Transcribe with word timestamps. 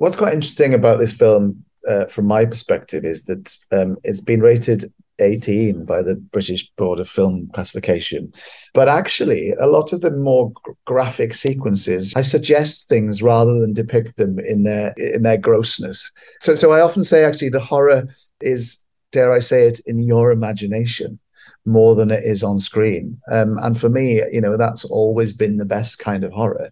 What's 0.00 0.16
quite 0.16 0.32
interesting 0.32 0.72
about 0.72 0.98
this 0.98 1.12
film, 1.12 1.62
uh, 1.86 2.06
from 2.06 2.24
my 2.24 2.46
perspective, 2.46 3.04
is 3.04 3.24
that 3.24 3.54
um, 3.70 3.98
it's 4.02 4.22
been 4.22 4.40
rated 4.40 4.90
18 5.18 5.84
by 5.84 6.02
the 6.02 6.14
British 6.14 6.66
Board 6.78 7.00
of 7.00 7.06
Film 7.06 7.50
Classification. 7.52 8.32
But 8.72 8.88
actually, 8.88 9.52
a 9.60 9.66
lot 9.66 9.92
of 9.92 10.00
the 10.00 10.10
more 10.10 10.54
graphic 10.86 11.34
sequences, 11.34 12.14
I 12.16 12.22
suggest 12.22 12.88
things 12.88 13.22
rather 13.22 13.60
than 13.60 13.74
depict 13.74 14.16
them 14.16 14.38
in 14.38 14.62
their 14.62 14.94
in 14.96 15.20
their 15.20 15.36
grossness. 15.36 16.10
So, 16.40 16.54
so 16.54 16.72
I 16.72 16.80
often 16.80 17.04
say 17.04 17.22
actually 17.22 17.50
the 17.50 17.60
horror 17.60 18.08
is, 18.40 18.82
dare 19.12 19.34
I 19.34 19.40
say 19.40 19.66
it, 19.66 19.80
in 19.84 20.00
your 20.00 20.30
imagination 20.30 21.18
more 21.66 21.94
than 21.94 22.10
it 22.10 22.24
is 22.24 22.42
on 22.42 22.58
screen. 22.58 23.20
Um, 23.30 23.58
and 23.58 23.78
for 23.78 23.90
me, 23.90 24.22
you 24.32 24.40
know, 24.40 24.56
that's 24.56 24.86
always 24.86 25.34
been 25.34 25.58
the 25.58 25.66
best 25.66 25.98
kind 25.98 26.24
of 26.24 26.32
horror 26.32 26.70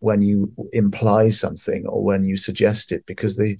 when 0.00 0.22
you 0.22 0.52
imply 0.72 1.30
something 1.30 1.86
or 1.86 2.02
when 2.02 2.22
you 2.22 2.36
suggest 2.36 2.92
it 2.92 3.04
because 3.06 3.36
the 3.36 3.58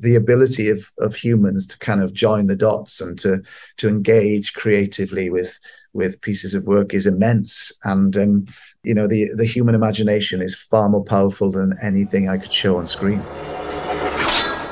the 0.00 0.14
ability 0.14 0.70
of 0.70 0.90
of 0.98 1.14
humans 1.14 1.66
to 1.66 1.78
kind 1.78 2.02
of 2.02 2.14
join 2.14 2.46
the 2.46 2.56
dots 2.56 3.00
and 3.00 3.18
to 3.18 3.42
to 3.76 3.88
engage 3.88 4.54
creatively 4.54 5.30
with 5.30 5.58
with 5.92 6.20
pieces 6.22 6.54
of 6.54 6.66
work 6.66 6.92
is 6.92 7.06
immense. 7.06 7.72
And 7.84 8.16
um, 8.16 8.46
you 8.82 8.94
know 8.94 9.06
the 9.06 9.30
the 9.36 9.44
human 9.44 9.74
imagination 9.74 10.40
is 10.40 10.56
far 10.56 10.88
more 10.88 11.04
powerful 11.04 11.50
than 11.50 11.78
anything 11.82 12.28
I 12.28 12.38
could 12.38 12.52
show 12.52 12.78
on 12.78 12.86
screen. 12.86 13.20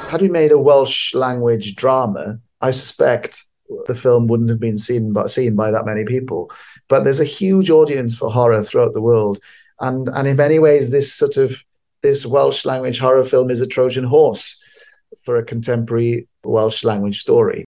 Had 0.08 0.22
we 0.22 0.28
made 0.28 0.52
a 0.52 0.58
Welsh 0.58 1.14
language 1.14 1.74
drama 1.74 2.38
I 2.62 2.70
suspect 2.70 3.44
the 3.86 3.94
film 3.94 4.28
wouldn't 4.28 4.50
have 4.50 4.60
been 4.60 4.78
seen 4.78 5.12
by 5.12 5.26
seen 5.26 5.56
by 5.56 5.70
that 5.70 5.84
many 5.84 6.04
people. 6.04 6.50
But 6.88 7.04
there's 7.04 7.20
a 7.20 7.24
huge 7.24 7.70
audience 7.70 8.16
for 8.16 8.30
horror 8.30 8.62
throughout 8.62 8.94
the 8.94 9.02
world 9.02 9.40
and 9.82 10.08
and 10.08 10.26
in 10.26 10.36
many 10.36 10.58
ways 10.58 10.90
this 10.90 11.12
sort 11.12 11.36
of 11.36 11.62
this 12.02 12.24
Welsh 12.24 12.64
language 12.64 12.98
horror 12.98 13.24
film 13.24 13.50
is 13.50 13.60
a 13.60 13.66
Trojan 13.66 14.04
horse 14.04 14.56
for 15.22 15.36
a 15.36 15.44
contemporary 15.44 16.28
Welsh 16.44 16.82
language 16.82 17.20
story. 17.20 17.64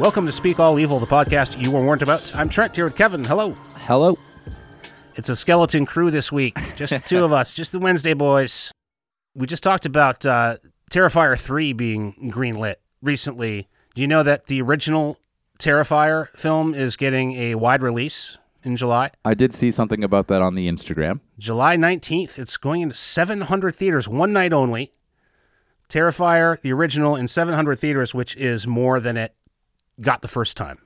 Welcome 0.00 0.26
to 0.26 0.32
Speak 0.32 0.58
All 0.58 0.80
Evil, 0.80 0.98
the 0.98 1.06
podcast 1.06 1.62
you 1.62 1.70
were 1.70 1.80
warned 1.80 2.02
about. 2.02 2.34
I'm 2.34 2.48
Trent 2.48 2.74
here 2.74 2.84
with 2.84 2.96
Kevin. 2.96 3.22
Hello. 3.22 3.52
Hello. 3.86 4.18
It's 5.14 5.28
a 5.28 5.36
skeleton 5.36 5.86
crew 5.86 6.10
this 6.10 6.32
week. 6.32 6.58
Just 6.74 6.92
the 6.92 6.98
two 6.98 7.22
of 7.24 7.32
us, 7.32 7.54
just 7.54 7.70
the 7.70 7.78
Wednesday 7.78 8.12
boys. 8.12 8.72
We 9.36 9.46
just 9.46 9.62
talked 9.62 9.86
about 9.86 10.26
uh, 10.26 10.56
Terrifier 10.90 11.38
3 11.38 11.74
being 11.74 12.32
greenlit 12.34 12.76
recently. 13.02 13.68
Do 13.94 14.02
you 14.02 14.08
know 14.08 14.24
that 14.24 14.46
the 14.46 14.60
original 14.62 15.16
Terrifier 15.60 16.28
film 16.30 16.74
is 16.74 16.96
getting 16.96 17.34
a 17.34 17.54
wide 17.54 17.80
release 17.80 18.36
in 18.64 18.76
July? 18.76 19.12
I 19.24 19.34
did 19.34 19.54
see 19.54 19.70
something 19.70 20.02
about 20.02 20.26
that 20.26 20.42
on 20.42 20.56
the 20.56 20.68
Instagram. 20.68 21.20
July 21.38 21.76
19th. 21.76 22.36
It's 22.40 22.56
going 22.56 22.80
into 22.80 22.96
700 22.96 23.76
theaters, 23.76 24.08
one 24.08 24.32
night 24.32 24.52
only. 24.52 24.92
Terrifier, 25.88 26.60
the 26.60 26.72
original, 26.72 27.14
in 27.14 27.28
700 27.28 27.78
theaters, 27.78 28.12
which 28.12 28.34
is 28.34 28.66
more 28.66 28.98
than 28.98 29.16
it 29.16 29.36
got 30.00 30.22
the 30.22 30.28
first 30.28 30.56
time. 30.56 30.78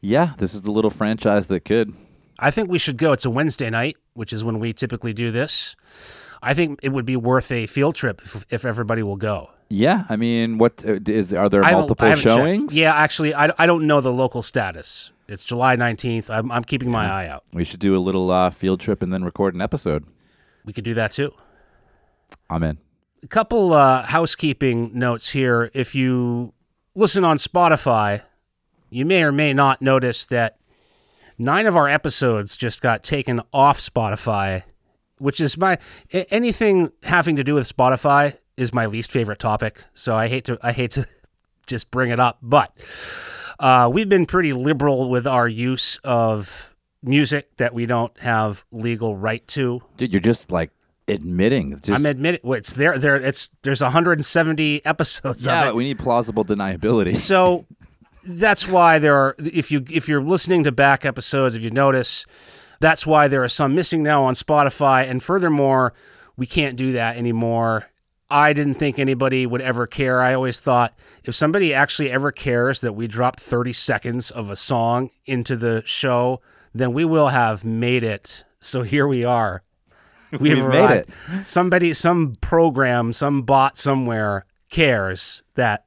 Yeah, 0.00 0.34
this 0.38 0.54
is 0.54 0.62
the 0.62 0.70
little 0.70 0.90
franchise 0.90 1.46
that 1.46 1.60
could. 1.64 1.94
I 2.38 2.50
think 2.50 2.68
we 2.68 2.78
should 2.78 2.98
go. 2.98 3.12
It's 3.12 3.24
a 3.24 3.30
Wednesday 3.30 3.70
night, 3.70 3.96
which 4.14 4.32
is 4.32 4.44
when 4.44 4.58
we 4.58 4.72
typically 4.72 5.12
do 5.12 5.30
this. 5.30 5.76
I 6.42 6.52
think 6.52 6.80
it 6.82 6.90
would 6.90 7.06
be 7.06 7.16
worth 7.16 7.50
a 7.50 7.66
field 7.66 7.94
trip 7.94 8.20
if, 8.22 8.44
if 8.50 8.64
everybody 8.64 9.02
will 9.02 9.16
go. 9.16 9.50
Yeah, 9.70 10.04
I 10.10 10.16
mean, 10.16 10.58
what 10.58 10.84
uh, 10.86 10.94
are 10.94 11.48
there 11.48 11.62
multiple 11.62 12.04
I 12.04 12.10
haven't 12.10 12.22
checked. 12.22 12.36
showings? 12.36 12.74
Yeah, 12.74 12.94
actually, 12.94 13.34
I, 13.34 13.50
I 13.58 13.66
don't 13.66 13.86
know 13.86 14.00
the 14.00 14.12
local 14.12 14.42
status. 14.42 15.10
It's 15.26 15.42
July 15.42 15.74
19th. 15.76 16.28
I'm, 16.28 16.52
I'm 16.52 16.64
keeping 16.64 16.90
my 16.90 17.06
eye 17.06 17.28
out. 17.28 17.44
we 17.54 17.64
should 17.64 17.80
do 17.80 17.96
a 17.96 17.98
little 17.98 18.30
uh, 18.30 18.50
field 18.50 18.80
trip 18.80 19.02
and 19.02 19.10
then 19.10 19.24
record 19.24 19.54
an 19.54 19.62
episode. 19.62 20.04
We 20.66 20.72
could 20.74 20.84
do 20.84 20.94
that 20.94 21.12
too. 21.12 21.32
I'm 22.50 22.62
in. 22.62 22.78
A 23.22 23.26
couple 23.26 23.72
uh, 23.72 24.02
housekeeping 24.02 24.90
notes 24.98 25.30
here. 25.30 25.70
If 25.72 25.94
you 25.94 26.52
listen 26.94 27.24
on 27.24 27.38
Spotify, 27.38 28.20
you 28.94 29.04
may 29.04 29.24
or 29.24 29.32
may 29.32 29.52
not 29.52 29.82
notice 29.82 30.24
that 30.26 30.56
nine 31.36 31.66
of 31.66 31.76
our 31.76 31.88
episodes 31.88 32.56
just 32.56 32.80
got 32.80 33.02
taken 33.02 33.42
off 33.52 33.80
Spotify, 33.80 34.62
which 35.18 35.40
is 35.40 35.58
my 35.58 35.78
anything 36.30 36.92
having 37.02 37.34
to 37.34 37.42
do 37.42 37.54
with 37.54 37.68
Spotify 37.68 38.38
is 38.56 38.72
my 38.72 38.86
least 38.86 39.10
favorite 39.10 39.40
topic. 39.40 39.82
So 39.94 40.14
I 40.14 40.28
hate 40.28 40.44
to 40.44 40.58
I 40.62 40.70
hate 40.70 40.92
to 40.92 41.08
just 41.66 41.90
bring 41.90 42.12
it 42.12 42.20
up, 42.20 42.38
but 42.40 42.72
uh, 43.58 43.90
we've 43.92 44.08
been 44.08 44.26
pretty 44.26 44.52
liberal 44.52 45.10
with 45.10 45.26
our 45.26 45.48
use 45.48 45.98
of 46.04 46.72
music 47.02 47.56
that 47.56 47.74
we 47.74 47.86
don't 47.86 48.16
have 48.20 48.64
legal 48.70 49.16
right 49.16 49.46
to. 49.48 49.82
Dude, 49.96 50.12
you're 50.12 50.20
just 50.20 50.52
like 50.52 50.70
admitting. 51.08 51.80
Just, 51.80 51.90
I'm 51.90 52.06
admitting 52.06 52.40
well, 52.42 52.58
it's 52.58 52.72
there. 52.72 52.98
There, 52.98 53.16
it's 53.16 53.50
there's 53.62 53.82
170 53.82 54.84
episodes 54.86 55.46
of 55.46 55.52
yeah, 55.52 55.72
we 55.72 55.84
need 55.84 55.98
plausible 55.98 56.44
deniability. 56.44 57.16
So 57.16 57.66
that's 58.26 58.66
why 58.66 58.98
there 58.98 59.16
are. 59.16 59.34
If 59.38 59.70
you 59.70 59.84
if 59.90 60.08
you're 60.08 60.22
listening 60.22 60.64
to 60.64 60.72
back 60.72 61.04
episodes, 61.04 61.54
if 61.54 61.62
you 61.62 61.70
notice, 61.70 62.26
that's 62.80 63.06
why 63.06 63.28
there 63.28 63.42
are 63.42 63.48
some 63.48 63.74
missing 63.74 64.02
now 64.02 64.22
on 64.24 64.34
Spotify. 64.34 65.08
And 65.08 65.22
furthermore, 65.22 65.94
we 66.36 66.46
can't 66.46 66.76
do 66.76 66.92
that 66.92 67.16
anymore. 67.16 67.86
I 68.30 68.52
didn't 68.52 68.74
think 68.74 68.98
anybody 68.98 69.46
would 69.46 69.60
ever 69.60 69.86
care. 69.86 70.20
I 70.20 70.34
always 70.34 70.58
thought 70.58 70.94
if 71.24 71.34
somebody 71.34 71.74
actually 71.74 72.10
ever 72.10 72.32
cares 72.32 72.80
that 72.80 72.94
we 72.94 73.06
dropped 73.06 73.38
30 73.40 73.72
seconds 73.72 74.30
of 74.30 74.50
a 74.50 74.56
song 74.56 75.10
into 75.26 75.56
the 75.56 75.82
show, 75.84 76.40
then 76.74 76.92
we 76.92 77.04
will 77.04 77.28
have 77.28 77.64
made 77.64 78.02
it. 78.02 78.44
So 78.60 78.82
here 78.82 79.06
we 79.06 79.24
are. 79.24 79.62
We've, 80.32 80.58
We've 80.58 80.68
made 80.68 80.90
it. 80.90 81.08
Somebody, 81.44 81.94
some 81.94 82.34
program, 82.40 83.12
some 83.12 83.42
bot 83.42 83.78
somewhere 83.78 84.46
cares 84.68 85.44
that 85.54 85.83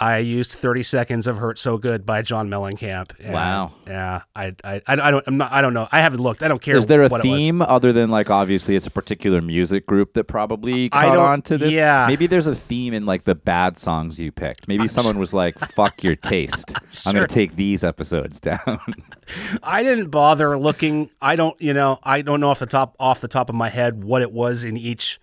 I 0.00 0.18
used 0.18 0.52
30 0.52 0.82
seconds 0.84 1.26
of 1.26 1.38
"Hurt 1.38 1.58
So 1.58 1.76
Good" 1.76 2.06
by 2.06 2.22
John 2.22 2.48
Mellencamp. 2.48 3.12
And, 3.18 3.34
Wow. 3.34 3.72
Yeah, 3.86 4.22
I, 4.34 4.54
I, 4.62 4.80
I 4.86 5.10
don't, 5.10 5.24
I'm 5.26 5.36
not, 5.36 5.50
I 5.52 5.60
don't 5.60 5.74
know. 5.74 5.88
I 5.90 6.00
haven't 6.00 6.20
looked. 6.20 6.42
I 6.42 6.48
don't 6.48 6.62
care. 6.62 6.76
Is 6.76 6.86
there 6.86 7.02
a 7.02 7.08
theme 7.08 7.60
other 7.62 7.92
than 7.92 8.10
like 8.10 8.30
obviously 8.30 8.76
it's 8.76 8.86
a 8.86 8.90
particular 8.90 9.40
music 9.40 9.86
group 9.86 10.12
that 10.14 10.24
probably 10.24 10.88
caught 10.90 11.16
on 11.16 11.42
to 11.42 11.58
this? 11.58 11.72
yeah. 11.72 12.06
Maybe 12.06 12.26
there's 12.26 12.46
a 12.46 12.54
theme 12.54 12.94
in 12.94 13.06
like 13.06 13.24
the 13.24 13.34
bad 13.34 13.78
songs 13.78 14.18
you 14.20 14.30
picked. 14.30 14.68
Maybe 14.68 14.86
someone 14.86 15.18
was 15.18 15.34
like, 15.34 15.58
"Fuck 15.58 16.04
your 16.04 16.16
taste. 16.16 16.74
I'm 17.06 17.14
gonna 17.14 17.26
take 17.26 17.56
these 17.56 17.82
episodes 17.82 18.38
down." 18.38 18.80
I 19.62 19.82
didn't 19.82 20.10
bother 20.10 20.56
looking. 20.58 21.10
I 21.20 21.36
don't, 21.36 21.60
you 21.60 21.74
know, 21.74 21.98
I 22.02 22.22
don't 22.22 22.40
know 22.40 22.50
off 22.50 22.60
the 22.60 22.66
top 22.66 22.94
off 23.00 23.20
the 23.20 23.28
top 23.28 23.48
of 23.48 23.54
my 23.54 23.68
head 23.68 24.04
what 24.04 24.22
it 24.22 24.32
was 24.32 24.62
in 24.64 24.76
each 24.76 25.20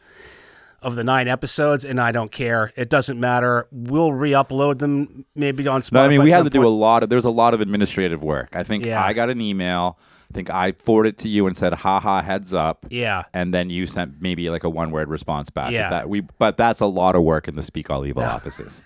of 0.86 0.96
the 0.96 1.04
nine 1.04 1.28
episodes, 1.28 1.84
and 1.84 2.00
I 2.00 2.12
don't 2.14 2.32
care. 2.32 2.72
It 2.78 2.90
doesn't 2.90 3.20
matter. 3.20 3.68
We'll 3.72 4.14
re-upload 4.14 4.80
them 4.80 5.26
maybe 5.36 5.68
on 5.68 5.82
Spotify. 5.82 5.92
No, 5.94 6.04
I 6.04 6.08
mean 6.08 6.24
we 6.24 6.32
had 6.32 6.44
to 6.44 6.50
do 6.50 6.66
a 6.66 6.70
lot 6.70 7.04
of. 7.04 7.10
There's 7.10 7.26
a 7.26 7.30
lot 7.32 7.54
of 7.54 7.60
administrative 7.60 8.24
work. 8.24 8.56
I 8.56 8.64
think 8.64 8.86
Yeah. 8.86 9.04
I 9.04 9.12
got 9.14 9.30
an 9.30 9.42
email. 9.42 9.98
I 10.30 10.34
think 10.34 10.50
I 10.50 10.74
forwarded 10.74 11.14
it 11.14 11.18
to 11.20 11.28
you 11.30 11.48
and 11.48 11.56
said, 11.58 11.74
"Ha 11.74 12.00
ha, 12.00 12.22
heads 12.22 12.54
up." 12.54 12.86
Yeah, 12.90 13.24
And 13.34 13.54
then 13.54 13.70
you 13.70 13.88
sent 13.88 14.22
maybe 14.22 14.50
like 14.50 14.64
a 14.64 14.70
one 14.70 14.92
word 14.92 15.08
response 15.10 15.50
back. 15.50 15.72
Yeah. 15.72 15.90
That 15.90 16.08
we, 16.10 16.22
but 16.22 16.56
that's 16.58 16.80
a 16.82 16.86
lot 16.88 17.16
of 17.16 17.24
work 17.24 17.48
in 17.48 17.56
the 17.56 17.62
Speak 17.64 17.90
All 17.90 18.06
Evil 18.06 18.24
offices. 18.24 18.84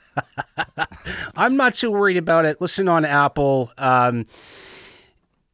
I'm 1.36 1.56
not 1.58 1.74
too 1.74 1.92
worried 1.92 2.18
about 2.18 2.46
it. 2.46 2.62
Listen 2.62 2.88
on 2.88 3.06
Apple. 3.06 3.72
Um, 3.78 4.26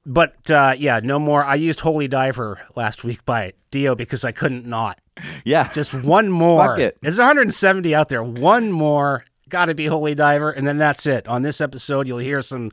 but 0.06 0.50
uh, 0.52 0.76
yeah, 0.78 1.00
no 1.04 1.20
more. 1.20 1.44
I 1.44 1.56
used 1.56 1.80
Holy 1.82 2.08
Diver 2.08 2.62
last 2.76 3.04
week 3.04 3.26
by 3.26 3.54
Dio 3.72 3.96
because 3.96 4.24
I 4.24 4.32
couldn't 4.32 4.66
not. 4.66 5.00
Yeah, 5.46 5.72
Just 5.72 5.94
one 5.94 6.30
more. 6.44 6.66
Fuck 6.66 6.80
it. 6.80 6.98
There's 7.02 7.18
170 7.18 7.96
out 7.96 8.10
there. 8.10 8.24
One 8.24 8.72
more. 8.72 9.26
Got 9.48 9.66
to 9.66 9.76
be 9.76 9.86
Holy 9.86 10.16
Diver, 10.16 10.50
and 10.50 10.66
then 10.66 10.80
that's 10.80 11.06
it. 11.06 11.28
On 11.28 11.44
this 11.44 11.62
episode, 11.62 12.08
you'll 12.08 12.18
hear 12.18 12.42
some 12.42 12.72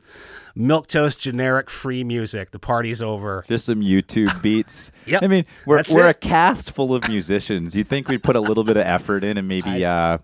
milk 0.55 0.87
toast 0.87 1.19
generic 1.19 1.69
free 1.69 2.03
music. 2.03 2.49
The 2.49 2.57
party's 2.57 2.99
over. 3.01 3.45
just 3.47 3.67
some 3.67 3.81
YouTube 3.81 4.41
beats. 4.41 4.91
Yep, 5.05 5.21
I 5.21 5.27
mean, 5.27 5.45
we're 5.67 5.77
that's 5.77 5.91
we're 5.93 6.09
a 6.09 6.15
cast 6.15 6.71
full 6.71 6.95
of 6.95 7.07
musicians. 7.07 7.75
You'd 7.75 7.87
think 7.87 8.07
we'd 8.07 8.23
put 8.23 8.35
a 8.35 8.41
little 8.41 8.63
bit 8.63 8.75
of 8.75 8.85
effort 8.87 9.23
in 9.23 9.37
and 9.37 9.47
maybe 9.47 9.85
uh, 9.85 10.17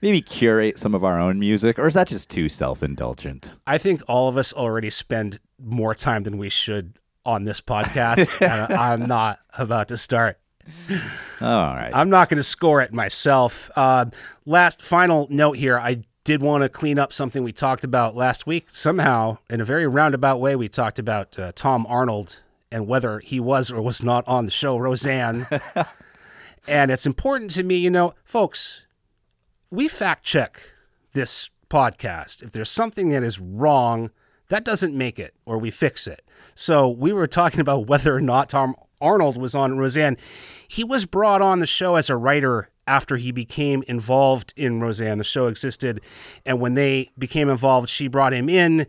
maybe 0.00 0.22
curate 0.22 0.78
some 0.78 0.94
of 0.94 1.04
our 1.04 1.20
own 1.20 1.38
music, 1.38 1.78
or 1.78 1.86
is 1.86 1.94
that 1.94 2.08
just 2.08 2.30
too 2.30 2.48
self 2.48 2.82
indulgent? 2.82 3.54
I 3.66 3.76
think 3.76 4.02
all 4.08 4.26
of 4.26 4.38
us 4.38 4.54
already 4.54 4.88
spend 4.88 5.38
more 5.62 5.94
time 5.94 6.22
than 6.22 6.38
we 6.38 6.48
should 6.48 6.98
on 7.24 7.44
this 7.44 7.60
podcast, 7.60 8.40
and 8.44 8.72
I'm 8.78 9.06
not 9.06 9.40
about 9.58 9.88
to 9.88 9.96
start. 9.96 10.38
All 11.40 11.74
right. 11.74 11.90
I'm 11.92 12.10
not 12.10 12.28
going 12.28 12.36
to 12.36 12.42
score 12.42 12.80
it 12.80 12.92
myself. 12.92 13.70
Uh, 13.76 14.06
last 14.46 14.82
final 14.82 15.26
note 15.30 15.56
here. 15.56 15.78
I 15.78 16.02
did 16.24 16.42
want 16.42 16.62
to 16.62 16.68
clean 16.68 16.98
up 16.98 17.12
something 17.12 17.42
we 17.42 17.52
talked 17.52 17.84
about 17.84 18.14
last 18.14 18.46
week. 18.46 18.68
Somehow, 18.72 19.38
in 19.48 19.60
a 19.60 19.64
very 19.64 19.86
roundabout 19.86 20.38
way, 20.38 20.54
we 20.56 20.68
talked 20.68 20.98
about 20.98 21.38
uh, 21.38 21.52
Tom 21.54 21.86
Arnold 21.88 22.40
and 22.70 22.86
whether 22.86 23.18
he 23.20 23.40
was 23.40 23.70
or 23.70 23.82
was 23.82 24.02
not 24.02 24.26
on 24.28 24.44
the 24.44 24.50
show 24.50 24.76
Roseanne. 24.76 25.46
and 26.68 26.90
it's 26.90 27.06
important 27.06 27.50
to 27.52 27.62
me, 27.62 27.76
you 27.76 27.90
know, 27.90 28.14
folks, 28.24 28.82
we 29.70 29.88
fact 29.88 30.24
check 30.24 30.72
this 31.12 31.50
podcast. 31.68 32.42
If 32.42 32.52
there's 32.52 32.70
something 32.70 33.08
that 33.10 33.22
is 33.22 33.40
wrong, 33.40 34.10
that 34.50 34.64
doesn't 34.64 34.94
make 34.94 35.18
it 35.18 35.34
or 35.46 35.58
we 35.58 35.70
fix 35.70 36.06
it. 36.06 36.22
So 36.54 36.88
we 36.88 37.12
were 37.12 37.26
talking 37.26 37.60
about 37.60 37.86
whether 37.88 38.14
or 38.14 38.20
not 38.20 38.50
Tom 38.50 38.76
Arnold 39.00 39.36
was 39.36 39.54
on 39.54 39.78
Roseanne. 39.78 40.18
He 40.68 40.84
was 40.84 41.06
brought 41.06 41.40
on 41.40 41.60
the 41.60 41.66
show 41.66 41.96
as 41.96 42.10
a 42.10 42.16
writer 42.16 42.68
after 42.86 43.16
he 43.16 43.32
became 43.32 43.82
involved 43.88 44.52
in 44.56 44.80
Roseanne. 44.80 45.18
The 45.18 45.24
show 45.24 45.46
existed, 45.46 46.00
and 46.44 46.60
when 46.60 46.74
they 46.74 47.10
became 47.18 47.48
involved, 47.48 47.88
she 47.88 48.08
brought 48.08 48.34
him 48.34 48.48
in. 48.48 48.86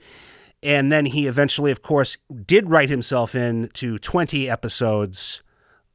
And 0.63 0.91
then 0.91 1.05
he 1.05 1.27
eventually, 1.27 1.71
of 1.71 1.81
course, 1.81 2.17
did 2.45 2.69
write 2.69 2.89
himself 2.89 3.33
in 3.35 3.69
to 3.73 3.97
20 3.97 4.49
episodes 4.49 5.41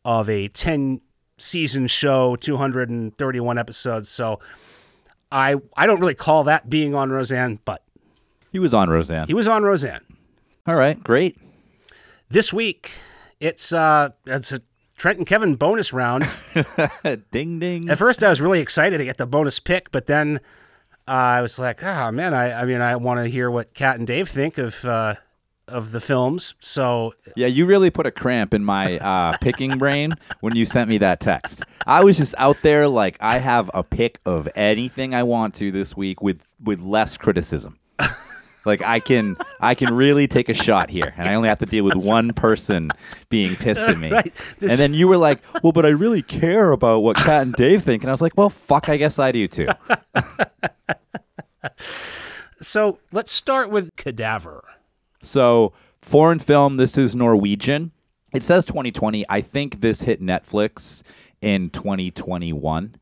of 0.05 0.29
a 0.29 0.49
10 0.49 1.01
season 1.39 1.87
show, 1.87 2.37
231 2.37 3.59
episodes. 3.59 4.09
So 4.09 4.41
I 5.31 5.57
I 5.77 5.87
don't 5.87 6.01
really 6.01 6.15
call 6.15 6.45
that 6.45 6.71
being 6.71 6.95
on 6.95 7.11
Roseanne, 7.11 7.61
but 7.65 7.83
He 8.57 8.59
was 8.59 8.73
on 8.73 8.89
Roseanne. 8.89 9.27
he 9.27 9.35
was 9.35 9.47
on 9.47 9.65
Roseanne. 9.65 10.01
All 10.67 10.77
right, 10.77 10.99
great. 11.05 11.37
This 12.31 12.55
week, 12.55 12.93
it's 13.39 13.71
uh 13.71 14.09
it's 14.25 14.51
a 14.51 14.63
Trent 14.97 15.19
and 15.19 15.27
Kevin 15.27 15.57
bonus 15.57 15.93
round. 15.93 16.35
ding 17.33 17.59
ding. 17.59 17.91
At 17.91 17.99
first, 17.99 18.25
I 18.25 18.31
was 18.31 18.41
really 18.41 18.61
excited 18.61 18.97
to 18.97 19.05
get 19.05 19.19
the 19.19 19.27
bonus 19.27 19.61
pick, 19.61 19.93
but 19.93 20.07
then 20.07 20.41
uh, 21.07 21.11
I 21.11 21.43
was 21.43 21.59
like, 21.59 21.85
"Ah, 21.85 22.11
man! 22.11 22.33
I, 22.33 22.63
I 22.63 22.65
mean, 22.65 22.81
I 22.81 22.97
want 22.97 23.21
to 23.21 23.29
hear 23.29 23.51
what 23.51 23.75
Kat 23.75 23.99
and 23.99 24.07
Dave 24.07 24.27
think 24.27 24.57
of 24.57 24.83
uh, 24.87 25.17
of 25.69 25.93
the 25.93 26.01
films." 26.01 26.55
So, 26.59 27.13
Yeah, 27.37 27.49
you 27.49 27.67
really 27.67 27.91
put 27.91 28.07
a 28.07 28.11
cramp 28.11 28.55
in 28.55 28.65
my 28.65 28.97
uh, 29.01 29.37
picking 29.43 29.77
brain 29.77 30.15
when 30.41 30.57
you 30.57 30.65
sent 30.65 30.89
me 30.89 30.97
that 30.97 31.21
text. 31.21 31.63
I 31.87 32.03
was 32.03 32.17
just 32.17 32.35
out 32.39 32.57
there 32.63 32.89
like 32.89 33.19
I 33.21 33.37
have 33.37 33.71
a 33.75 33.83
pick 33.83 34.19
of 34.25 34.49
anything 34.57 35.15
I 35.15 35.25
want 35.25 35.55
to 35.57 35.71
this 35.71 35.95
week 35.95 36.23
with 36.23 36.41
with 36.65 36.81
less 36.81 37.19
criticism. 37.19 37.79
Like 38.67 38.83
I 38.83 39.01
can 39.01 39.37
I 39.61 39.75
can 39.75 39.95
really 39.95 40.27
take 40.27 40.49
a 40.49 40.55
shot 40.55 40.91
here, 40.91 41.15
and 41.17 41.29
I 41.29 41.35
only 41.35 41.49
have 41.49 41.61
to 41.61 41.67
deal 41.67 41.85
with 41.85 41.95
one 41.95 42.33
person 42.33 42.91
being 43.31 43.55
pissed 43.57 43.85
at 43.85 43.99
me. 43.99 44.11
Right. 44.11 44.35
This- 44.59 44.73
And 44.73 44.81
then 44.81 44.93
you 44.93 45.09
were 45.09 45.17
like, 45.17 45.39
"Well, 45.63 45.73
but 45.73 45.87
I 45.87 45.91
really 45.91 46.23
care 46.23 46.73
about 46.73 47.03
what 47.03 47.17
Kat 47.17 47.43
and 47.43 47.53
Dave 47.55 47.83
think," 47.85 48.03
and 48.03 48.11
I 48.11 48.13
was 48.13 48.21
like, 48.21 48.37
"Well, 48.37 48.51
fuck, 48.51 48.89
I 48.89 48.97
guess 48.97 49.19
I 49.19 49.31
do 49.33 49.47
too." 49.49 49.69
so 52.61 52.99
let's 53.13 53.33
start 53.33 53.71
with 53.71 53.91
Cadaver. 53.97 54.65
So, 55.23 55.73
foreign 56.03 56.39
film, 56.39 56.77
this 56.77 56.97
is 56.99 57.15
Norwegian. 57.15 57.93
It 58.33 58.43
says 58.43 58.65
2020. 58.65 59.25
I 59.29 59.41
think 59.41 59.81
this 59.81 60.01
hit 60.03 60.21
Netflix 60.21 61.03
in 61.41 61.71
2021 61.71 62.95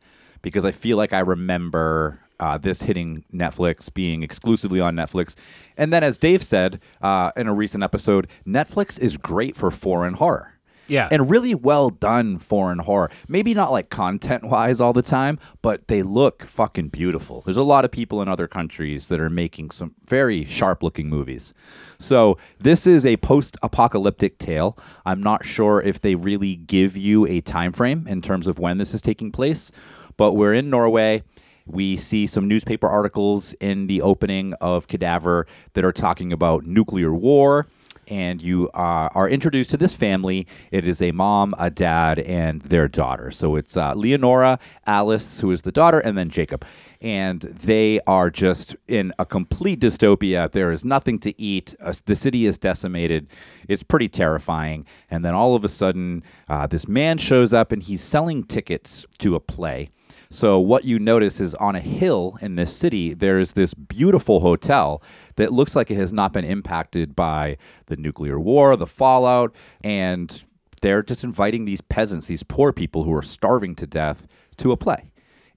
because 0.42 0.64
I 0.64 0.72
feel 0.72 0.96
like 0.96 1.12
I 1.12 1.20
remember 1.20 2.20
uh, 2.40 2.58
this 2.58 2.82
hitting 2.82 3.24
Netflix, 3.32 3.92
being 3.92 4.22
exclusively 4.22 4.80
on 4.80 4.94
Netflix. 4.94 5.36
And 5.76 5.92
then, 5.92 6.02
as 6.02 6.18
Dave 6.18 6.42
said 6.42 6.80
uh, 7.02 7.32
in 7.36 7.46
a 7.46 7.54
recent 7.54 7.82
episode, 7.82 8.28
Netflix 8.46 8.98
is 8.98 9.16
great 9.16 9.56
for 9.56 9.70
foreign 9.70 10.14
horror. 10.14 10.54
Yeah. 10.86 11.08
And 11.10 11.30
really 11.30 11.54
well 11.54 11.90
done 11.90 12.38
foreign 12.38 12.78
horror. 12.78 13.10
Maybe 13.28 13.54
not 13.54 13.72
like 13.72 13.88
content 13.88 14.44
wise 14.44 14.80
all 14.80 14.92
the 14.92 15.02
time, 15.02 15.38
but 15.62 15.88
they 15.88 16.02
look 16.02 16.44
fucking 16.44 16.88
beautiful. 16.88 17.40
There's 17.40 17.56
a 17.56 17.62
lot 17.62 17.84
of 17.84 17.90
people 17.90 18.20
in 18.20 18.28
other 18.28 18.46
countries 18.46 19.08
that 19.08 19.20
are 19.20 19.30
making 19.30 19.70
some 19.70 19.94
very 20.08 20.44
sharp 20.44 20.82
looking 20.82 21.08
movies. 21.08 21.54
So 21.98 22.36
this 22.58 22.86
is 22.86 23.06
a 23.06 23.16
post 23.16 23.56
apocalyptic 23.62 24.38
tale. 24.38 24.76
I'm 25.06 25.22
not 25.22 25.44
sure 25.44 25.80
if 25.80 26.02
they 26.02 26.16
really 26.16 26.56
give 26.56 26.96
you 26.96 27.26
a 27.26 27.40
time 27.40 27.72
frame 27.72 28.06
in 28.06 28.20
terms 28.20 28.46
of 28.46 28.58
when 28.58 28.78
this 28.78 28.92
is 28.92 29.00
taking 29.00 29.32
place, 29.32 29.72
but 30.16 30.34
we're 30.34 30.52
in 30.52 30.68
Norway. 30.68 31.22
We 31.66 31.96
see 31.96 32.26
some 32.26 32.46
newspaper 32.46 32.88
articles 32.88 33.54
in 33.54 33.86
the 33.86 34.02
opening 34.02 34.54
of 34.54 34.86
Cadaver 34.86 35.46
that 35.72 35.84
are 35.84 35.92
talking 35.92 36.32
about 36.32 36.66
nuclear 36.66 37.12
war 37.14 37.66
and 38.08 38.42
you 38.42 38.68
uh, 38.74 39.08
are 39.14 39.28
introduced 39.28 39.70
to 39.70 39.76
this 39.76 39.94
family. 39.94 40.46
It 40.70 40.84
is 40.84 41.00
a 41.00 41.12
mom, 41.12 41.54
a 41.58 41.70
dad, 41.70 42.18
and 42.18 42.60
their 42.62 42.88
daughter. 42.88 43.30
So 43.30 43.56
it's 43.56 43.76
uh, 43.76 43.94
Leonora, 43.94 44.58
Alice, 44.86 45.40
who 45.40 45.50
is 45.50 45.62
the 45.62 45.72
daughter, 45.72 46.00
and 46.00 46.16
then 46.16 46.30
Jacob. 46.30 46.64
And 47.00 47.40
they 47.40 48.00
are 48.06 48.30
just 48.30 48.76
in 48.88 49.12
a 49.18 49.26
complete 49.26 49.80
dystopia. 49.80 50.50
There 50.50 50.72
is 50.72 50.84
nothing 50.84 51.18
to 51.20 51.40
eat. 51.40 51.74
Uh, 51.80 51.92
the 52.06 52.16
city 52.16 52.46
is 52.46 52.58
decimated. 52.58 53.28
It's 53.68 53.82
pretty 53.82 54.08
terrifying. 54.08 54.86
And 55.10 55.24
then 55.24 55.34
all 55.34 55.54
of 55.54 55.64
a 55.64 55.68
sudden, 55.68 56.22
uh, 56.48 56.66
this 56.66 56.88
man 56.88 57.18
shows 57.18 57.52
up 57.52 57.72
and 57.72 57.82
he's 57.82 58.02
selling 58.02 58.44
tickets 58.44 59.04
to 59.18 59.34
a 59.34 59.40
play. 59.40 59.90
So 60.34 60.58
what 60.58 60.82
you 60.82 60.98
notice 60.98 61.38
is 61.38 61.54
on 61.54 61.76
a 61.76 61.80
hill 61.80 62.38
in 62.40 62.56
this 62.56 62.76
city, 62.76 63.14
there 63.14 63.38
is 63.38 63.52
this 63.52 63.72
beautiful 63.72 64.40
hotel 64.40 65.00
that 65.36 65.52
looks 65.52 65.76
like 65.76 65.92
it 65.92 65.96
has 65.96 66.12
not 66.12 66.32
been 66.32 66.44
impacted 66.44 67.14
by 67.14 67.56
the 67.86 67.96
nuclear 67.96 68.40
war, 68.40 68.74
the 68.74 68.84
fallout, 68.84 69.54
and 69.84 70.42
they're 70.82 71.04
just 71.04 71.22
inviting 71.22 71.66
these 71.66 71.80
peasants, 71.82 72.26
these 72.26 72.42
poor 72.42 72.72
people 72.72 73.04
who 73.04 73.14
are 73.14 73.22
starving 73.22 73.76
to 73.76 73.86
death, 73.86 74.26
to 74.56 74.72
a 74.72 74.76
play. 74.76 75.08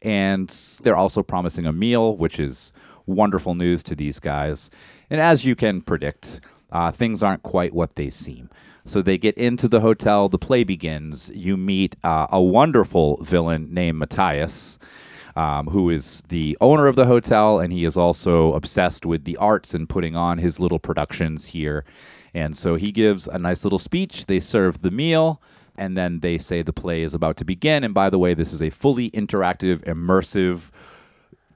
And 0.03 0.55
they're 0.83 0.95
also 0.95 1.23
promising 1.23 1.65
a 1.65 1.73
meal, 1.73 2.15
which 2.15 2.39
is 2.39 2.71
wonderful 3.07 3.55
news 3.55 3.81
to 3.81 3.95
these 3.95 4.19
guys. 4.19 4.69
And 5.09 5.19
as 5.19 5.43
you 5.43 5.55
can 5.55 5.81
predict, 5.81 6.41
uh, 6.71 6.91
things 6.91 7.23
aren't 7.23 7.41
quite 7.41 7.73
what 7.73 7.95
they 7.95 8.11
seem. 8.11 8.51
So 8.87 9.01
they 9.01 9.17
get 9.17 9.37
into 9.37 9.67
the 9.67 9.81
hotel, 9.81 10.29
the 10.29 10.39
play 10.39 10.63
begins. 10.63 11.29
You 11.35 11.57
meet 11.57 11.97
uh, 12.05 12.27
a 12.31 12.41
wonderful 12.41 13.17
villain 13.21 13.73
named 13.73 13.99
Matthias, 13.99 14.79
um, 15.35 15.67
who 15.67 15.89
is 15.89 16.23
the 16.29 16.57
owner 16.61 16.87
of 16.87 16.95
the 16.95 17.05
hotel, 17.05 17.59
and 17.59 17.73
he 17.73 17.83
is 17.83 17.97
also 17.97 18.53
obsessed 18.53 19.05
with 19.05 19.25
the 19.25 19.35
arts 19.37 19.73
and 19.73 19.89
putting 19.89 20.15
on 20.15 20.37
his 20.37 20.61
little 20.61 20.79
productions 20.79 21.47
here. 21.47 21.83
And 22.33 22.55
so 22.55 22.75
he 22.75 22.93
gives 22.93 23.27
a 23.27 23.37
nice 23.37 23.65
little 23.65 23.77
speech. 23.77 24.25
They 24.25 24.39
serve 24.39 24.81
the 24.81 24.91
meal, 24.91 25.41
and 25.77 25.97
then 25.97 26.21
they 26.21 26.37
say 26.37 26.61
the 26.61 26.71
play 26.71 27.03
is 27.03 27.13
about 27.13 27.35
to 27.37 27.45
begin. 27.45 27.83
And 27.83 27.93
by 27.93 28.09
the 28.09 28.19
way, 28.19 28.33
this 28.33 28.53
is 28.53 28.61
a 28.61 28.69
fully 28.69 29.11
interactive, 29.11 29.83
immersive 29.83 30.69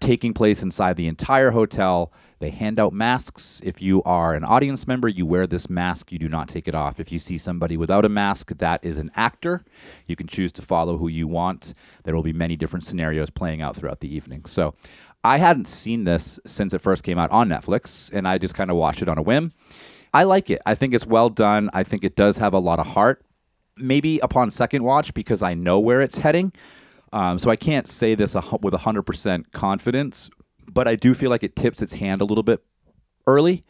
taking 0.02 0.34
place 0.34 0.62
inside 0.62 0.98
the 0.98 1.08
entire 1.08 1.52
hotel. 1.52 2.12
They 2.42 2.50
hand 2.50 2.80
out 2.80 2.92
masks. 2.92 3.62
If 3.64 3.84
you 3.84 4.02
are 4.02 4.34
an 4.34 4.44
audience 4.44 4.88
member, 4.88 5.08
you 5.08 5.28
wear 5.28 5.46
this 5.46 5.70
mask. 5.70 6.12
You 6.12 6.18
do 6.18 6.28
not 6.28 6.50
take 6.50 6.68
it 6.68 6.74
off. 6.74 7.00
If 7.00 7.12
you 7.12 7.20
see 7.20 7.38
somebody 7.38 7.78
without 7.78 8.04
a 8.04 8.10
mask, 8.10 8.52
that 8.58 8.84
is 8.84 8.98
an 8.98 9.12
actor. 9.16 9.64
You 10.08 10.16
can 10.16 10.26
choose 10.26 10.52
to 10.54 10.64
follow 10.64 10.98
who 10.98 11.08
you 11.08 11.28
want. 11.28 11.76
There 12.04 12.16
will 12.16 12.24
be 12.24 12.34
many 12.34 12.56
different 12.56 12.84
scenarios 12.84 13.30
playing 13.30 13.62
out 13.62 13.76
throughout 13.76 14.00
the 14.00 14.12
evening. 14.14 14.46
So 14.46 14.74
I 15.24 15.38
hadn't 15.38 15.68
seen 15.68 16.04
this 16.04 16.40
since 16.48 16.74
it 16.74 16.82
first 16.82 17.04
came 17.04 17.20
out 17.20 17.30
on 17.30 17.48
Netflix, 17.48 18.10
and 18.12 18.28
I 18.28 18.40
just 18.40 18.56
kind 18.56 18.72
of 18.72 18.76
watched 18.76 19.04
it 19.04 19.08
on 19.08 19.20
a 19.20 19.22
whim. 19.22 19.54
I 20.12 20.24
like 20.24 20.50
it. 20.50 20.64
I 20.66 20.74
think 20.74 20.96
it's 20.96 21.06
well 21.06 21.30
done. 21.30 21.70
I 21.74 21.84
think 21.84 22.04
it 22.04 22.16
does 22.16 22.38
have 22.38 22.56
a 22.56 22.60
lot 22.60 22.80
of 22.80 22.88
heart. 22.88 23.24
Maybe 23.78 24.18
upon 24.18 24.50
second 24.50 24.84
watch, 24.84 25.14
because 25.14 25.44
I 25.44 25.54
know 25.54 25.80
where 25.80 26.02
it's 26.02 26.18
heading. 26.18 26.54
Um, 27.14 27.38
so 27.38 27.52
I 27.52 27.56
can't 27.56 27.88
say 27.88 28.16
this 28.16 28.34
with 28.34 28.74
100% 28.74 29.52
confidence, 29.52 30.30
but 30.72 30.88
I 30.88 30.96
do 30.96 31.14
feel 31.14 31.30
like 31.30 31.44
it 31.44 31.56
tips 31.56 31.82
its 31.82 31.94
hand 31.94 32.22
a 32.22 32.26
little 32.26 32.44
bit 32.44 32.64
early. 33.28 33.64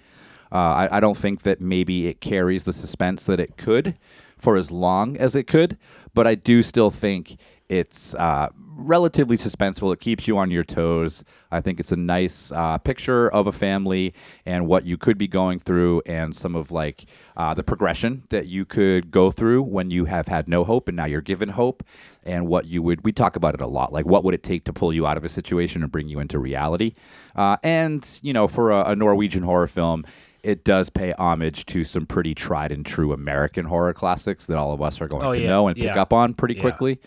Uh, 0.51 0.57
I, 0.57 0.97
I 0.97 0.99
don't 0.99 1.17
think 1.17 1.43
that 1.43 1.61
maybe 1.61 2.07
it 2.07 2.19
carries 2.19 2.65
the 2.65 2.73
suspense 2.73 3.23
that 3.25 3.39
it 3.39 3.57
could 3.57 3.97
for 4.37 4.57
as 4.57 4.69
long 4.69 5.15
as 5.17 5.35
it 5.35 5.47
could, 5.47 5.77
but 6.13 6.27
I 6.27 6.35
do 6.35 6.61
still 6.63 6.91
think 6.91 7.37
it's 7.71 8.13
uh, 8.15 8.49
relatively 8.75 9.37
suspenseful. 9.37 9.93
It 9.93 10.01
keeps 10.01 10.27
you 10.27 10.37
on 10.37 10.51
your 10.51 10.65
toes. 10.65 11.23
I 11.51 11.61
think 11.61 11.79
it's 11.79 11.93
a 11.93 11.95
nice 11.95 12.51
uh, 12.51 12.77
picture 12.79 13.29
of 13.29 13.47
a 13.47 13.53
family 13.53 14.13
and 14.45 14.67
what 14.67 14.85
you 14.85 14.97
could 14.97 15.17
be 15.17 15.27
going 15.29 15.59
through, 15.59 16.01
and 16.05 16.35
some 16.35 16.53
of 16.55 16.71
like 16.71 17.05
uh, 17.37 17.53
the 17.53 17.63
progression 17.63 18.23
that 18.29 18.47
you 18.47 18.65
could 18.65 19.09
go 19.09 19.31
through 19.31 19.61
when 19.63 19.89
you 19.89 20.03
have 20.05 20.27
had 20.27 20.49
no 20.49 20.65
hope 20.65 20.89
and 20.89 20.97
now 20.97 21.05
you're 21.05 21.21
given 21.21 21.47
hope, 21.47 21.81
and 22.25 22.45
what 22.47 22.65
you 22.65 22.81
would. 22.81 23.05
We 23.05 23.13
talk 23.13 23.37
about 23.37 23.53
it 23.53 23.61
a 23.61 23.67
lot. 23.67 23.93
Like, 23.93 24.05
what 24.05 24.25
would 24.25 24.33
it 24.33 24.43
take 24.43 24.65
to 24.65 24.73
pull 24.73 24.91
you 24.91 25.07
out 25.07 25.15
of 25.15 25.23
a 25.23 25.29
situation 25.29 25.81
and 25.81 25.89
bring 25.89 26.09
you 26.09 26.19
into 26.19 26.39
reality? 26.39 26.95
Uh, 27.37 27.55
and 27.63 28.19
you 28.21 28.33
know, 28.33 28.49
for 28.49 28.71
a, 28.71 28.91
a 28.91 28.95
Norwegian 28.97 29.43
horror 29.43 29.67
film 29.67 30.03
it 30.43 30.63
does 30.63 30.89
pay 30.89 31.13
homage 31.19 31.67
to 31.67 31.83
some 31.83 32.03
pretty 32.03 32.33
tried 32.33 32.71
and 32.71 32.83
true 32.83 33.13
American 33.13 33.63
horror 33.63 33.93
classics 33.93 34.47
that 34.47 34.57
all 34.57 34.73
of 34.73 34.81
us 34.81 34.99
are 34.99 35.07
going 35.07 35.23
Oh, 35.23 35.33
to 35.33 35.39
yeah, 35.39 35.47
know 35.47 35.67
and 35.67 35.77
pick 35.77 35.95
up 35.95 36.11
on 36.11 36.33
pretty 36.33 36.55
Yeah. 36.55 36.61
quickly. 36.61 36.99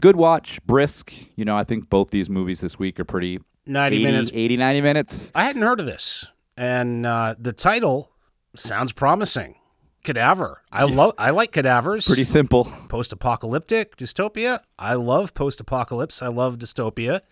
Good 0.00 0.16
watch, 0.16 0.64
brisk. 0.66 1.12
You 1.36 1.44
know, 1.44 1.56
I 1.56 1.64
think 1.64 1.88
both 1.88 2.10
these 2.10 2.28
movies 2.28 2.60
this 2.60 2.78
week 2.78 3.00
are 3.00 3.04
pretty 3.04 3.40
90 3.66 3.96
80, 3.96 4.04
minutes. 4.04 4.30
80, 4.32 4.56
90 4.56 4.80
minutes. 4.80 5.32
I 5.34 5.44
hadn't 5.44 5.62
heard 5.62 5.80
of 5.80 5.86
this, 5.86 6.26
and 6.56 7.06
uh, 7.06 7.34
the 7.38 7.52
title 7.52 8.12
sounds 8.54 8.92
promising. 8.92 9.56
Cadaver. 10.04 10.62
I 10.70 10.84
love. 10.84 11.14
I 11.18 11.30
like 11.30 11.50
cadavers. 11.50 12.06
Pretty 12.06 12.22
simple. 12.24 12.64
post-apocalyptic 12.88 13.96
dystopia. 13.96 14.60
I 14.78 14.94
love 14.94 15.34
post-apocalypse. 15.34 16.22
I 16.22 16.28
love 16.28 16.58
dystopia. 16.58 17.22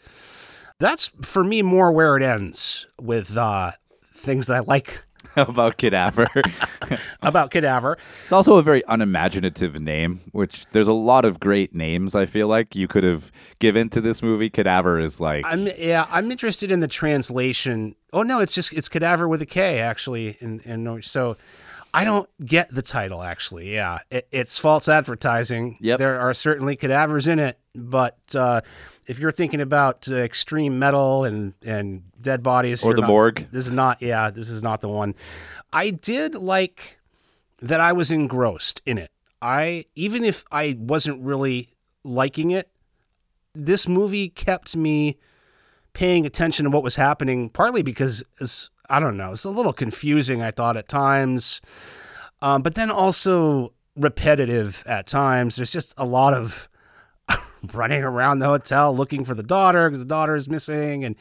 That's 0.80 1.12
for 1.22 1.44
me 1.44 1.62
more 1.62 1.92
where 1.92 2.16
it 2.16 2.22
ends 2.24 2.88
with 3.00 3.36
uh, 3.36 3.72
things 4.12 4.48
that 4.48 4.56
I 4.56 4.60
like 4.60 5.04
about 5.48 5.76
cadaver. 5.76 6.28
about 7.22 7.50
cadaver. 7.50 7.98
It's 8.22 8.32
also 8.32 8.56
a 8.56 8.62
very 8.62 8.82
unimaginative 8.88 9.80
name, 9.80 10.20
which 10.32 10.66
there's 10.72 10.88
a 10.88 10.92
lot 10.92 11.24
of 11.24 11.40
great 11.40 11.74
names 11.74 12.14
I 12.14 12.26
feel 12.26 12.48
like 12.48 12.76
you 12.76 12.86
could 12.88 13.04
have 13.04 13.32
given 13.58 13.88
to 13.90 14.00
this 14.00 14.22
movie. 14.22 14.50
Cadaver 14.50 14.98
is 14.98 15.20
like 15.20 15.44
I'm 15.46 15.68
yeah, 15.78 16.06
I'm 16.10 16.30
interested 16.30 16.70
in 16.70 16.80
the 16.80 16.88
translation. 16.88 17.96
Oh 18.12 18.22
no, 18.22 18.40
it's 18.40 18.52
just 18.52 18.72
it's 18.72 18.88
cadaver 18.88 19.28
with 19.28 19.42
a 19.42 19.46
K 19.46 19.80
actually, 19.80 20.36
and 20.40 20.64
and 20.64 21.04
so 21.04 21.36
I 21.94 22.04
don't 22.04 22.28
get 22.44 22.74
the 22.74 22.82
title 22.82 23.22
actually. 23.22 23.72
Yeah, 23.72 24.00
it, 24.10 24.26
it's 24.32 24.58
false 24.58 24.88
advertising. 24.88 25.78
Yep. 25.80 25.98
there 25.98 26.18
are 26.20 26.34
certainly 26.34 26.74
cadavers 26.76 27.26
in 27.28 27.38
it, 27.38 27.58
but 27.74 28.18
uh, 28.34 28.60
if 29.06 29.18
you're 29.20 29.30
thinking 29.30 29.60
about 29.60 30.08
uh, 30.10 30.16
extreme 30.16 30.78
metal 30.78 31.24
and 31.24 31.54
and 31.64 32.02
dead 32.20 32.42
bodies 32.42 32.84
Or 32.84 32.94
the 32.94 33.02
not- 33.02 33.08
morgue. 33.08 33.46
this 33.52 33.66
is 33.66 33.72
not. 33.72 34.02
Yeah, 34.02 34.30
this 34.30 34.50
is 34.50 34.62
not 34.62 34.80
the 34.80 34.88
one. 34.88 35.14
I 35.72 35.90
did 35.90 36.34
like 36.34 36.98
that. 37.60 37.80
I 37.80 37.92
was 37.92 38.10
engrossed 38.10 38.82
in 38.84 38.98
it. 38.98 39.10
I 39.40 39.84
even 39.94 40.24
if 40.24 40.44
I 40.50 40.76
wasn't 40.78 41.22
really 41.22 41.70
liking 42.02 42.50
it, 42.50 42.68
this 43.54 43.86
movie 43.86 44.28
kept 44.30 44.74
me 44.76 45.16
paying 45.92 46.26
attention 46.26 46.64
to 46.64 46.70
what 46.70 46.82
was 46.82 46.96
happening, 46.96 47.48
partly 47.50 47.82
because 47.82 48.24
it's, 48.40 48.68
I 48.88 49.00
don't 49.00 49.16
know, 49.16 49.32
it's 49.32 49.44
a 49.44 49.50
little 49.50 49.72
confusing, 49.72 50.42
I 50.42 50.50
thought 50.50 50.76
at 50.76 50.88
times, 50.88 51.60
um, 52.42 52.62
but 52.62 52.74
then 52.74 52.90
also 52.90 53.72
repetitive 53.96 54.82
at 54.86 55.06
times. 55.06 55.56
There's 55.56 55.70
just 55.70 55.94
a 55.96 56.04
lot 56.04 56.34
of 56.34 56.68
running 57.72 58.02
around 58.02 58.38
the 58.38 58.46
hotel 58.46 58.94
looking 58.94 59.24
for 59.24 59.34
the 59.34 59.42
daughter 59.42 59.88
because 59.88 60.00
the 60.00 60.06
daughter 60.06 60.34
is 60.34 60.48
missing. 60.48 61.04
And 61.04 61.16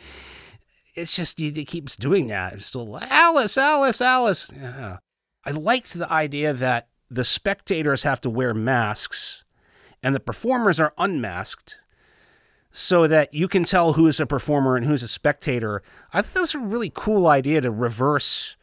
it's 0.96 1.16
just, 1.16 1.40
it 1.40 1.66
keeps 1.66 1.96
doing 1.96 2.28
that. 2.28 2.54
It's 2.54 2.66
still 2.66 2.98
Alice, 3.02 3.58
Alice, 3.58 4.02
Alice. 4.02 4.52
Yeah. 4.56 4.98
I 5.46 5.52
liked 5.52 5.94
the 5.94 6.12
idea 6.12 6.54
that 6.54 6.90
the 7.10 7.24
spectators 7.24 8.04
have 8.04 8.22
to 8.22 8.30
wear 8.30 8.54
masks 8.54 9.44
and 10.02 10.16
the 10.16 10.20
performers 10.20 10.80
are 10.80 10.94
unmasked 10.98 11.78
so 12.76 13.06
that 13.06 13.32
you 13.36 13.48
can 13.48 13.64
tell 13.64 13.94
who's 13.94 14.20
a 14.20 14.26
performer 14.26 14.76
and 14.76 14.88
who's 14.88 15.04
a 15.04 15.08
spectator. 15.08 15.84
I 16.12 16.22
thought 16.24 16.34
that 16.34 16.42
was 16.42 16.56
a 16.56 16.60
really 16.60 16.92
cool 16.94 17.28
idea 17.28 17.62
to 17.62 17.70
reverse 17.70 18.58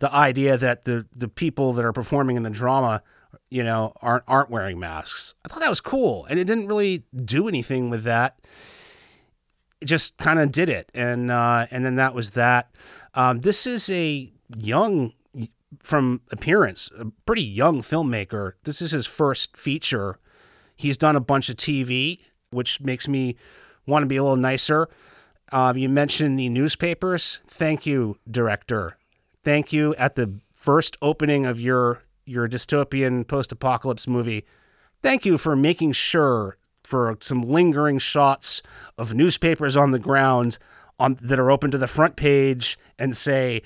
the 0.00 0.12
idea 0.12 0.58
that 0.58 0.84
the 0.84 1.06
the 1.14 1.28
people 1.28 1.72
that 1.74 1.84
are 1.84 1.92
performing 1.92 2.36
in 2.36 2.42
the 2.42 2.50
drama, 2.50 3.00
you 3.50 3.62
know, 3.62 3.92
aren't 4.02 4.24
aren't 4.26 4.50
wearing 4.50 4.80
masks. 4.80 5.34
I 5.44 5.48
thought 5.48 5.60
that 5.60 5.70
was 5.70 5.80
cool, 5.80 6.26
and 6.28 6.38
it 6.40 6.44
didn't 6.44 6.66
really 6.66 7.04
do 7.24 7.46
anything 7.46 7.90
with 7.90 8.02
that. 8.02 8.40
It 9.80 9.86
just 9.86 10.16
kind 10.18 10.40
of 10.40 10.50
did 10.50 10.68
it, 10.68 10.90
and 10.92 11.30
uh, 11.30 11.66
and 11.70 11.86
then 11.86 11.94
that 11.94 12.12
was 12.12 12.32
that. 12.32 12.74
Um, 13.14 13.42
this 13.42 13.68
is 13.68 13.88
a 13.88 14.32
young, 14.56 15.12
from 15.78 16.22
appearance, 16.32 16.90
a 16.98 17.06
pretty 17.24 17.44
young 17.44 17.82
filmmaker. 17.82 18.54
This 18.64 18.82
is 18.82 18.90
his 18.90 19.06
first 19.06 19.56
feature. 19.56 20.18
He's 20.74 20.96
done 20.96 21.14
a 21.14 21.20
bunch 21.20 21.48
of 21.48 21.56
TV, 21.56 22.18
which 22.54 22.80
makes 22.80 23.08
me 23.08 23.36
want 23.86 24.02
to 24.02 24.06
be 24.06 24.16
a 24.16 24.22
little 24.22 24.36
nicer. 24.36 24.88
Um, 25.52 25.76
you 25.76 25.88
mentioned 25.88 26.38
the 26.38 26.48
newspapers. 26.48 27.40
Thank 27.46 27.86
you, 27.86 28.18
director. 28.30 28.96
Thank 29.44 29.72
you 29.72 29.94
at 29.96 30.14
the 30.14 30.40
first 30.52 30.96
opening 31.02 31.44
of 31.44 31.60
your 31.60 32.02
your 32.24 32.48
dystopian 32.48 33.26
post-apocalypse 33.26 34.08
movie. 34.08 34.46
Thank 35.02 35.26
you 35.26 35.36
for 35.36 35.54
making 35.54 35.92
sure 35.92 36.56
for 36.82 37.18
some 37.20 37.42
lingering 37.42 37.98
shots 37.98 38.62
of 38.96 39.12
newspapers 39.12 39.76
on 39.76 39.90
the 39.90 39.98
ground 39.98 40.56
on 40.98 41.18
that 41.20 41.38
are 41.38 41.50
open 41.50 41.70
to 41.70 41.78
the 41.78 41.86
front 41.86 42.16
page 42.16 42.78
and 42.98 43.16
say 43.16 43.62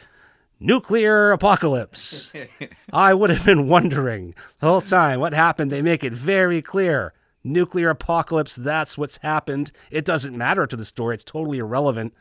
nuclear 0.60 1.30
apocalypse. 1.30 2.32
I 2.92 3.14
would 3.14 3.30
have 3.30 3.44
been 3.44 3.68
wondering 3.68 4.34
the 4.60 4.66
whole 4.68 4.80
time 4.80 5.20
what 5.20 5.32
happened. 5.32 5.70
They 5.70 5.82
make 5.82 6.02
it 6.02 6.12
very 6.12 6.62
clear. 6.62 7.12
Nuclear 7.48 7.90
apocalypse, 7.90 8.54
that's 8.56 8.96
what's 8.98 9.18
happened. 9.18 9.72
It 9.90 10.04
doesn't 10.04 10.36
matter 10.36 10.66
to 10.66 10.76
the 10.76 10.84
story. 10.84 11.14
It's 11.14 11.24
totally 11.24 11.58
irrelevant 11.58 12.14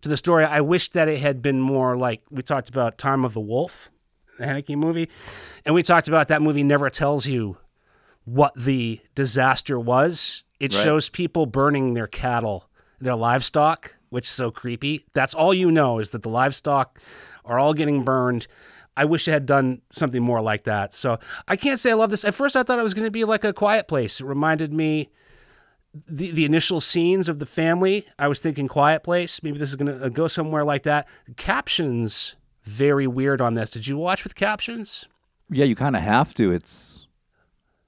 to 0.00 0.08
the 0.08 0.16
story. 0.16 0.44
I 0.44 0.60
wish 0.60 0.90
that 0.90 1.08
it 1.08 1.20
had 1.20 1.42
been 1.42 1.60
more 1.60 1.96
like 1.96 2.22
we 2.30 2.42
talked 2.42 2.68
about 2.68 2.98
Time 2.98 3.24
of 3.24 3.34
the 3.34 3.40
Wolf, 3.40 3.88
the 4.38 4.46
Haneke 4.46 4.76
movie. 4.76 5.08
And 5.64 5.74
we 5.74 5.82
talked 5.82 6.08
about 6.08 6.28
that 6.28 6.42
movie 6.42 6.62
never 6.62 6.90
tells 6.90 7.26
you 7.26 7.58
what 8.24 8.52
the 8.56 9.00
disaster 9.14 9.78
was. 9.78 10.44
It 10.60 10.74
Right. 10.74 10.82
shows 10.82 11.08
people 11.08 11.46
burning 11.46 11.94
their 11.94 12.06
cattle, 12.06 12.68
their 13.00 13.16
livestock, 13.16 13.96
which 14.10 14.26
is 14.26 14.30
so 14.32 14.50
creepy. 14.50 15.04
That's 15.12 15.34
all 15.34 15.52
you 15.54 15.70
know 15.70 15.98
is 15.98 16.10
that 16.10 16.22
the 16.22 16.28
livestock 16.28 17.00
are 17.44 17.58
all 17.58 17.74
getting 17.74 18.04
burned. 18.04 18.46
I 18.96 19.04
wish 19.06 19.26
it 19.26 19.32
had 19.32 19.46
done 19.46 19.80
something 19.90 20.22
more 20.22 20.40
like 20.40 20.64
that. 20.64 20.92
So 20.94 21.18
I 21.48 21.56
can't 21.56 21.80
say 21.80 21.90
I 21.92 21.94
love 21.94 22.10
this. 22.10 22.24
At 22.24 22.34
first, 22.34 22.56
I 22.56 22.62
thought 22.62 22.78
it 22.78 22.82
was 22.82 22.94
going 22.94 23.06
to 23.06 23.10
be 23.10 23.24
like 23.24 23.44
a 23.44 23.52
quiet 23.52 23.88
place. 23.88 24.20
It 24.20 24.24
reminded 24.26 24.72
me 24.72 25.10
the, 26.08 26.30
the 26.30 26.44
initial 26.44 26.80
scenes 26.80 27.28
of 27.28 27.38
the 27.38 27.46
family. 27.46 28.06
I 28.18 28.28
was 28.28 28.40
thinking 28.40 28.68
quiet 28.68 29.02
place. 29.02 29.42
Maybe 29.42 29.58
this 29.58 29.70
is 29.70 29.76
going 29.76 29.98
to 29.98 30.04
uh, 30.06 30.08
go 30.08 30.26
somewhere 30.26 30.64
like 30.64 30.82
that. 30.84 31.06
Captions 31.36 32.34
very 32.64 33.06
weird 33.06 33.40
on 33.40 33.54
this. 33.54 33.70
Did 33.70 33.86
you 33.86 33.96
watch 33.96 34.24
with 34.24 34.34
captions? 34.34 35.08
Yeah, 35.50 35.64
you 35.64 35.74
kind 35.74 35.96
of 35.96 36.02
have 36.02 36.34
to. 36.34 36.52
It's 36.52 37.06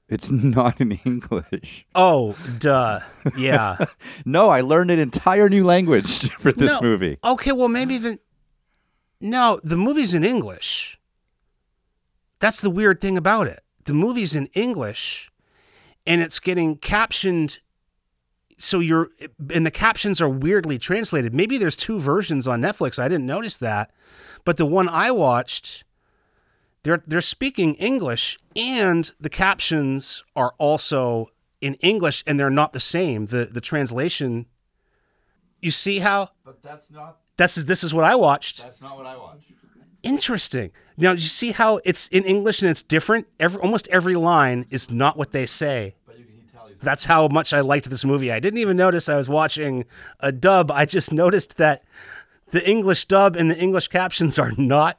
it's 0.09 0.31
not 0.31 0.81
in 0.81 0.93
English. 1.05 1.87
Oh, 1.95 2.37
duh. 2.59 3.01
Yeah. 3.37 3.77
No, 4.27 4.49
I 4.49 4.63
learned 4.63 4.91
an 4.91 4.99
entire 4.99 5.49
new 5.51 5.65
language 5.65 6.31
for 6.39 6.51
this 6.53 6.71
No. 6.71 6.81
movie. 6.81 7.19
Okay, 7.25 7.53
well 7.53 7.69
maybe 7.69 7.99
the 7.99 8.19
No, 9.21 9.61
the 9.65 9.77
movie's 9.77 10.15
in 10.15 10.25
English. 10.25 10.99
That's 12.41 12.61
the 12.61 12.71
weird 12.71 13.01
thing 13.01 13.17
about 13.17 13.47
it. 13.47 13.61
The 13.85 13.95
movie's 13.95 14.35
in 14.35 14.47
English 14.49 15.31
and 16.07 16.23
it's 16.23 16.41
getting 16.41 16.77
captioned 16.77 17.59
so 18.57 18.79
you're 18.79 19.09
and 19.53 19.67
the 19.67 19.71
captions 19.71 20.21
are 20.21 20.29
weirdly 20.29 20.79
translated. 20.79 21.35
Maybe 21.35 21.59
there's 21.59 21.77
two 21.77 21.99
versions 21.99 22.47
on 22.47 22.61
Netflix. 22.61 22.99
I 22.99 23.09
didn't 23.09 23.27
notice 23.27 23.57
that. 23.59 23.93
But 24.45 24.59
the 24.59 24.67
one 24.67 24.89
I 24.89 25.11
watched 25.11 25.85
they're 26.83 27.03
they're 27.07 27.21
speaking 27.21 27.75
English 27.75 28.39
and 28.55 29.11
the 29.19 29.31
captions 29.31 30.23
are 30.37 30.55
also 30.59 31.31
in 31.61 31.75
English 31.75 32.23
and 32.27 32.39
they're 32.39 32.51
not 32.51 32.73
the 32.73 32.81
same. 32.81 33.27
The 33.27 33.47
the 33.47 33.61
translation 33.61 34.47
you 35.65 35.71
see 35.71 35.99
how 35.99 36.31
But 36.45 36.63
that's 36.63 36.91
not 36.91 37.19
this 37.37 37.57
is 37.57 37.65
this 37.65 37.83
is 37.83 37.93
what 37.93 38.05
I 38.05 38.15
watched. 38.15 38.63
that's 38.63 38.81
not 38.81 38.97
what 38.97 39.07
I 39.07 39.17
watched. 39.17 39.51
Interesting. 40.03 40.71
Now 40.97 41.13
you 41.13 41.19
see 41.19 41.53
how 41.53 41.81
it's 41.85 42.09
in 42.09 42.25
English 42.25 42.61
and 42.63 42.71
it's 42.71 42.83
different. 42.83 43.27
Every 43.41 43.61
almost 43.61 43.89
every 43.89 44.17
line 44.17 44.67
is 44.71 44.91
not 44.91 45.17
what 45.17 45.33
they 45.33 45.47
say. 45.47 45.95
But 46.07 46.19
you 46.19 46.27
can 46.27 46.47
tell 46.53 46.69
That's 46.83 47.07
how 47.07 47.29
much 47.29 47.53
I 47.55 47.61
liked 47.61 47.89
this 47.89 48.05
movie. 48.05 48.31
I 48.31 48.39
didn't 48.39 48.59
even 48.59 48.77
notice 48.77 49.09
I 49.09 49.17
was 49.17 49.29
watching 49.29 49.87
a 50.21 50.31
dub. 50.31 50.71
I 50.71 50.85
just 50.85 51.13
noticed 51.25 51.57
that 51.57 51.83
the 52.51 52.69
English 52.69 53.07
dub 53.07 53.35
and 53.35 53.51
the 53.51 53.59
English 53.59 53.89
captions 53.89 54.39
are 54.39 54.53
not 54.59 54.99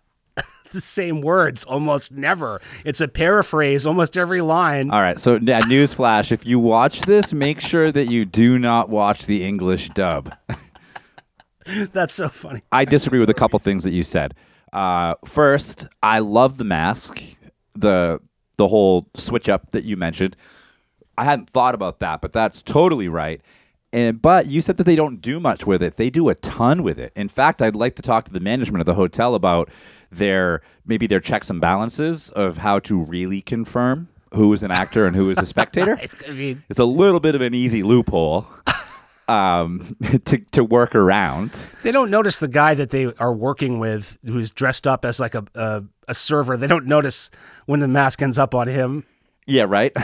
the 0.72 0.82
same 0.82 1.22
words 1.22 1.64
almost 1.64 2.12
never. 2.12 2.62
It's 2.84 3.02
a 3.02 3.08
paraphrase 3.08 3.86
almost 3.86 4.18
every 4.18 4.42
line. 4.42 4.92
All 4.92 5.02
right, 5.02 5.20
so 5.20 5.40
yeah, 5.42 5.62
newsflash: 5.62 6.32
if 6.32 6.46
you 6.46 6.60
watch 6.60 7.02
this, 7.02 7.34
make 7.34 7.60
sure 7.60 7.92
that 7.92 8.10
you 8.10 8.26
do 8.26 8.60
not 8.60 8.90
watch 8.90 9.26
the 9.26 9.44
English 9.44 9.90
dub. 9.90 10.34
That's 11.94 12.14
so 12.14 12.30
funny. 12.30 12.62
I 12.72 12.86
disagree 12.86 13.20
with 13.20 13.30
a 13.30 13.34
couple 13.34 13.58
things 13.60 13.84
that 13.84 13.94
you 13.94 14.04
said. 14.04 14.36
Uh, 14.72 15.16
first, 15.26 15.88
I 16.04 16.20
love 16.20 16.58
the 16.58 16.64
mask, 16.64 17.22
the 17.74 18.20
the 18.58 18.68
whole 18.68 19.08
switch 19.16 19.50
up 19.50 19.72
that 19.72 19.84
you 19.84 19.98
mentioned. 19.98 20.36
I 21.18 21.24
hadn't 21.24 21.50
thought 21.50 21.76
about 21.76 22.00
that, 22.00 22.22
but 22.22 22.32
that's 22.32 22.62
totally 22.62 23.08
right. 23.08 23.42
And 23.94 24.22
but 24.22 24.48
you 24.48 24.62
said 24.62 24.78
that 24.78 24.84
they 24.84 24.96
don't 24.96 25.22
do 25.22 25.40
much 25.40 25.66
with 25.66 25.82
it. 25.82 25.96
They 25.96 26.10
do 26.10 26.28
a 26.30 26.36
ton 26.36 26.84
with 26.84 27.00
it. 27.00 27.14
In 27.16 27.30
fact, 27.30 27.62
I'd 27.62 27.76
like 27.76 27.96
to 27.96 28.02
talk 28.02 28.26
to 28.26 28.34
the 28.34 28.42
management 28.42 28.82
of 28.82 28.86
the 28.86 28.94
hotel 28.94 29.36
about 29.36 29.70
their 30.12 30.62
maybe 30.86 31.08
their 31.08 31.20
checks 31.20 31.50
and 31.50 31.60
balances 31.62 32.30
of 32.32 32.58
how 32.60 32.80
to 32.80 33.00
really 33.04 33.42
confirm 33.42 34.08
who 34.34 34.52
is 34.54 34.64
an 34.64 34.72
actor 34.72 35.06
and 35.08 35.16
who 35.16 35.30
is 35.30 35.38
a 35.38 35.46
spectator. 35.46 35.98
I 36.28 36.32
mean, 36.32 36.64
It's 36.70 36.80
a 36.80 36.86
little 36.86 37.20
bit 37.20 37.36
of 37.36 37.42
an 37.42 37.54
easy 37.54 37.84
loophole 37.84 38.46
um, 39.28 39.96
to 40.26 40.38
to 40.52 40.64
work 40.64 40.94
around. 40.96 41.70
they 41.84 41.92
don't 41.92 42.12
notice 42.12 42.40
the 42.40 42.48
guy 42.48 42.74
that 42.76 42.90
they 42.90 43.14
are 43.16 43.34
working 43.34 43.80
with 43.80 44.18
who's 44.26 44.52
dressed 44.52 44.88
up 44.88 45.06
as 45.06 45.20
like 45.20 45.36
a 45.36 45.46
a, 45.56 45.84
a 46.08 46.14
server. 46.14 46.58
They 46.58 46.68
don't 46.68 46.86
notice 46.86 47.32
when 47.66 47.80
the 47.80 47.88
mask 47.88 48.22
ends 48.22 48.38
up 48.38 48.54
on 48.54 48.68
him. 48.68 49.06
Yeah, 49.48 49.66
right. 49.68 49.96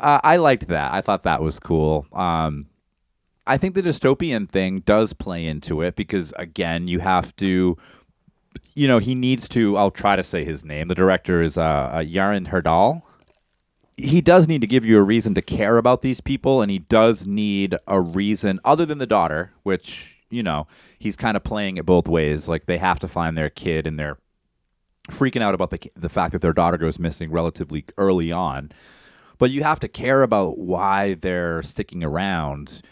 uh, 0.00 0.20
I 0.22 0.36
liked 0.36 0.68
that. 0.68 0.92
I 0.92 1.00
thought 1.00 1.24
that 1.24 1.42
was 1.42 1.58
cool. 1.58 2.06
Um, 2.12 2.66
I 3.46 3.56
think 3.58 3.74
the 3.74 3.82
dystopian 3.82 4.48
thing 4.48 4.80
does 4.80 5.12
play 5.12 5.46
into 5.46 5.80
it 5.82 5.96
because, 5.96 6.32
again, 6.36 6.86
you 6.86 7.00
have 7.00 7.34
to, 7.36 7.76
you 8.74 8.88
know, 8.88 8.98
he 8.98 9.14
needs 9.14 9.48
to. 9.50 9.76
I'll 9.76 9.90
try 9.90 10.16
to 10.16 10.24
say 10.24 10.44
his 10.44 10.64
name. 10.64 10.88
The 10.88 10.94
director 10.94 11.42
is 11.42 11.56
uh, 11.58 11.62
uh, 11.62 11.98
Jarand 12.00 12.48
Herdal. 12.48 13.02
He 13.96 14.20
does 14.20 14.46
need 14.46 14.60
to 14.60 14.66
give 14.66 14.84
you 14.84 14.98
a 14.98 15.02
reason 15.02 15.34
to 15.34 15.42
care 15.42 15.76
about 15.76 16.02
these 16.02 16.20
people, 16.20 16.62
and 16.62 16.70
he 16.70 16.78
does 16.78 17.26
need 17.26 17.74
a 17.88 18.00
reason 18.00 18.60
other 18.64 18.86
than 18.86 18.98
the 18.98 19.06
daughter, 19.06 19.52
which 19.64 20.18
you 20.30 20.42
know, 20.42 20.66
he's 20.98 21.16
kind 21.16 21.36
of 21.36 21.44
playing 21.44 21.76
it 21.76 21.86
both 21.86 22.08
ways. 22.08 22.48
Like 22.48 22.66
they 22.66 22.78
have 22.78 22.98
to 23.00 23.08
find 23.08 23.36
their 23.36 23.50
kid 23.50 23.86
and 23.86 23.98
they're 23.98 24.18
freaking 25.10 25.42
out 25.42 25.54
about 25.54 25.70
the 25.70 25.80
the 25.96 26.08
fact 26.08 26.32
that 26.32 26.42
their 26.42 26.52
daughter 26.52 26.76
goes 26.76 26.98
missing 26.98 27.30
relatively 27.30 27.84
early 27.96 28.30
on. 28.32 28.72
But 29.38 29.50
you 29.50 29.62
have 29.62 29.80
to 29.80 29.88
care 29.88 30.22
about 30.22 30.58
why 30.58 31.14
they're 31.14 31.62
sticking 31.62 32.02
around. 32.02 32.82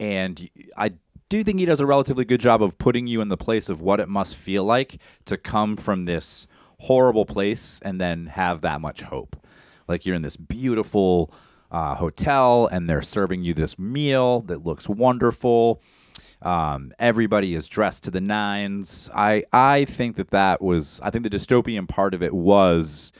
And 0.00 0.50
I 0.76 0.92
do 1.32 1.42
think 1.42 1.58
he 1.58 1.64
does 1.64 1.80
a 1.80 1.86
relatively 1.86 2.26
good 2.26 2.40
job 2.40 2.62
of 2.62 2.76
putting 2.76 3.06
you 3.06 3.22
in 3.22 3.28
the 3.28 3.38
place 3.38 3.70
of 3.70 3.80
what 3.80 4.00
it 4.00 4.08
must 4.08 4.36
feel 4.36 4.64
like 4.64 4.98
to 5.24 5.38
come 5.38 5.78
from 5.78 6.04
this 6.04 6.46
horrible 6.80 7.24
place 7.24 7.80
and 7.82 7.98
then 7.98 8.26
have 8.26 8.60
that 8.60 8.82
much 8.82 9.00
hope. 9.00 9.34
Like 9.88 10.04
you're 10.04 10.14
in 10.14 10.20
this 10.20 10.36
beautiful 10.36 11.32
uh, 11.70 11.94
hotel 11.94 12.66
and 12.66 12.86
they're 12.86 13.00
serving 13.00 13.44
you 13.44 13.54
this 13.54 13.78
meal 13.78 14.42
that 14.42 14.66
looks 14.66 14.86
wonderful. 14.86 15.80
Um, 16.42 16.92
everybody 16.98 17.54
is 17.54 17.66
dressed 17.66 18.04
to 18.04 18.10
the 18.10 18.20
nines. 18.20 19.08
I 19.14 19.44
I 19.54 19.86
think 19.86 20.16
that 20.16 20.32
that 20.32 20.60
was 20.60 21.00
I 21.02 21.08
think 21.08 21.24
the 21.24 21.30
dystopian 21.30 21.88
part 21.88 22.12
of 22.12 22.22
it 22.22 22.34
was 22.34 23.10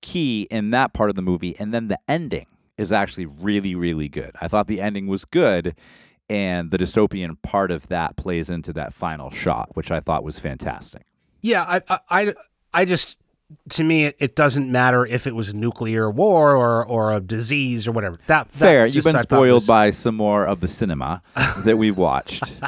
key 0.00 0.48
in 0.50 0.70
that 0.70 0.94
part 0.94 1.10
of 1.10 1.16
the 1.16 1.22
movie, 1.22 1.54
and 1.58 1.74
then 1.74 1.88
the 1.88 1.98
ending 2.08 2.46
is 2.78 2.92
actually 2.92 3.26
really 3.26 3.74
really 3.74 4.08
good. 4.08 4.30
I 4.40 4.48
thought 4.48 4.68
the 4.68 4.80
ending 4.80 5.06
was 5.06 5.26
good, 5.26 5.74
and 6.28 6.70
the 6.70 6.78
dystopian 6.78 7.40
part 7.42 7.70
of 7.70 7.86
that 7.88 8.16
plays 8.16 8.50
into 8.50 8.72
that 8.74 8.92
final 8.92 9.30
shot, 9.30 9.70
which 9.74 9.90
I 9.90 10.00
thought 10.00 10.24
was 10.24 10.38
fantastic. 10.38 11.02
Yeah, 11.40 11.62
I 11.62 11.82
I 11.88 12.00
I, 12.10 12.34
I 12.74 12.84
just 12.84 13.16
to 13.70 13.84
me 13.84 14.04
it, 14.04 14.16
it, 14.18 14.36
doesn't 14.36 14.70
matter 14.70 15.06
if 15.06 15.26
it 15.26 15.34
was 15.34 15.50
a 15.50 15.56
nuclear 15.56 16.10
war 16.10 16.54
or 16.54 16.84
or 16.84 17.14
a 17.14 17.20
disease 17.20 17.88
or 17.88 17.92
whatever. 17.92 18.18
That, 18.26 18.50
that 18.50 18.52
fair. 18.52 18.86
You've 18.86 19.04
been 19.04 19.18
spoiled 19.20 19.54
was... 19.54 19.66
by 19.66 19.90
some 19.90 20.14
more 20.16 20.44
of 20.46 20.60
the 20.60 20.68
cinema 20.68 21.22
that 21.58 21.78
we've 21.78 21.96
watched, 21.96 22.60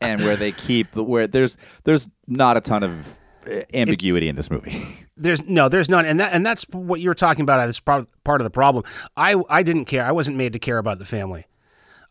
and 0.00 0.20
where 0.20 0.36
they 0.36 0.52
keep 0.52 0.94
where 0.94 1.26
there's 1.26 1.56
there's 1.84 2.08
not 2.26 2.56
a 2.56 2.60
ton 2.60 2.82
of 2.82 3.18
uh, 3.46 3.62
ambiguity 3.72 4.26
it, 4.26 4.30
in 4.30 4.36
this 4.36 4.50
movie. 4.50 4.82
There's 5.20 5.44
no, 5.44 5.68
there's 5.68 5.90
none, 5.90 6.06
and 6.06 6.18
that 6.18 6.32
and 6.32 6.46
that's 6.46 6.62
what 6.70 6.98
you 6.98 7.10
were 7.10 7.14
talking 7.14 7.42
about. 7.42 7.66
That's 7.66 7.78
part 7.78 8.08
part 8.24 8.40
of 8.40 8.44
the 8.46 8.50
problem. 8.50 8.84
I 9.18 9.36
I 9.50 9.62
didn't 9.62 9.84
care. 9.84 10.02
I 10.06 10.12
wasn't 10.12 10.38
made 10.38 10.54
to 10.54 10.58
care 10.58 10.78
about 10.78 10.98
the 10.98 11.04
family. 11.04 11.44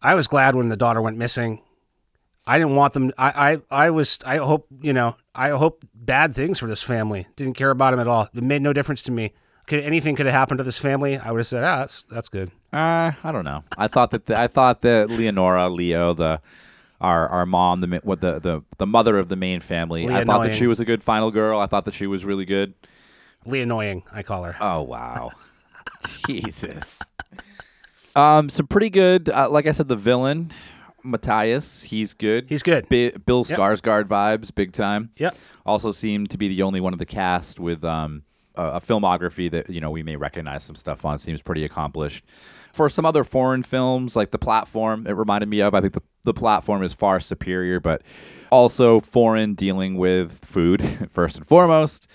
I 0.01 0.15
was 0.15 0.27
glad 0.27 0.56
when 0.56 0.70
the 0.70 0.77
daughter 0.77 1.01
went 1.01 1.18
missing. 1.18 1.62
I 2.48 2.58
didn't 2.58 2.75
want 2.75 2.94
them. 2.94 3.12
I, 3.18 3.51
I, 3.70 3.86
I 3.86 3.89
was. 3.89 4.20
I 4.25 4.38
hope 4.38 4.68
you 4.82 4.94
know. 4.94 5.15
I 5.36 5.50
hope 5.50 5.86
bad 5.94 6.34
things 6.34 6.60
for 6.60 6.68
this 6.68 6.82
family. 6.82 7.27
Didn't 7.36 7.53
care 7.53 7.70
about 7.70 7.94
him 7.94 8.00
at 8.00 8.08
all. 8.08 8.27
It 8.34 8.44
made 8.44 8.62
no 8.62 8.74
difference 8.74 9.03
to 9.03 9.12
me. 9.12 9.34
Could 9.68 9.84
anything 9.84 10.15
could 10.15 10.25
have 10.25 10.34
happened 10.34 10.58
to 10.58 10.63
this 10.63 10.79
family? 10.79 11.18
I 11.18 11.32
would 11.32 11.39
have 11.39 11.48
said, 11.48 11.63
ah, 11.63 11.79
that's 11.79 12.01
that's 12.03 12.29
good. 12.29 12.50
Uh, 12.74 13.12
I 13.24 13.32
don't 13.32 13.46
know. 13.46 13.63
I 13.77 13.88
thought 13.88 14.12
that 14.12 14.25
the, 14.25 14.39
I 14.39 14.48
thought 14.48 14.82
that 14.82 15.10
Leonora, 15.12 15.70
Leo, 15.70 16.13
the 16.13 16.41
our 17.01 17.27
our 17.29 17.46
mom, 17.46 17.82
the 17.82 18.01
what 18.03 18.22
the 18.22 18.39
the 18.39 18.63
the 18.77 18.88
mother 18.88 19.18
of 19.18 19.29
the 19.29 19.36
main 19.36 19.60
family. 19.60 20.10
I 20.10 20.24
thought 20.24 20.44
that 20.44 20.56
she 20.56 20.65
was 20.65 20.79
a 20.79 20.86
good 20.86 21.03
final 21.03 21.29
girl. 21.29 21.60
I 21.60 21.68
thought 21.68 21.86
that 21.86 21.94
she 21.94 22.08
was 22.08 22.25
really 22.25 22.46
good. 22.46 22.74
Lee 23.46 23.62
annoying, 23.62 24.03
I 24.12 24.24
call 24.24 24.44
her. 24.44 24.56
Oh 24.60 24.82
wow, 24.82 25.32
Jesus. 26.27 27.00
Um, 28.20 28.50
some 28.50 28.68
pretty 28.68 28.90
good. 28.90 29.30
Uh, 29.30 29.50
like 29.50 29.66
I 29.66 29.72
said, 29.72 29.88
the 29.88 29.96
villain 29.96 30.52
Matthias, 31.04 31.84
he's 31.84 32.14
good. 32.14 32.46
He's 32.50 32.64
good. 32.64 32.88
Bi- 32.90 33.14
Bill 33.26 33.46
Skarsgård 33.46 34.06
vibes, 34.06 34.54
big 34.54 34.74
time. 34.74 35.12
Yep. 35.18 35.38
Also 35.66 35.92
seemed 35.92 36.30
to 36.32 36.38
be 36.38 36.48
the 36.48 36.62
only 36.62 36.82
one 36.82 36.94
of 36.94 37.00
the 37.00 37.06
cast 37.06 37.60
with 37.60 37.84
um, 37.84 38.24
a, 38.56 38.64
a 38.64 38.80
filmography 38.82 39.50
that 39.52 39.70
you 39.70 39.80
know 39.82 39.92
we 39.92 40.04
may 40.04 40.16
recognize 40.16 40.64
some 40.64 40.76
stuff 40.76 41.06
on. 41.06 41.20
Seems 41.20 41.42
pretty 41.42 41.64
accomplished. 41.64 42.26
For 42.74 42.90
some 42.90 43.06
other 43.06 43.24
foreign 43.24 43.64
films, 43.64 44.16
like 44.16 44.32
The 44.32 44.38
Platform, 44.38 45.08
it 45.08 45.12
reminded 45.14 45.50
me 45.50 45.62
of. 45.62 45.74
I 45.74 45.82
think 45.82 45.94
the, 45.94 46.04
the 46.24 46.34
Platform 46.34 46.84
is 46.84 46.94
far 46.94 47.20
superior, 47.20 47.80
but 47.80 48.04
also 48.52 49.00
foreign, 49.00 49.56
dealing 49.56 49.96
with 49.98 50.44
food 50.46 51.10
first 51.12 51.38
and 51.38 51.48
foremost. 51.48 52.08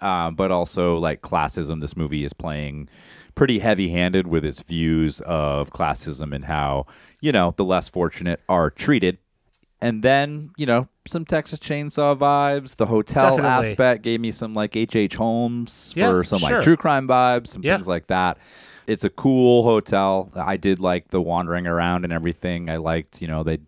Uh, 0.00 0.30
but 0.30 0.50
also 0.50 0.98
like 0.98 1.22
classism. 1.22 1.80
This 1.80 1.96
movie 1.96 2.24
is 2.24 2.32
playing 2.32 2.88
pretty 3.36 3.60
heavy-handed 3.60 4.26
with 4.26 4.44
its 4.44 4.62
views 4.62 5.20
of 5.20 5.70
classism 5.70 6.34
and 6.34 6.46
how 6.46 6.86
you 7.20 7.30
know 7.30 7.54
the 7.56 7.64
less 7.64 7.88
fortunate 7.88 8.40
are 8.48 8.70
treated. 8.70 9.18
And 9.80 10.02
then 10.02 10.50
you 10.56 10.66
know 10.66 10.88
some 11.06 11.24
Texas 11.24 11.60
Chainsaw 11.60 12.18
vibes. 12.18 12.76
The 12.76 12.86
hotel 12.86 13.36
Definitely. 13.36 13.70
aspect 13.70 14.02
gave 14.02 14.20
me 14.20 14.32
some 14.32 14.54
like 14.54 14.74
H. 14.74 14.96
H. 14.96 15.14
Holmes 15.14 15.92
yeah, 15.94 16.10
for 16.10 16.24
some 16.24 16.40
sure. 16.40 16.56
like 16.56 16.64
true 16.64 16.76
crime 16.76 17.06
vibes, 17.06 17.48
some 17.48 17.62
yeah. 17.62 17.76
things 17.76 17.86
like 17.86 18.08
that. 18.08 18.38
It's 18.88 19.04
a 19.04 19.10
cool 19.10 19.62
hotel. 19.62 20.32
I 20.34 20.56
did 20.56 20.80
like 20.80 21.08
the 21.08 21.20
wandering 21.20 21.66
around 21.66 22.04
and 22.04 22.12
everything. 22.12 22.70
I 22.70 22.78
liked 22.78 23.22
you 23.22 23.28
know 23.28 23.44
they 23.44 23.58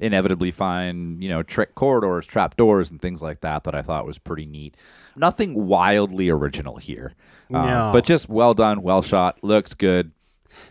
inevitably 0.00 0.50
find 0.50 1.22
you 1.22 1.30
know 1.30 1.42
trick 1.42 1.74
corridors, 1.74 2.26
trap 2.26 2.56
doors, 2.56 2.90
and 2.90 3.00
things 3.00 3.22
like 3.22 3.40
that 3.40 3.64
that 3.64 3.74
I 3.74 3.82
thought 3.82 4.06
was 4.06 4.18
pretty 4.18 4.44
neat. 4.44 4.76
Nothing 5.16 5.66
wildly 5.66 6.28
original 6.28 6.76
here, 6.76 7.14
uh, 7.52 7.66
no. 7.66 7.90
but 7.92 8.04
just 8.04 8.28
well 8.28 8.54
done, 8.54 8.82
well 8.82 9.02
shot, 9.02 9.42
looks 9.42 9.74
good. 9.74 10.12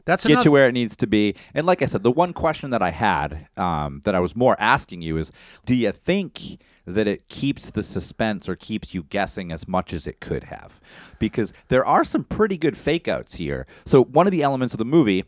That's 0.05 0.23
get 0.23 0.33
enough- 0.33 0.43
to 0.43 0.51
where 0.51 0.67
it 0.67 0.71
needs 0.71 0.95
to 0.97 1.07
be. 1.07 1.35
And 1.53 1.65
like 1.65 1.81
I 1.81 1.85
said, 1.87 2.03
the 2.03 2.11
one 2.11 2.33
question 2.33 2.69
that 2.71 2.81
I 2.81 2.91
had 2.91 3.47
um, 3.57 4.01
that 4.05 4.15
I 4.15 4.19
was 4.19 4.35
more 4.35 4.55
asking 4.59 5.01
you 5.01 5.17
is, 5.17 5.31
do 5.65 5.75
you 5.75 5.91
think 5.91 6.59
that 6.85 7.07
it 7.07 7.27
keeps 7.27 7.69
the 7.69 7.83
suspense 7.83 8.49
or 8.49 8.55
keeps 8.55 8.93
you 8.93 9.03
guessing 9.03 9.51
as 9.51 9.67
much 9.67 9.93
as 9.93 10.07
it 10.07 10.19
could 10.19 10.45
have? 10.45 10.79
Because 11.19 11.53
there 11.69 11.85
are 11.85 12.03
some 12.03 12.23
pretty 12.23 12.57
good 12.57 12.77
fake 12.77 13.07
outs 13.07 13.35
here. 13.35 13.65
So 13.85 14.03
one 14.03 14.27
of 14.27 14.31
the 14.31 14.43
elements 14.43 14.73
of 14.73 14.77
the 14.77 14.85
movie 14.85 15.25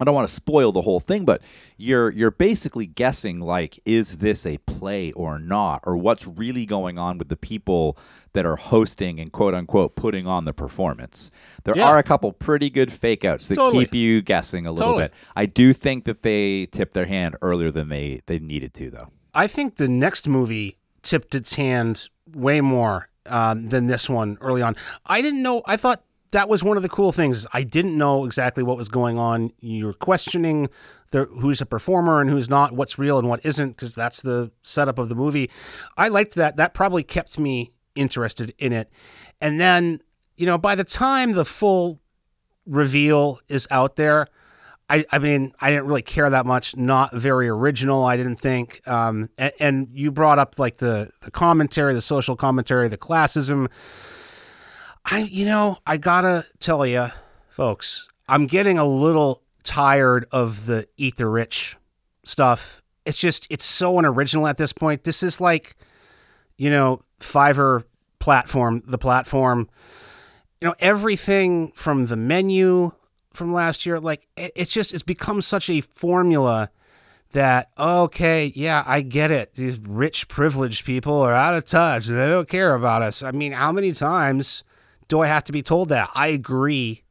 I 0.00 0.04
don't 0.04 0.14
want 0.14 0.28
to 0.28 0.34
spoil 0.34 0.72
the 0.72 0.82
whole 0.82 1.00
thing, 1.00 1.24
but 1.24 1.42
you're 1.76 2.10
you're 2.10 2.30
basically 2.30 2.86
guessing 2.86 3.40
like 3.40 3.78
is 3.84 4.18
this 4.18 4.44
a 4.44 4.58
play 4.58 5.12
or 5.12 5.38
not, 5.38 5.80
or 5.84 5.96
what's 5.96 6.26
really 6.26 6.66
going 6.66 6.98
on 6.98 7.18
with 7.18 7.28
the 7.28 7.36
people 7.36 7.96
that 8.32 8.46
are 8.46 8.56
hosting 8.56 9.20
and 9.20 9.30
quote 9.32 9.54
unquote 9.54 9.94
putting 9.94 10.26
on 10.26 10.44
the 10.44 10.52
performance. 10.52 11.30
There 11.64 11.76
yeah. 11.76 11.88
are 11.88 11.98
a 11.98 12.02
couple 12.02 12.32
pretty 12.32 12.70
good 12.70 12.92
fake 12.92 13.24
outs 13.24 13.48
that 13.48 13.54
totally. 13.54 13.84
keep 13.84 13.94
you 13.94 14.22
guessing 14.22 14.66
a 14.66 14.72
little 14.72 14.92
totally. 14.92 15.04
bit. 15.04 15.14
I 15.36 15.46
do 15.46 15.72
think 15.72 16.04
that 16.04 16.22
they 16.22 16.66
tipped 16.66 16.94
their 16.94 17.06
hand 17.06 17.36
earlier 17.42 17.70
than 17.70 17.88
they 17.88 18.22
they 18.26 18.38
needed 18.38 18.74
to, 18.74 18.90
though. 18.90 19.08
I 19.34 19.46
think 19.46 19.76
the 19.76 19.88
next 19.88 20.28
movie 20.28 20.78
tipped 21.02 21.34
its 21.34 21.54
hand 21.54 22.08
way 22.34 22.60
more 22.60 23.08
um, 23.26 23.68
than 23.68 23.86
this 23.86 24.08
one 24.08 24.38
early 24.40 24.62
on. 24.62 24.76
I 25.06 25.22
didn't 25.22 25.42
know. 25.42 25.62
I 25.66 25.76
thought 25.76 26.02
that 26.32 26.48
was 26.48 26.64
one 26.64 26.76
of 26.76 26.82
the 26.82 26.88
cool 26.88 27.12
things. 27.12 27.46
I 27.52 27.62
didn't 27.62 27.96
know 27.96 28.24
exactly 28.24 28.62
what 28.62 28.76
was 28.76 28.88
going 28.88 29.18
on. 29.18 29.52
You're 29.60 29.92
questioning 29.92 30.68
the 31.10 31.26
who's 31.26 31.60
a 31.60 31.66
performer 31.66 32.20
and 32.20 32.28
who's 32.28 32.48
not, 32.48 32.72
what's 32.72 32.98
real 32.98 33.18
and 33.18 33.28
what 33.28 33.44
isn't, 33.44 33.76
because 33.76 33.94
that's 33.94 34.22
the 34.22 34.50
setup 34.62 34.98
of 34.98 35.08
the 35.08 35.14
movie. 35.14 35.50
I 35.96 36.08
liked 36.08 36.34
that. 36.34 36.56
That 36.56 36.74
probably 36.74 37.02
kept 37.02 37.38
me 37.38 37.72
interested 37.94 38.54
in 38.58 38.72
it. 38.72 38.90
And 39.40 39.60
then, 39.60 40.00
you 40.36 40.46
know, 40.46 40.58
by 40.58 40.74
the 40.74 40.84
time 40.84 41.32
the 41.32 41.44
full 41.44 42.00
reveal 42.66 43.40
is 43.48 43.68
out 43.70 43.96
there, 43.96 44.26
I, 44.88 45.04
I 45.10 45.18
mean, 45.18 45.52
I 45.60 45.70
didn't 45.70 45.86
really 45.86 46.02
care 46.02 46.28
that 46.28 46.46
much. 46.46 46.76
Not 46.76 47.12
very 47.12 47.48
original, 47.48 48.04
I 48.04 48.16
didn't 48.16 48.36
think. 48.36 48.86
Um, 48.88 49.28
and, 49.38 49.52
and 49.60 49.88
you 49.92 50.10
brought 50.10 50.38
up 50.38 50.58
like 50.58 50.76
the 50.76 51.10
the 51.20 51.30
commentary, 51.30 51.94
the 51.94 52.02
social 52.02 52.36
commentary, 52.36 52.88
the 52.88 52.98
classism 52.98 53.68
I, 55.04 55.20
you 55.20 55.44
know, 55.44 55.78
I 55.86 55.96
gotta 55.96 56.46
tell 56.60 56.86
you, 56.86 57.10
folks, 57.48 58.08
I'm 58.28 58.46
getting 58.46 58.78
a 58.78 58.84
little 58.84 59.42
tired 59.62 60.26
of 60.30 60.66
the 60.66 60.88
eat 60.96 61.16
the 61.16 61.26
rich 61.26 61.76
stuff. 62.24 62.82
It's 63.04 63.18
just, 63.18 63.46
it's 63.50 63.64
so 63.64 63.98
unoriginal 63.98 64.46
at 64.46 64.58
this 64.58 64.72
point. 64.72 65.04
This 65.04 65.22
is 65.22 65.40
like, 65.40 65.76
you 66.56 66.70
know, 66.70 67.02
Fiverr 67.20 67.84
platform, 68.20 68.82
the 68.86 68.98
platform, 68.98 69.68
you 70.60 70.68
know, 70.68 70.74
everything 70.78 71.72
from 71.72 72.06
the 72.06 72.16
menu 72.16 72.92
from 73.32 73.52
last 73.52 73.86
year, 73.86 73.98
like, 73.98 74.28
it's 74.36 74.70
just, 74.70 74.94
it's 74.94 75.02
become 75.02 75.42
such 75.42 75.68
a 75.68 75.80
formula 75.80 76.70
that 77.32 77.70
okay, 77.78 78.52
yeah, 78.54 78.84
I 78.86 79.00
get 79.00 79.30
it. 79.30 79.54
These 79.54 79.78
rich, 79.78 80.28
privileged 80.28 80.84
people 80.84 81.20
are 81.22 81.32
out 81.32 81.54
of 81.54 81.64
touch. 81.64 82.06
They 82.06 82.26
don't 82.26 82.48
care 82.48 82.74
about 82.74 83.02
us. 83.02 83.22
I 83.22 83.30
mean, 83.30 83.52
how 83.52 83.72
many 83.72 83.92
times 83.92 84.62
do 85.12 85.20
I 85.20 85.26
have 85.26 85.44
to 85.44 85.52
be 85.52 85.60
told 85.60 85.90
that? 85.90 86.08
I 86.14 86.28
agree. 86.28 87.02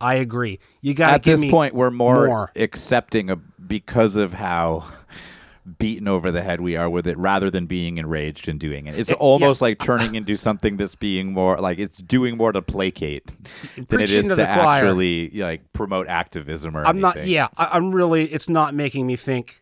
I 0.00 0.14
agree. 0.14 0.58
You 0.80 0.94
got 0.94 1.12
at 1.12 1.22
this 1.22 1.44
point 1.50 1.74
we're 1.74 1.90
more, 1.90 2.26
more. 2.26 2.52
accepting 2.56 3.28
of 3.28 3.68
because 3.68 4.16
of 4.16 4.32
how 4.32 4.86
beaten 5.78 6.08
over 6.08 6.32
the 6.32 6.40
head 6.40 6.62
we 6.62 6.76
are 6.76 6.88
with 6.88 7.06
it 7.06 7.18
rather 7.18 7.50
than 7.50 7.66
being 7.66 7.98
enraged 7.98 8.48
and 8.48 8.58
doing 8.58 8.86
it. 8.86 8.98
It's 8.98 9.10
eh, 9.10 9.12
it, 9.12 9.18
almost 9.18 9.60
yeah. 9.60 9.66
like 9.66 9.80
turning 9.80 10.14
into 10.14 10.34
something 10.34 10.78
that's 10.78 10.94
being 10.94 11.34
more 11.34 11.60
like 11.60 11.78
it's 11.78 11.98
doing 11.98 12.38
more 12.38 12.52
to 12.52 12.62
placate 12.62 13.30
than 13.76 14.00
it 14.00 14.10
is 14.10 14.28
to, 14.28 14.36
to 14.36 14.48
actually 14.48 15.28
like 15.32 15.74
promote 15.74 16.08
activism 16.08 16.74
or 16.74 16.86
I'm 16.86 17.04
anything. 17.04 17.20
not 17.20 17.26
yeah, 17.26 17.48
I, 17.58 17.76
am 17.76 17.94
really 17.94 18.32
it's 18.32 18.48
not 18.48 18.74
making 18.74 19.06
me 19.06 19.16
think 19.16 19.61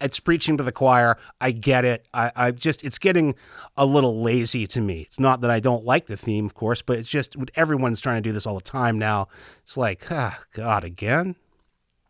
it's 0.00 0.20
preaching 0.20 0.56
to 0.56 0.62
the 0.62 0.72
choir. 0.72 1.18
I 1.40 1.50
get 1.50 1.84
it. 1.84 2.08
I, 2.14 2.32
I 2.36 2.50
just 2.50 2.84
it's 2.84 2.98
getting 2.98 3.34
a 3.76 3.84
little 3.84 4.22
lazy 4.22 4.66
to 4.68 4.80
me. 4.80 5.02
It's 5.02 5.18
not 5.18 5.40
that 5.40 5.50
I 5.50 5.60
don't 5.60 5.84
like 5.84 6.06
the 6.06 6.16
theme, 6.16 6.46
of 6.46 6.54
course, 6.54 6.82
but 6.82 6.98
it's 6.98 7.08
just 7.08 7.36
everyone's 7.56 8.00
trying 8.00 8.22
to 8.22 8.28
do 8.28 8.32
this 8.32 8.46
all 8.46 8.54
the 8.54 8.60
time 8.60 8.98
now. 8.98 9.28
It's 9.62 9.76
like, 9.76 10.10
ah, 10.10 10.38
God, 10.52 10.84
again. 10.84 11.36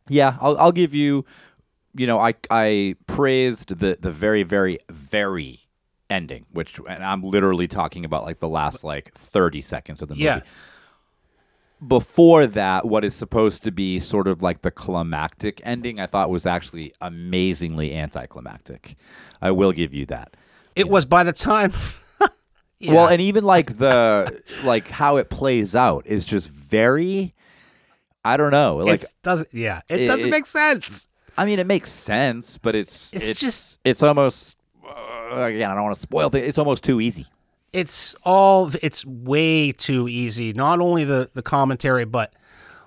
Yeah, 0.09 0.37
I'll, 0.41 0.57
I'll 0.59 0.73
give 0.73 0.95
you 0.95 1.25
you 1.95 2.07
know, 2.07 2.19
I 2.21 2.35
I 2.51 2.95
praised 3.07 3.79
the 3.79 3.99
the 4.01 4.13
very 4.13 4.43
very 4.43 4.79
very 4.91 5.61
ending, 6.11 6.47
which 6.53 6.81
and 6.89 7.03
I'm 7.03 7.23
literally 7.23 7.69
talking 7.69 8.05
about 8.05 8.25
like 8.25 8.39
the 8.39 8.49
last 8.49 8.85
like 8.85 9.13
30 9.15 9.61
seconds 9.61 10.03
of 10.03 10.09
the 10.09 10.15
movie. 10.15 10.25
Yeah. 10.25 10.41
Before 11.87 12.47
that, 12.47 12.87
what 12.87 13.05
is 13.05 13.15
supposed 13.15 13.63
to 13.65 13.71
be 13.71 14.01
sort 14.01 14.27
of 14.27 14.43
like 14.43 14.63
the 14.63 14.71
climactic 14.71 15.61
ending, 15.65 16.01
I 16.01 16.07
thought 16.07 16.29
was 16.31 16.45
actually 16.47 16.93
amazingly 17.01 17.95
anticlimactic. 17.95 18.97
I 19.41 19.53
will 19.53 19.71
give 19.73 19.95
you 19.95 20.05
that. 20.07 20.37
It 20.75 20.89
was 20.89 21.05
by 21.07 21.25
the 21.25 21.33
time. 21.33 21.73
Yeah. 22.81 22.93
Well, 22.95 23.09
and 23.09 23.21
even 23.21 23.43
like 23.43 23.79
the 23.79 24.41
like 24.63 24.87
how 24.87 25.17
it 25.17 25.31
plays 25.31 25.75
out 25.75 26.07
is 26.07 26.25
just 26.25 26.49
very 26.49 27.35
I 28.25 28.37
don't 28.37 28.53
know. 28.53 28.77
Like 28.77 29.03
it 29.03 29.15
doesn't. 29.25 29.49
Yeah, 29.53 29.81
it, 29.89 30.03
it- 30.03 30.07
doesn't 30.07 30.31
make 30.31 30.47
sense. 30.47 31.09
I 31.37 31.45
mean, 31.45 31.59
it 31.59 31.67
makes 31.67 31.91
sense, 31.91 32.57
but 32.57 32.77
it's 32.77 33.13
It's 33.13 33.31
it's, 33.31 33.41
just- 33.41 33.81
it's 33.83 34.05
almost 34.05 34.55
uh, 34.89 35.41
again. 35.41 35.69
I 35.69 35.75
don't 35.75 35.83
want 35.83 35.97
to 35.97 36.01
spoil 36.01 36.31
things. 36.31 36.47
It's 36.47 36.59
almost 36.59 36.85
too 36.85 37.01
easy. 37.01 37.27
It's 37.73 38.15
all. 38.25 38.71
It's 38.83 39.05
way 39.05 39.73
too 39.73 40.09
easy. 40.09 40.53
Not 40.53 40.81
only 40.81 41.05
the 41.05 41.31
the 41.35 41.43
commentary, 41.43 42.05
but 42.05 42.33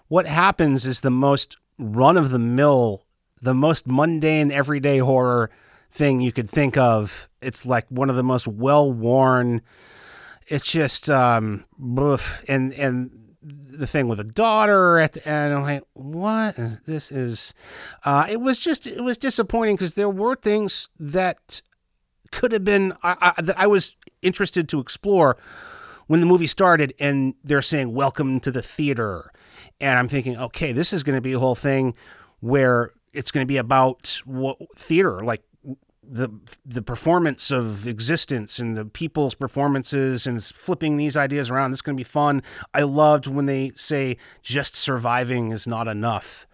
what 0.07 0.25
happens 0.25 0.85
is 0.85 1.01
the 1.01 1.11
most 1.11 1.57
run 1.77 2.17
of 2.17 2.31
the 2.31 2.39
mill, 2.39 3.05
the 3.41 3.53
most 3.53 3.87
mundane, 3.87 4.51
everyday 4.51 4.97
horror 4.97 5.49
thing 5.91 6.21
you 6.21 6.31
could 6.31 6.49
think 6.49 6.77
of. 6.77 7.27
It's 7.41 7.65
like 7.65 7.85
one 7.89 8.09
of 8.09 8.15
the 8.15 8.23
most 8.23 8.47
well 8.47 8.91
worn. 8.91 9.61
It's 10.47 10.65
just 10.65 11.09
um, 11.09 11.65
oof. 11.99 12.43
and 12.47 12.73
and 12.73 13.11
the 13.41 13.87
thing 13.87 14.07
with 14.07 14.17
the 14.17 14.23
daughter 14.23 14.99
at 14.99 15.13
the 15.13 15.27
end. 15.27 15.53
I'm 15.53 15.63
like, 15.63 15.83
what? 15.93 16.55
This 16.85 17.11
is. 17.11 17.53
Uh, 18.03 18.27
it 18.29 18.41
was 18.41 18.59
just 18.59 18.87
it 18.87 19.01
was 19.01 19.17
disappointing 19.17 19.75
because 19.75 19.93
there 19.95 20.09
were 20.09 20.35
things 20.35 20.89
that 20.99 21.61
could 22.31 22.51
have 22.51 22.63
been 22.63 22.93
I, 23.03 23.33
I, 23.37 23.41
that 23.41 23.59
I 23.59 23.67
was 23.67 23.95
interested 24.21 24.67
to 24.69 24.79
explore 24.79 25.37
when 26.07 26.19
the 26.19 26.25
movie 26.25 26.47
started, 26.47 26.93
and 26.99 27.35
they're 27.43 27.61
saying 27.61 27.93
"Welcome 27.93 28.39
to 28.41 28.51
the 28.51 28.61
theater," 28.61 29.31
and 29.79 29.97
I'm 29.97 30.07
thinking, 30.07 30.37
okay, 30.37 30.71
this 30.73 30.93
is 30.93 31.03
going 31.03 31.15
to 31.15 31.21
be 31.21 31.33
a 31.33 31.39
whole 31.39 31.55
thing 31.55 31.93
where 32.39 32.91
it's 33.13 33.31
going 33.31 33.43
to 33.43 33.47
be 33.47 33.57
about 33.57 34.21
what 34.25 34.57
theater, 34.75 35.19
like 35.19 35.43
the 36.03 36.29
the 36.65 36.81
performance 36.81 37.51
of 37.51 37.87
existence 37.87 38.59
and 38.59 38.75
the 38.75 38.85
people's 38.85 39.35
performances 39.35 40.27
and 40.27 40.43
flipping 40.43 40.97
these 40.97 41.15
ideas 41.15 41.49
around. 41.49 41.71
This 41.71 41.77
is 41.77 41.81
going 41.83 41.95
to 41.95 41.99
be 41.99 42.03
fun. 42.03 42.43
I 42.73 42.81
loved 42.81 43.27
when 43.27 43.45
they 43.45 43.71
say 43.75 44.17
just 44.41 44.75
surviving 44.75 45.51
is 45.51 45.65
not 45.67 45.87
enough. 45.87 46.47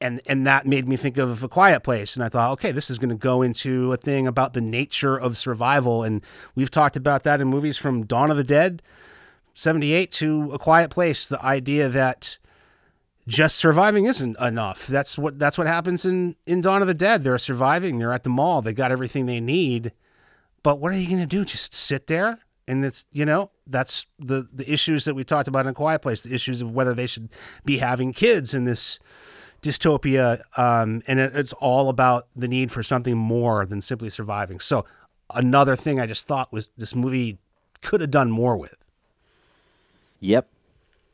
And 0.00 0.20
and 0.26 0.46
that 0.46 0.66
made 0.66 0.86
me 0.86 0.96
think 0.96 1.16
of 1.16 1.42
a 1.42 1.48
quiet 1.48 1.82
place 1.82 2.16
and 2.16 2.24
I 2.24 2.28
thought, 2.28 2.52
okay, 2.52 2.70
this 2.70 2.90
is 2.90 2.98
going 2.98 3.08
to 3.08 3.14
go 3.14 3.40
into 3.40 3.92
a 3.92 3.96
thing 3.96 4.26
about 4.26 4.52
the 4.52 4.60
nature 4.60 5.16
of 5.16 5.38
survival 5.38 6.02
and 6.02 6.22
we've 6.54 6.70
talked 6.70 6.96
about 6.96 7.22
that 7.22 7.40
in 7.40 7.48
movies 7.48 7.78
from 7.78 8.04
Dawn 8.04 8.30
of 8.30 8.36
the 8.36 8.44
Dead 8.44 8.82
78 9.56 10.12
to 10.12 10.50
A 10.52 10.58
Quiet 10.58 10.90
Place, 10.90 11.26
the 11.26 11.42
idea 11.42 11.88
that 11.88 12.36
just 13.26 13.56
surviving 13.56 14.04
isn't 14.04 14.38
enough. 14.38 14.86
That's 14.86 15.18
what 15.18 15.38
that's 15.38 15.58
what 15.58 15.66
happens 15.66 16.04
in 16.04 16.36
in 16.46 16.60
Dawn 16.60 16.82
of 16.82 16.88
the 16.88 16.94
Dead. 16.94 17.24
They're 17.24 17.38
surviving. 17.38 17.98
They're 17.98 18.12
at 18.12 18.22
the 18.22 18.30
mall. 18.30 18.62
They 18.62 18.72
got 18.72 18.92
everything 18.92 19.26
they 19.26 19.40
need. 19.40 19.92
But 20.62 20.78
what 20.78 20.92
are 20.92 20.96
you 20.98 21.08
going 21.08 21.20
to 21.20 21.26
do? 21.26 21.44
Just 21.44 21.74
sit 21.74 22.06
there? 22.06 22.38
And 22.68 22.84
it's 22.84 23.04
you 23.12 23.24
know 23.24 23.50
that's 23.66 24.06
the 24.18 24.46
the 24.52 24.70
issues 24.70 25.06
that 25.06 25.14
we 25.14 25.24
talked 25.24 25.48
about 25.48 25.66
in 25.66 25.70
a 25.70 25.74
Quiet 25.74 26.02
Place. 26.02 26.22
The 26.22 26.34
issues 26.34 26.60
of 26.60 26.72
whether 26.72 26.94
they 26.94 27.06
should 27.06 27.30
be 27.64 27.78
having 27.78 28.12
kids 28.12 28.54
in 28.54 28.64
this 28.64 29.00
dystopia. 29.66 30.40
Um, 30.56 31.02
and 31.06 31.18
it, 31.18 31.34
it's 31.36 31.52
all 31.54 31.88
about 31.88 32.28
the 32.36 32.48
need 32.48 32.70
for 32.72 32.82
something 32.82 33.16
more 33.16 33.66
than 33.66 33.80
simply 33.80 34.10
surviving. 34.10 34.60
So 34.60 34.84
another 35.34 35.76
thing 35.76 36.00
I 36.00 36.06
just 36.06 36.26
thought 36.28 36.52
was 36.52 36.70
this 36.76 36.94
movie 36.94 37.38
could 37.82 38.00
have 38.00 38.10
done 38.10 38.30
more 38.30 38.56
with. 38.56 38.74
Yep. 40.20 40.48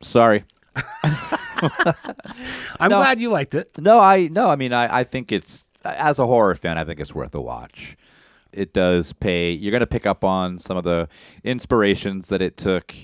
Sorry. 0.00 0.44
I'm 2.80 2.90
No. 2.90 2.98
glad 2.98 3.20
you 3.20 3.30
liked 3.30 3.54
it. 3.54 3.70
No, 3.78 3.98
I 3.98 4.28
no. 4.28 4.48
I 4.48 4.56
mean, 4.56 4.72
I, 4.72 5.00
I 5.00 5.04
think 5.04 5.32
it's 5.32 5.64
as 5.84 6.18
a 6.18 6.26
horror 6.26 6.54
fan, 6.54 6.78
I 6.78 6.84
think 6.84 7.00
it's 7.00 7.14
worth 7.14 7.34
a 7.34 7.40
watch. 7.40 7.96
It 8.52 8.72
does 8.72 9.12
pay. 9.12 9.50
You're 9.52 9.70
going 9.70 9.80
to 9.80 9.86
pick 9.86 10.06
up 10.06 10.24
on 10.24 10.58
some 10.58 10.76
of 10.76 10.84
the 10.84 11.08
inspirations 11.44 12.28
that 12.28 12.42
it 12.42 12.56
took. 12.56 12.94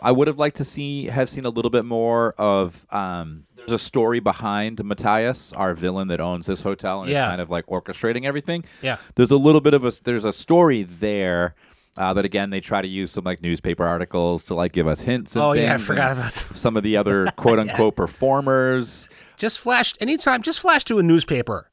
I 0.00 0.10
would 0.12 0.26
have 0.28 0.38
liked 0.38 0.56
to 0.56 0.64
see 0.64 1.06
have 1.06 1.28
seen 1.28 1.44
a 1.44 1.50
little 1.50 1.70
bit 1.70 1.84
more 1.84 2.32
of. 2.38 2.86
Um, 2.90 3.44
a 3.70 3.78
story 3.78 4.20
behind 4.20 4.84
Matthias, 4.84 5.52
our 5.52 5.74
villain 5.74 6.08
that 6.08 6.20
owns 6.20 6.46
this 6.46 6.62
hotel 6.62 7.02
and 7.02 7.10
Yeah. 7.10 7.26
is 7.26 7.30
kind 7.30 7.40
of 7.40 7.50
like 7.50 7.66
orchestrating 7.66 8.24
everything. 8.24 8.64
Yeah. 8.82 8.96
There's 9.14 9.30
a 9.30 9.36
little 9.36 9.60
bit 9.60 9.74
of 9.74 9.84
a 9.84 9.92
there's 10.04 10.24
a 10.24 10.32
story 10.32 10.82
there. 10.82 11.54
Uh, 11.96 12.14
that 12.14 12.24
again, 12.24 12.50
they 12.50 12.60
try 12.60 12.80
to 12.80 12.86
use 12.88 13.10
some 13.10 13.24
like 13.24 13.42
newspaper 13.42 13.84
articles 13.84 14.44
to 14.44 14.54
like 14.54 14.72
give 14.72 14.86
us 14.86 15.00
hints. 15.00 15.34
And 15.34 15.44
Oh 15.44 15.52
yeah, 15.52 15.74
I 15.74 15.76
forgot 15.76 16.12
about 16.12 16.32
that. 16.32 16.56
some 16.56 16.76
of 16.76 16.82
the 16.84 16.96
other 16.96 17.26
quote 17.36 17.58
unquote 17.58 17.96
performers. 17.96 19.08
Just 19.36 19.58
flash 19.58 19.94
anytime. 20.00 20.40
Just 20.42 20.60
flash 20.60 20.84
to 20.84 20.98
a 20.98 21.02
newspaper. 21.02 21.66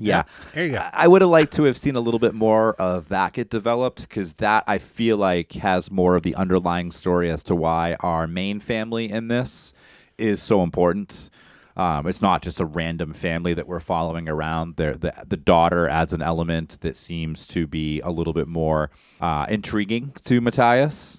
Yeah. 0.00 0.24
There 0.54 0.64
you 0.64 0.72
go. 0.72 0.88
I 0.92 1.06
would 1.06 1.22
have 1.22 1.30
liked 1.30 1.52
to 1.54 1.64
have 1.64 1.76
seen 1.76 1.96
a 1.96 2.00
little 2.00 2.18
bit 2.18 2.34
more 2.34 2.72
of 2.74 3.08
that 3.10 3.34
get 3.34 3.50
developed 3.50 4.00
because 4.08 4.34
that 4.34 4.64
I 4.66 4.78
feel 4.78 5.16
like 5.18 5.52
has 5.52 5.90
more 5.90 6.16
of 6.16 6.22
the 6.22 6.34
underlying 6.34 6.90
story 6.90 7.30
as 7.30 7.42
to 7.44 7.54
why 7.54 7.96
our 8.00 8.26
main 8.26 8.58
family 8.58 9.10
in 9.10 9.28
this 9.28 9.72
is 10.22 10.42
so 10.42 10.62
important. 10.62 11.30
Um, 11.76 12.06
it's 12.06 12.20
not 12.20 12.42
just 12.42 12.60
a 12.60 12.66
random 12.66 13.14
family 13.14 13.54
that 13.54 13.66
we're 13.66 13.80
following 13.80 14.28
around. 14.28 14.76
There, 14.76 14.94
the 14.94 15.12
the 15.26 15.36
daughter 15.36 15.88
adds 15.88 16.12
an 16.12 16.22
element 16.22 16.78
that 16.82 16.96
seems 16.96 17.46
to 17.48 17.66
be 17.66 18.00
a 18.00 18.10
little 18.10 18.32
bit 18.34 18.46
more 18.46 18.90
uh, 19.20 19.46
intriguing 19.48 20.12
to 20.24 20.40
Matthias, 20.40 21.18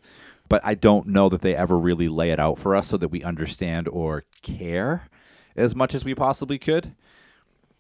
but 0.49 0.61
I 0.63 0.75
don't 0.75 1.07
know 1.07 1.27
that 1.29 1.41
they 1.41 1.55
ever 1.55 1.77
really 1.77 2.07
lay 2.07 2.31
it 2.31 2.39
out 2.39 2.59
for 2.59 2.75
us 2.75 2.87
so 2.87 2.97
that 2.97 3.07
we 3.09 3.23
understand 3.23 3.87
or 3.87 4.25
care 4.43 5.07
as 5.55 5.75
much 5.75 5.95
as 5.95 6.05
we 6.05 6.13
possibly 6.13 6.59
could 6.59 6.95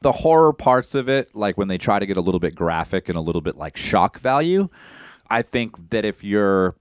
the 0.03 0.11
horror 0.11 0.53
parts 0.53 0.93
of 0.93 1.09
it, 1.09 1.33
like 1.33 1.57
when 1.57 1.69
they 1.69 1.77
try 1.77 1.97
to 1.97 2.05
get 2.05 2.17
a 2.17 2.21
little 2.21 2.39
bit 2.39 2.53
graphic 2.53 3.07
and 3.07 3.17
a 3.17 3.21
little 3.21 3.41
bit 3.41 3.57
like 3.57 3.77
shock 3.77 4.19
value, 4.19 4.69
I 5.29 5.41
think 5.41 5.89
that 5.89 6.05
if 6.05 6.23
you're 6.23 6.75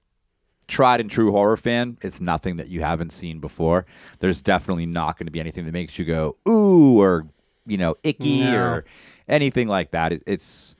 tried 0.72 1.00
and 1.00 1.10
true 1.10 1.30
horror 1.30 1.56
fan, 1.56 1.98
it's 2.02 2.20
nothing 2.20 2.56
that 2.56 2.68
you 2.68 2.80
haven't 2.80 3.10
seen 3.12 3.38
before. 3.38 3.84
There's 4.20 4.40
definitely 4.42 4.86
not 4.86 5.18
going 5.18 5.26
to 5.26 5.30
be 5.30 5.38
anything 5.40 5.66
that 5.66 5.72
makes 5.72 5.98
you 5.98 6.04
go 6.04 6.36
ooh 6.48 6.98
or 7.00 7.26
you 7.66 7.76
know 7.78 7.94
icky 8.02 8.40
No. 8.40 8.56
or 8.64 8.84
anything 9.28 9.68
like 9.68 9.90
that. 9.92 10.12
It, 10.12 10.22
it's 10.26 10.74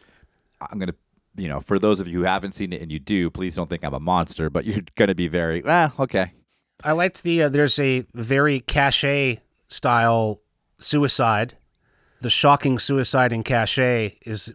I'm 0.61 0.78
gonna 0.78 0.94
you 1.37 1.48
know 1.48 1.61
for 1.61 1.78
those 1.78 2.00
of 2.00 2.09
you 2.09 2.18
who 2.20 2.24
haven't 2.24 2.55
seen 2.55 2.72
it 2.72 2.81
and 2.83 2.90
you 2.90 2.98
do, 2.98 3.31
please 3.31 3.55
don't 3.55 3.68
think 3.70 3.85
I'm 3.85 3.94
a 3.94 4.00
monster, 4.00 4.50
but 4.50 4.64
you're 4.66 4.83
gonna 4.96 5.14
be 5.14 5.28
very 5.28 5.62
ah 5.66 5.92
okay. 5.98 6.33
I 6.83 6.92
liked 6.92 7.22
the 7.22 7.42
uh, 7.44 7.48
there's 7.48 7.78
a 7.78 8.05
very 8.14 8.61
Caché 8.61 9.40
style 9.68 10.40
suicide. 10.81 11.57
The 12.20 12.31
shocking 12.31 12.78
suicide 12.78 13.33
in 13.33 13.42
Caché 13.44 14.16
is 14.24 14.52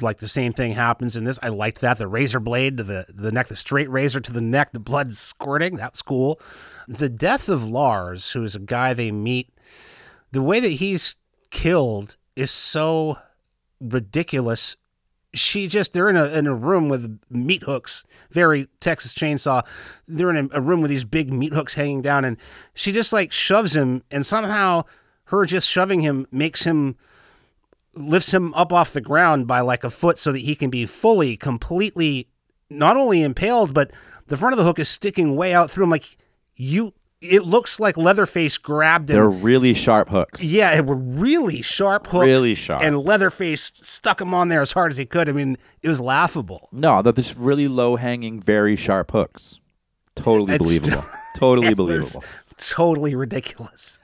like 0.00 0.18
the 0.18 0.28
same 0.28 0.52
thing 0.52 0.72
happens 0.72 1.16
in 1.16 1.24
this. 1.24 1.38
I 1.42 1.48
liked 1.48 1.80
that. 1.80 1.98
The 1.98 2.08
razor 2.08 2.40
blade 2.40 2.76
to 2.76 2.84
the, 2.84 3.06
the 3.08 3.32
neck, 3.32 3.48
the 3.48 3.56
straight 3.56 3.90
razor 3.90 4.20
to 4.20 4.32
the 4.32 4.40
neck, 4.40 4.72
the 4.72 4.78
blood 4.78 5.14
squirting. 5.14 5.76
That's 5.76 6.02
cool. 6.02 6.40
The 6.86 7.08
death 7.08 7.48
of 7.48 7.68
Lars, 7.68 8.32
who 8.32 8.44
is 8.44 8.54
a 8.54 8.60
guy 8.60 8.92
they 8.92 9.10
meet, 9.10 9.50
the 10.32 10.42
way 10.42 10.60
that 10.60 10.68
he's 10.68 11.16
killed 11.50 12.16
is 12.36 12.50
so 12.50 13.18
ridiculous. 13.80 14.76
She 15.34 15.68
just 15.68 15.92
they're 15.92 16.08
in 16.08 16.16
a 16.16 16.26
in 16.26 16.46
a 16.46 16.54
room 16.54 16.88
with 16.88 17.20
meat 17.30 17.62
hooks, 17.64 18.04
very 18.30 18.68
Texas 18.80 19.12
chainsaw. 19.12 19.64
They're 20.06 20.30
in 20.30 20.50
a, 20.52 20.58
a 20.58 20.60
room 20.60 20.80
with 20.80 20.90
these 20.90 21.04
big 21.04 21.32
meat 21.32 21.52
hooks 21.52 21.74
hanging 21.74 22.02
down, 22.02 22.24
and 22.24 22.38
she 22.74 22.92
just 22.92 23.12
like 23.12 23.30
shoves 23.32 23.76
him, 23.76 24.02
and 24.10 24.24
somehow 24.24 24.84
her 25.24 25.44
just 25.44 25.68
shoving 25.68 26.00
him 26.00 26.26
makes 26.30 26.64
him 26.64 26.96
lifts 27.94 28.32
him 28.32 28.54
up 28.54 28.72
off 28.72 28.92
the 28.92 29.00
ground 29.00 29.46
by 29.46 29.60
like 29.60 29.84
a 29.84 29.90
foot 29.90 30.18
so 30.18 30.32
that 30.32 30.40
he 30.40 30.54
can 30.54 30.70
be 30.70 30.86
fully, 30.86 31.36
completely, 31.36 32.28
not 32.70 32.96
only 32.96 33.22
impaled, 33.22 33.74
but 33.74 33.90
the 34.26 34.36
front 34.36 34.52
of 34.52 34.58
the 34.58 34.64
hook 34.64 34.78
is 34.78 34.88
sticking 34.88 35.34
way 35.36 35.54
out 35.54 35.70
through 35.70 35.84
him. 35.84 35.90
Like 35.90 36.16
you, 36.56 36.92
it 37.20 37.42
looks 37.42 37.80
like 37.80 37.96
Leatherface 37.96 38.58
grabbed 38.58 39.10
him. 39.10 39.14
They're 39.16 39.28
really 39.28 39.74
sharp 39.74 40.08
hooks. 40.10 40.42
yeah, 40.42 40.76
it 40.76 40.86
were 40.86 40.94
really 40.94 41.62
sharp 41.62 42.06
hooks. 42.06 42.26
Really 42.26 42.54
sharp. 42.54 42.82
And 42.82 42.98
Leatherface 42.98 43.72
stuck 43.74 44.20
him 44.20 44.32
on 44.34 44.48
there 44.48 44.60
as 44.60 44.72
hard 44.72 44.92
as 44.92 44.98
he 44.98 45.06
could. 45.06 45.28
I 45.28 45.32
mean, 45.32 45.56
it 45.82 45.88
was 45.88 46.00
laughable. 46.00 46.68
No, 46.72 47.02
they're 47.02 47.12
just 47.12 47.36
really 47.36 47.66
low 47.68 47.96
hanging, 47.96 48.40
very 48.40 48.76
sharp 48.76 49.10
hooks. 49.10 49.60
Totally 50.14 50.54
It's 50.54 50.62
believable. 50.64 51.04
totally 51.36 51.74
believable. 51.74 52.22
Totally 52.56 53.14
ridiculous. 53.14 53.98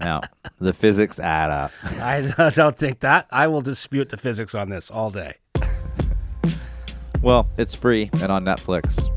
Now, 0.00 0.20
the 0.58 0.72
physics 0.72 1.18
add 1.18 1.50
up. 1.50 1.70
I 1.84 2.52
don't 2.54 2.76
think 2.76 3.00
that. 3.00 3.26
I 3.30 3.46
will 3.46 3.62
dispute 3.62 4.10
the 4.10 4.16
physics 4.16 4.54
on 4.54 4.68
this 4.68 4.90
all 4.90 5.10
day. 5.10 5.34
Well, 7.20 7.48
it's 7.56 7.74
free 7.74 8.10
and 8.14 8.30
on 8.30 8.44
Netflix. 8.44 9.12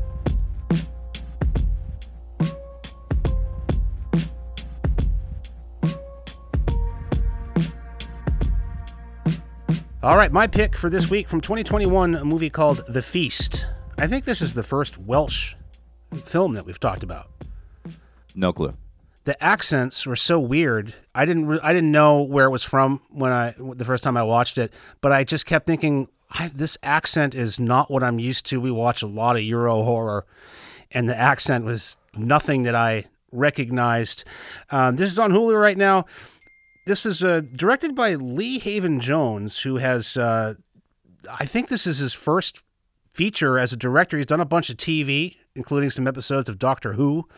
All 10.02 10.16
right, 10.16 10.32
my 10.32 10.48
pick 10.48 10.76
for 10.76 10.90
this 10.90 11.08
week 11.08 11.28
from 11.28 11.40
2021, 11.40 12.16
a 12.16 12.24
movie 12.24 12.50
called 12.50 12.84
The 12.88 13.02
Feast. 13.02 13.68
I 13.96 14.08
think 14.08 14.24
this 14.24 14.42
is 14.42 14.54
the 14.54 14.64
first 14.64 14.98
Welsh 14.98 15.54
film 16.24 16.54
that 16.54 16.66
we've 16.66 16.80
talked 16.80 17.04
about. 17.04 17.30
No 18.34 18.52
clue. 18.52 18.74
The 19.24 19.40
accents 19.42 20.06
were 20.06 20.16
so 20.16 20.40
weird. 20.40 20.94
I 21.14 21.24
didn't 21.24 21.46
re- 21.46 21.60
I 21.62 21.72
didn't 21.72 21.92
know 21.92 22.22
where 22.22 22.46
it 22.46 22.50
was 22.50 22.64
from 22.64 23.00
when 23.10 23.32
I 23.32 23.54
the 23.56 23.84
first 23.84 24.02
time 24.02 24.16
I 24.16 24.22
watched 24.22 24.58
it, 24.58 24.72
but 25.00 25.12
I 25.12 25.22
just 25.24 25.46
kept 25.46 25.66
thinking 25.66 26.08
this 26.54 26.78
accent 26.82 27.34
is 27.34 27.60
not 27.60 27.90
what 27.90 28.02
I'm 28.02 28.18
used 28.18 28.46
to. 28.46 28.60
We 28.60 28.70
watch 28.70 29.02
a 29.02 29.06
lot 29.06 29.36
of 29.36 29.42
Euro 29.42 29.82
horror, 29.84 30.26
and 30.90 31.08
the 31.08 31.16
accent 31.16 31.64
was 31.64 31.96
nothing 32.16 32.62
that 32.64 32.74
I 32.74 33.06
recognized. 33.30 34.24
Um, 34.70 34.96
this 34.96 35.10
is 35.10 35.18
on 35.18 35.32
Hulu 35.32 35.58
right 35.60 35.78
now. 35.78 36.06
This 36.86 37.06
is 37.06 37.22
uh, 37.22 37.42
directed 37.54 37.94
by 37.94 38.14
Lee 38.14 38.58
Haven 38.58 39.00
Jones, 39.00 39.60
who 39.60 39.76
has, 39.76 40.16
uh, 40.16 40.54
I 41.30 41.46
think 41.46 41.68
this 41.68 41.86
is 41.86 41.98
his 41.98 42.12
first 42.12 42.62
feature 43.12 43.58
as 43.58 43.72
a 43.72 43.76
director. 43.76 44.16
He's 44.16 44.26
done 44.26 44.40
a 44.40 44.44
bunch 44.44 44.68
of 44.68 44.76
TV, 44.76 45.36
including 45.54 45.90
some 45.90 46.06
episodes 46.06 46.48
of 46.48 46.58
Doctor 46.58 46.94
Who. 46.94 47.28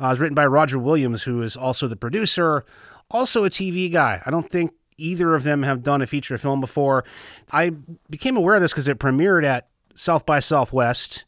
Uh, 0.00 0.08
it's 0.08 0.20
written 0.20 0.34
by 0.34 0.46
Roger 0.46 0.78
Williams, 0.78 1.24
who 1.24 1.42
is 1.42 1.56
also 1.56 1.86
the 1.86 1.96
producer, 1.96 2.64
also 3.10 3.44
a 3.44 3.50
TV 3.50 3.90
guy. 3.90 4.20
I 4.24 4.30
don't 4.30 4.50
think 4.50 4.72
either 4.98 5.34
of 5.34 5.42
them 5.42 5.62
have 5.62 5.82
done 5.82 6.02
a 6.02 6.06
feature 6.06 6.38
film 6.38 6.60
before. 6.60 7.04
I 7.52 7.70
became 8.08 8.36
aware 8.36 8.54
of 8.54 8.62
this 8.62 8.72
because 8.72 8.88
it 8.88 8.98
premiered 8.98 9.44
at 9.44 9.68
South 9.94 10.26
by 10.26 10.40
Southwest 10.40 11.24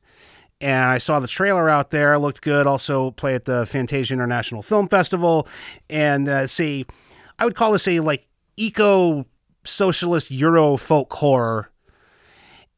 and 0.61 0.91
I 0.91 0.99
saw 0.99 1.21
the 1.21 1.29
trailer 1.29 1.69
out 1.69 1.91
there. 1.91 2.19
Looked 2.19 2.43
good. 2.43 2.67
Also, 2.67 3.13
play 3.13 3.35
at 3.35 3.45
the 3.45 3.67
Fantasia 3.67 4.15
International 4.15 4.63
Film 4.63 4.89
Festival, 4.89 5.47
and 5.89 6.29
uh, 6.29 6.47
see, 6.47 6.85
I 7.39 7.45
would 7.45 7.55
call 7.55 7.73
this 7.73 7.87
a 7.87 8.01
like 8.01 8.27
eco 8.57 9.25
socialist 9.65 10.31
Euro 10.31 10.77
folk 10.77 11.13
horror, 11.13 11.71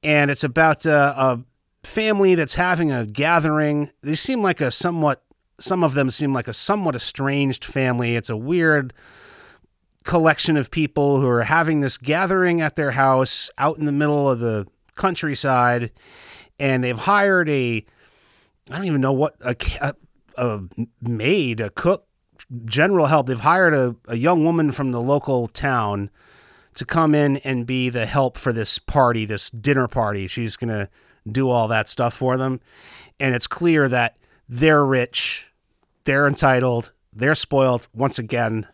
and 0.02 0.30
it's 0.30 0.44
about 0.44 0.86
uh, 0.86 1.14
a 1.16 1.40
family 1.82 2.34
that's 2.34 2.54
having 2.54 2.90
a 2.92 3.06
gathering. 3.06 3.90
They 4.02 4.14
seem 4.14 4.42
like 4.42 4.60
a 4.60 4.70
somewhat, 4.70 5.22
some 5.58 5.82
of 5.82 5.94
them 5.94 6.10
seem 6.10 6.32
like 6.32 6.48
a 6.48 6.52
somewhat 6.52 6.94
estranged 6.94 7.64
family. 7.64 8.16
It's 8.16 8.30
a 8.30 8.36
weird 8.36 8.92
collection 10.04 10.56
of 10.56 10.70
people 10.70 11.20
who 11.20 11.28
are 11.28 11.44
having 11.44 11.80
this 11.80 11.96
gathering 11.96 12.60
at 12.60 12.76
their 12.76 12.92
house 12.92 13.50
out 13.58 13.78
in 13.78 13.84
the 13.84 13.92
middle 13.92 14.30
of 14.30 14.40
the 14.40 14.66
countryside 14.96 15.90
and 16.58 16.84
they've 16.84 16.98
hired 16.98 17.48
a 17.48 17.84
I 18.70 18.76
don't 18.76 18.84
even 18.84 19.00
know 19.00 19.12
what 19.12 19.34
a, 19.40 19.56
a, 20.36 20.60
maid, 21.02 21.60
a 21.60 21.70
cook, 21.70 22.06
general 22.64 23.06
help. 23.06 23.26
They've 23.26 23.40
hired 23.40 23.74
a, 23.74 23.96
a 24.06 24.16
young 24.16 24.44
woman 24.44 24.70
from 24.70 24.92
the 24.92 25.00
local 25.00 25.48
town 25.48 26.08
to 26.74 26.84
come 26.84 27.14
in 27.14 27.38
and 27.38 27.66
be 27.66 27.88
the 27.88 28.06
help 28.06 28.38
for 28.38 28.52
this 28.52 28.78
party, 28.78 29.24
this 29.24 29.50
dinner 29.50 29.88
party. 29.88 30.28
She's 30.28 30.56
going 30.56 30.68
to 30.68 30.88
do 31.30 31.48
all 31.48 31.68
that 31.68 31.88
stuff 31.88 32.14
for 32.14 32.36
them. 32.36 32.60
And 33.18 33.34
it's 33.34 33.46
clear 33.46 33.88
that 33.88 34.18
they're 34.48 34.84
rich, 34.84 35.50
they're 36.04 36.26
entitled, 36.26 36.92
they're 37.12 37.34
spoiled 37.34 37.86
once 37.92 38.18
again 38.18 38.66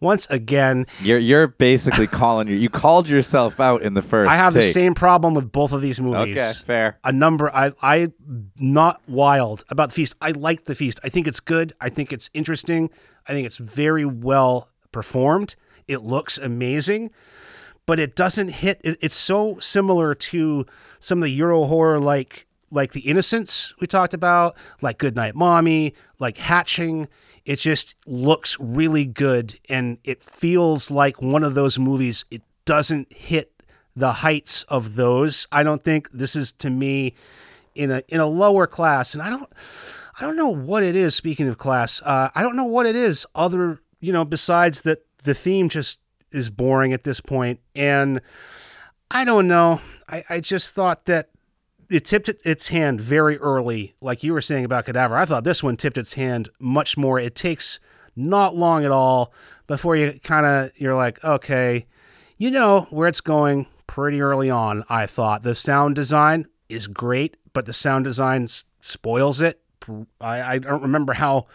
once 0.00 0.26
again. 0.30 0.86
You're 1.02 1.18
you're 1.18 1.48
basically 1.48 2.06
calling 2.20 2.48
you. 2.48 2.56
You 2.56 2.68
called 2.68 3.08
yourself 3.08 3.60
out 3.60 3.82
in 3.82 3.94
the 3.94 4.02
first. 4.02 4.30
I 4.30 4.36
have 4.36 4.52
take. 4.52 4.62
the 4.62 4.72
same 4.72 4.94
problem 4.94 5.34
with 5.34 5.50
both 5.50 5.72
of 5.72 5.80
these 5.80 6.00
movies. 6.00 6.36
Okay, 6.36 6.52
fair. 6.64 6.98
A 7.04 7.12
number. 7.12 7.54
I 7.54 7.72
I 7.82 8.12
not 8.58 9.00
wild 9.08 9.64
about 9.70 9.90
the 9.90 9.94
feast. 9.94 10.14
I 10.20 10.30
like 10.32 10.64
the 10.64 10.74
feast. 10.74 11.00
I 11.02 11.08
think 11.08 11.26
it's 11.26 11.40
good. 11.40 11.72
I 11.80 11.88
think 11.88 12.12
it's 12.12 12.30
interesting. 12.34 12.90
I 13.26 13.32
think 13.32 13.46
it's 13.46 13.56
very 13.56 14.04
well 14.04 14.70
performed. 14.92 15.56
It 15.86 16.02
looks 16.02 16.38
amazing, 16.38 17.10
but 17.88 17.98
it 17.98 18.14
doesn't 18.14 18.48
hit. 18.48 18.80
It, 18.84 18.98
it's 19.00 19.16
so 19.16 19.58
similar 19.60 20.14
to 20.14 20.66
some 21.00 21.18
of 21.18 21.24
the 21.24 21.30
Euro 21.30 21.64
horror 21.64 21.98
like 21.98 22.46
like 22.70 22.92
the 22.92 23.00
Innocents 23.00 23.72
we 23.80 23.86
talked 23.86 24.12
about, 24.12 24.54
like 24.82 24.98
Goodnight 24.98 25.34
Mommy, 25.34 25.94
like 26.18 26.36
Hatching 26.36 27.08
it 27.48 27.58
just 27.58 27.94
looks 28.06 28.58
really 28.60 29.06
good 29.06 29.58
and 29.70 29.96
it 30.04 30.22
feels 30.22 30.90
like 30.90 31.22
one 31.22 31.42
of 31.42 31.54
those 31.54 31.78
movies. 31.78 32.26
It 32.30 32.42
doesn't 32.66 33.10
hit 33.10 33.62
the 33.96 34.12
heights 34.12 34.64
of 34.64 34.96
those. 34.96 35.46
I 35.50 35.62
don't 35.62 35.82
think 35.82 36.10
this 36.12 36.36
is 36.36 36.52
to 36.52 36.68
me 36.68 37.14
in 37.74 37.90
a 37.90 38.02
in 38.08 38.20
a 38.20 38.26
lower 38.26 38.66
class, 38.66 39.14
and 39.14 39.22
I 39.22 39.30
don't 39.30 39.50
I 40.20 40.26
don't 40.26 40.36
know 40.36 40.50
what 40.50 40.82
it 40.82 40.94
is. 40.94 41.14
Speaking 41.14 41.48
of 41.48 41.56
class, 41.56 42.02
uh, 42.02 42.28
I 42.34 42.42
don't 42.42 42.54
know 42.54 42.64
what 42.64 42.84
it 42.84 42.94
is 42.94 43.24
other 43.34 43.80
you 43.98 44.12
know 44.12 44.26
besides 44.26 44.82
that 44.82 45.06
the 45.24 45.32
theme 45.32 45.70
just 45.70 46.00
is 46.32 46.50
boring 46.50 46.92
at 46.92 47.04
this 47.04 47.20
point, 47.20 47.60
and 47.74 48.20
I 49.10 49.24
don't 49.24 49.48
know. 49.48 49.80
I, 50.08 50.22
I 50.28 50.40
just 50.40 50.74
thought 50.74 51.06
that 51.06 51.30
it 51.90 52.04
tipped 52.04 52.28
its 52.28 52.68
hand 52.68 53.00
very 53.00 53.38
early, 53.38 53.94
like 54.00 54.22
you 54.22 54.32
were 54.32 54.40
saying 54.40 54.64
about 54.64 54.84
Cadaver. 54.84 55.16
I 55.16 55.24
thought 55.24 55.44
this 55.44 55.62
one 55.62 55.76
tipped 55.76 55.96
its 55.96 56.14
hand 56.14 56.50
much 56.58 56.96
more. 56.96 57.18
It 57.18 57.34
takes 57.34 57.80
not 58.14 58.54
long 58.54 58.84
at 58.84 58.90
all 58.90 59.32
before 59.66 59.96
you 59.96 60.18
kind 60.22 60.44
of 60.44 60.70
you're 60.78 60.94
like, 60.94 61.22
okay, 61.24 61.86
you 62.36 62.50
know 62.50 62.86
where 62.90 63.08
it's 63.08 63.20
going 63.20 63.66
pretty 63.86 64.20
early 64.20 64.50
on. 64.50 64.84
I 64.88 65.06
thought 65.06 65.42
the 65.42 65.54
sound 65.54 65.94
design 65.94 66.46
is 66.68 66.86
great, 66.86 67.36
but 67.52 67.64
the 67.66 67.72
sound 67.72 68.04
design 68.04 68.44
s- 68.44 68.64
spoils 68.80 69.40
it. 69.40 69.60
I, 70.20 70.42
I 70.42 70.58
don't 70.58 70.82
remember 70.82 71.14
how 71.14 71.46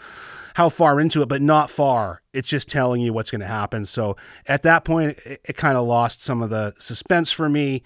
how 0.55 0.69
far 0.69 0.99
into 0.99 1.21
it, 1.21 1.27
but 1.27 1.41
not 1.41 1.69
far. 1.69 2.21
It's 2.33 2.47
just 2.47 2.69
telling 2.69 3.01
you 3.01 3.13
what's 3.13 3.31
going 3.31 3.41
to 3.41 3.47
happen. 3.47 3.85
So 3.85 4.15
at 4.47 4.63
that 4.63 4.85
point, 4.85 5.17
it, 5.25 5.41
it 5.49 5.57
kind 5.57 5.77
of 5.77 5.85
lost 5.85 6.21
some 6.21 6.41
of 6.41 6.49
the 6.49 6.73
suspense 6.79 7.31
for 7.31 7.49
me. 7.49 7.83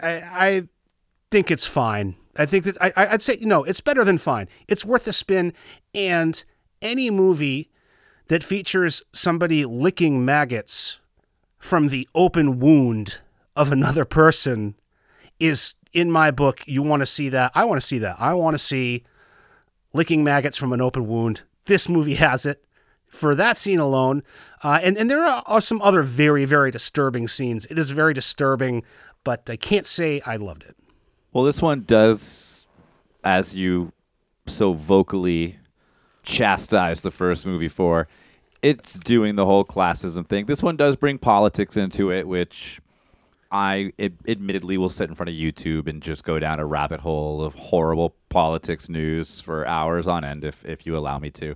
I, 0.00 0.12
I 0.12 0.68
think 1.30 1.50
it's 1.50 1.66
fine. 1.66 2.16
I 2.36 2.46
think 2.46 2.64
that 2.64 2.76
I, 2.80 2.92
I'd 2.96 3.22
say 3.22 3.38
you 3.40 3.46
know 3.46 3.64
it's 3.64 3.80
better 3.80 4.04
than 4.04 4.18
fine. 4.18 4.48
It's 4.68 4.84
worth 4.84 5.06
a 5.08 5.12
spin, 5.12 5.52
and 5.94 6.44
any 6.82 7.10
movie 7.10 7.70
that 8.28 8.44
features 8.44 9.02
somebody 9.12 9.64
licking 9.64 10.24
maggots 10.24 10.98
from 11.58 11.88
the 11.88 12.08
open 12.14 12.58
wound 12.60 13.20
of 13.54 13.72
another 13.72 14.04
person 14.04 14.74
is 15.40 15.74
in 15.92 16.10
my 16.10 16.30
book. 16.30 16.62
You 16.66 16.82
want 16.82 17.00
to 17.00 17.06
see 17.06 17.28
that? 17.30 17.52
I 17.54 17.64
want 17.64 17.80
to 17.80 17.86
see 17.86 17.98
that. 18.00 18.16
I 18.18 18.34
want 18.34 18.54
to 18.54 18.58
see 18.58 19.04
licking 19.92 20.22
maggots 20.22 20.56
from 20.56 20.72
an 20.72 20.80
open 20.80 21.06
wound. 21.06 21.42
This 21.66 21.88
movie 21.88 22.14
has 22.14 22.46
it 22.46 22.64
for 23.08 23.34
that 23.34 23.56
scene 23.56 23.78
alone. 23.78 24.22
Uh, 24.62 24.80
and, 24.82 24.96
and 24.96 25.10
there 25.10 25.24
are, 25.24 25.42
are 25.46 25.60
some 25.60 25.80
other 25.82 26.02
very, 26.02 26.44
very 26.44 26.70
disturbing 26.70 27.28
scenes. 27.28 27.66
It 27.66 27.78
is 27.78 27.90
very 27.90 28.14
disturbing, 28.14 28.82
but 29.24 29.48
I 29.48 29.56
can't 29.56 29.86
say 29.86 30.20
I 30.26 30.36
loved 30.36 30.64
it. 30.64 30.76
Well, 31.32 31.44
this 31.44 31.60
one 31.60 31.82
does, 31.82 32.66
as 33.24 33.54
you 33.54 33.92
so 34.46 34.72
vocally 34.72 35.58
chastise 36.22 37.02
the 37.02 37.10
first 37.10 37.46
movie 37.46 37.68
for, 37.68 38.08
it's 38.62 38.94
doing 38.94 39.36
the 39.36 39.44
whole 39.44 39.64
classism 39.64 40.26
thing. 40.26 40.46
This 40.46 40.62
one 40.62 40.76
does 40.76 40.96
bring 40.96 41.18
politics 41.18 41.76
into 41.76 42.10
it, 42.10 42.26
which 42.26 42.80
I 43.50 43.92
it, 43.98 44.14
admittedly 44.26 44.78
will 44.78 44.88
sit 44.88 45.08
in 45.08 45.14
front 45.14 45.30
of 45.30 45.34
YouTube 45.34 45.88
and 45.88 46.02
just 46.02 46.24
go 46.24 46.38
down 46.38 46.60
a 46.60 46.66
rabbit 46.66 47.00
hole 47.00 47.42
of 47.42 47.54
horrible 47.54 48.14
politics 48.28 48.88
news 48.88 49.40
for 49.40 49.66
hours 49.66 50.06
on 50.06 50.24
end 50.24 50.44
if 50.44 50.64
if 50.64 50.86
you 50.86 50.96
allow 50.96 51.18
me 51.18 51.30
to. 51.32 51.54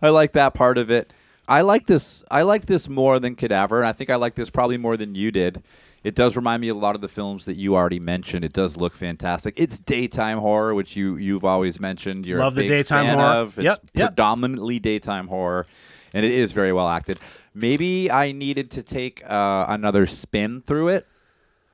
I 0.00 0.08
like 0.08 0.32
that 0.32 0.54
part 0.54 0.78
of 0.78 0.90
it. 0.90 1.12
I 1.48 1.62
like 1.62 1.86
this. 1.86 2.22
I 2.30 2.42
like 2.42 2.66
this 2.66 2.88
more 2.88 3.18
than 3.20 3.34
Cadaver, 3.34 3.78
and 3.78 3.86
I 3.86 3.92
think 3.92 4.10
I 4.10 4.16
like 4.16 4.34
this 4.34 4.50
probably 4.50 4.78
more 4.78 4.96
than 4.96 5.14
you 5.14 5.30
did. 5.30 5.62
It 6.04 6.16
does 6.16 6.34
remind 6.34 6.60
me 6.60 6.68
a 6.68 6.74
lot 6.74 6.96
of 6.96 7.00
the 7.00 7.08
films 7.08 7.44
that 7.44 7.54
you 7.54 7.76
already 7.76 8.00
mentioned. 8.00 8.44
It 8.44 8.52
does 8.52 8.76
look 8.76 8.96
fantastic. 8.96 9.54
It's 9.56 9.78
daytime 9.78 10.38
horror, 10.38 10.74
which 10.74 10.96
you 10.96 11.16
you've 11.16 11.44
always 11.44 11.78
mentioned. 11.78 12.26
You're 12.26 12.40
Love 12.40 12.56
the 12.56 12.66
daytime 12.66 13.06
horror. 13.06 13.22
Of. 13.22 13.58
It's 13.58 13.64
Yep, 13.64 13.90
yep. 13.94 14.08
predominantly 14.10 14.80
daytime 14.80 15.28
horror, 15.28 15.66
and 16.12 16.24
it 16.26 16.32
is 16.32 16.52
very 16.52 16.72
well 16.72 16.88
acted. 16.88 17.18
Maybe 17.54 18.10
I 18.10 18.32
needed 18.32 18.70
to 18.72 18.82
take 18.82 19.22
uh, 19.24 19.66
another 19.68 20.06
spin 20.06 20.62
through 20.62 20.88
it 20.88 21.06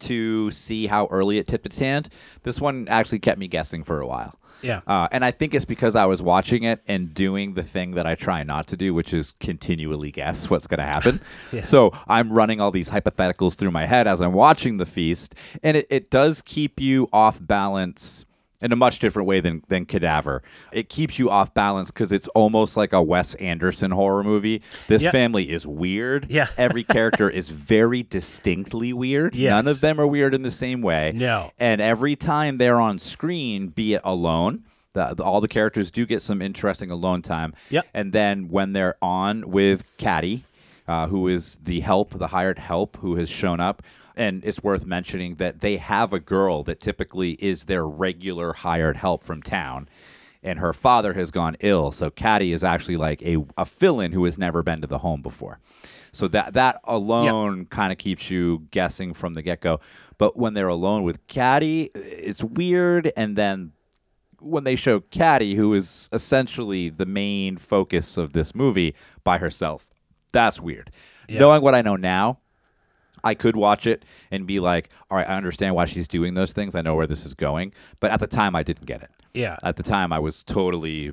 to 0.00 0.50
see 0.50 0.86
how 0.86 1.06
early 1.06 1.38
it 1.38 1.46
tipped 1.46 1.66
its 1.66 1.78
hand. 1.78 2.08
This 2.42 2.60
one 2.60 2.88
actually 2.88 3.18
kept 3.18 3.38
me 3.38 3.48
guessing 3.48 3.84
for 3.84 4.00
a 4.00 4.06
while. 4.06 4.38
Yeah. 4.62 4.80
Uh, 4.86 5.08
and 5.12 5.24
I 5.24 5.30
think 5.30 5.54
it's 5.54 5.64
because 5.64 5.94
I 5.94 6.06
was 6.06 6.20
watching 6.20 6.64
it 6.64 6.82
and 6.88 7.14
doing 7.14 7.54
the 7.54 7.62
thing 7.62 7.92
that 7.92 8.06
I 8.06 8.14
try 8.14 8.42
not 8.42 8.66
to 8.68 8.76
do, 8.76 8.92
which 8.92 9.12
is 9.14 9.32
continually 9.40 10.10
guess 10.10 10.50
what's 10.50 10.66
going 10.66 10.82
to 10.82 10.88
happen. 10.88 11.20
Yeah. 11.52 11.62
So 11.62 11.92
I'm 12.08 12.32
running 12.32 12.60
all 12.60 12.70
these 12.70 12.90
hypotheticals 12.90 13.54
through 13.54 13.70
my 13.70 13.86
head 13.86 14.06
as 14.06 14.20
I'm 14.20 14.32
watching 14.32 14.76
the 14.76 14.84
feast, 14.84 15.34
and 15.62 15.76
it, 15.76 15.86
it 15.88 16.10
does 16.10 16.42
keep 16.42 16.80
you 16.80 17.08
off 17.12 17.38
balance 17.40 18.24
in 18.60 18.72
a 18.72 18.76
much 18.76 18.98
different 18.98 19.28
way 19.28 19.40
than 19.40 19.62
than 19.68 19.84
Cadaver. 19.86 20.42
It 20.72 20.88
keeps 20.88 21.18
you 21.18 21.30
off 21.30 21.54
balance 21.54 21.90
because 21.90 22.10
it's 22.12 22.28
almost 22.28 22.76
like 22.76 22.92
a 22.92 23.02
Wes 23.02 23.34
Anderson 23.36 23.90
horror 23.90 24.24
movie. 24.24 24.62
This 24.88 25.02
Yep. 25.04 25.12
family 25.12 25.50
is 25.50 25.66
weird. 25.66 26.30
Yeah. 26.30 26.48
Every 26.58 26.84
character 26.84 27.30
is 27.30 27.48
very 27.48 28.02
distinctly 28.02 28.92
weird. 28.92 29.34
Yes. 29.34 29.50
None 29.64 29.68
of 29.70 29.80
them 29.80 30.00
are 30.00 30.06
weird 30.06 30.34
in 30.34 30.42
the 30.42 30.50
same 30.50 30.82
way. 30.82 31.12
No. 31.14 31.52
And 31.58 31.80
every 31.80 32.16
time 32.16 32.56
they're 32.58 32.80
on 32.80 32.98
screen, 32.98 33.68
be 33.68 33.94
it 33.94 34.00
alone, 34.04 34.64
the, 34.94 35.14
the- 35.14 35.22
all 35.22 35.40
the 35.40 35.48
characters 35.48 35.90
do 35.90 36.04
get 36.06 36.22
some 36.22 36.42
interesting 36.42 36.90
alone 36.90 37.22
time. 37.22 37.54
Yep. 37.70 37.86
And 37.94 38.12
then 38.12 38.48
when 38.48 38.72
they're 38.72 38.96
on 39.00 39.50
with 39.50 39.84
Cadi, 39.98 40.44
uh, 40.88 41.06
who 41.06 41.28
is 41.28 41.56
the 41.62 41.80
help, 41.80 42.18
the 42.18 42.26
hired 42.26 42.58
help 42.58 42.96
who 42.96 43.14
has 43.16 43.28
shown 43.28 43.60
up, 43.60 43.82
and 44.16 44.44
it's 44.44 44.62
worth 44.62 44.84
mentioning 44.84 45.36
that 45.36 45.60
they 45.60 45.76
have 45.76 46.12
a 46.12 46.18
girl 46.18 46.64
that 46.64 46.80
typically 46.80 47.32
is 47.32 47.66
their 47.66 47.86
regular 47.86 48.52
hired 48.52 48.96
help 48.96 49.22
from 49.22 49.42
town. 49.42 49.88
And 50.42 50.58
her 50.60 50.72
father 50.72 51.14
has 51.14 51.30
gone 51.30 51.56
ill, 51.60 51.90
so 51.92 52.10
Cadi 52.10 52.52
is 52.52 52.62
actually 52.62 52.96
like 52.96 53.22
a, 53.22 53.44
a 53.56 53.64
fill-in 53.64 54.12
who 54.12 54.24
has 54.24 54.38
never 54.38 54.62
been 54.62 54.80
to 54.80 54.86
the 54.86 54.98
home 54.98 55.20
before. 55.20 55.58
So 56.12 56.28
that 56.28 56.54
that 56.54 56.80
alone 56.84 57.66
kind 57.66 57.92
of 57.92 57.98
keeps 57.98 58.30
you 58.30 58.66
guessing 58.70 59.14
from 59.14 59.34
the 59.34 59.42
get-go. 59.42 59.80
But 60.16 60.36
when 60.36 60.54
they're 60.54 60.68
alone 60.68 61.02
with 61.02 61.24
Cadi, 61.26 61.90
it's 61.94 62.42
weird. 62.42 63.12
And 63.16 63.36
then 63.36 63.72
when 64.38 64.64
they 64.64 64.76
show 64.76 65.00
Cadi, 65.00 65.54
who 65.54 65.74
is 65.74 66.08
essentially 66.12 66.88
the 66.88 67.06
main 67.06 67.56
focus 67.56 68.16
of 68.16 68.32
this 68.32 68.54
movie, 68.54 68.94
by 69.24 69.38
herself, 69.38 69.90
that's 70.32 70.60
weird. 70.60 70.90
Knowing 71.28 71.62
what 71.62 71.74
I 71.74 71.82
know 71.82 71.96
now, 71.96 72.38
I 73.24 73.34
could 73.34 73.56
watch 73.56 73.86
it 73.86 74.04
and 74.30 74.46
be 74.46 74.60
like, 74.60 74.90
all 75.10 75.18
right, 75.18 75.28
I 75.28 75.36
understand 75.36 75.74
why 75.74 75.84
she's 75.84 76.08
doing 76.08 76.34
those 76.34 76.52
things. 76.52 76.74
I 76.74 76.80
know 76.80 76.94
where 76.94 77.06
this 77.06 77.26
is 77.26 77.34
going. 77.34 77.72
But 78.00 78.10
at 78.10 78.20
the 78.20 78.26
time, 78.26 78.54
I 78.54 78.62
didn't 78.62 78.86
get 78.86 79.02
it. 79.02 79.10
Yeah. 79.34 79.56
At 79.62 79.76
the 79.76 79.82
time, 79.82 80.12
I 80.12 80.18
was 80.18 80.42
totally, 80.42 81.12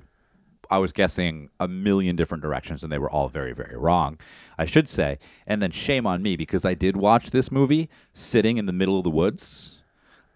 I 0.70 0.78
was 0.78 0.92
guessing 0.92 1.50
a 1.60 1.68
million 1.68 2.16
different 2.16 2.42
directions, 2.44 2.84
and 2.84 2.92
they 2.92 2.98
were 2.98 3.10
all 3.10 3.28
very, 3.28 3.54
very 3.54 3.76
wrong, 3.78 4.20
I 4.58 4.66
should 4.66 4.88
say. 4.88 5.18
And 5.48 5.62
then 5.62 5.72
shame 5.72 6.08
on 6.08 6.22
me 6.22 6.36
because 6.36 6.66
I 6.66 6.74
did 6.74 6.96
watch 6.96 7.32
this 7.32 7.52
movie 7.52 7.90
sitting 8.14 8.58
in 8.58 8.66
the 8.66 8.74
middle 8.74 8.98
of 8.98 9.04
the 9.04 9.10
woods. 9.10 9.80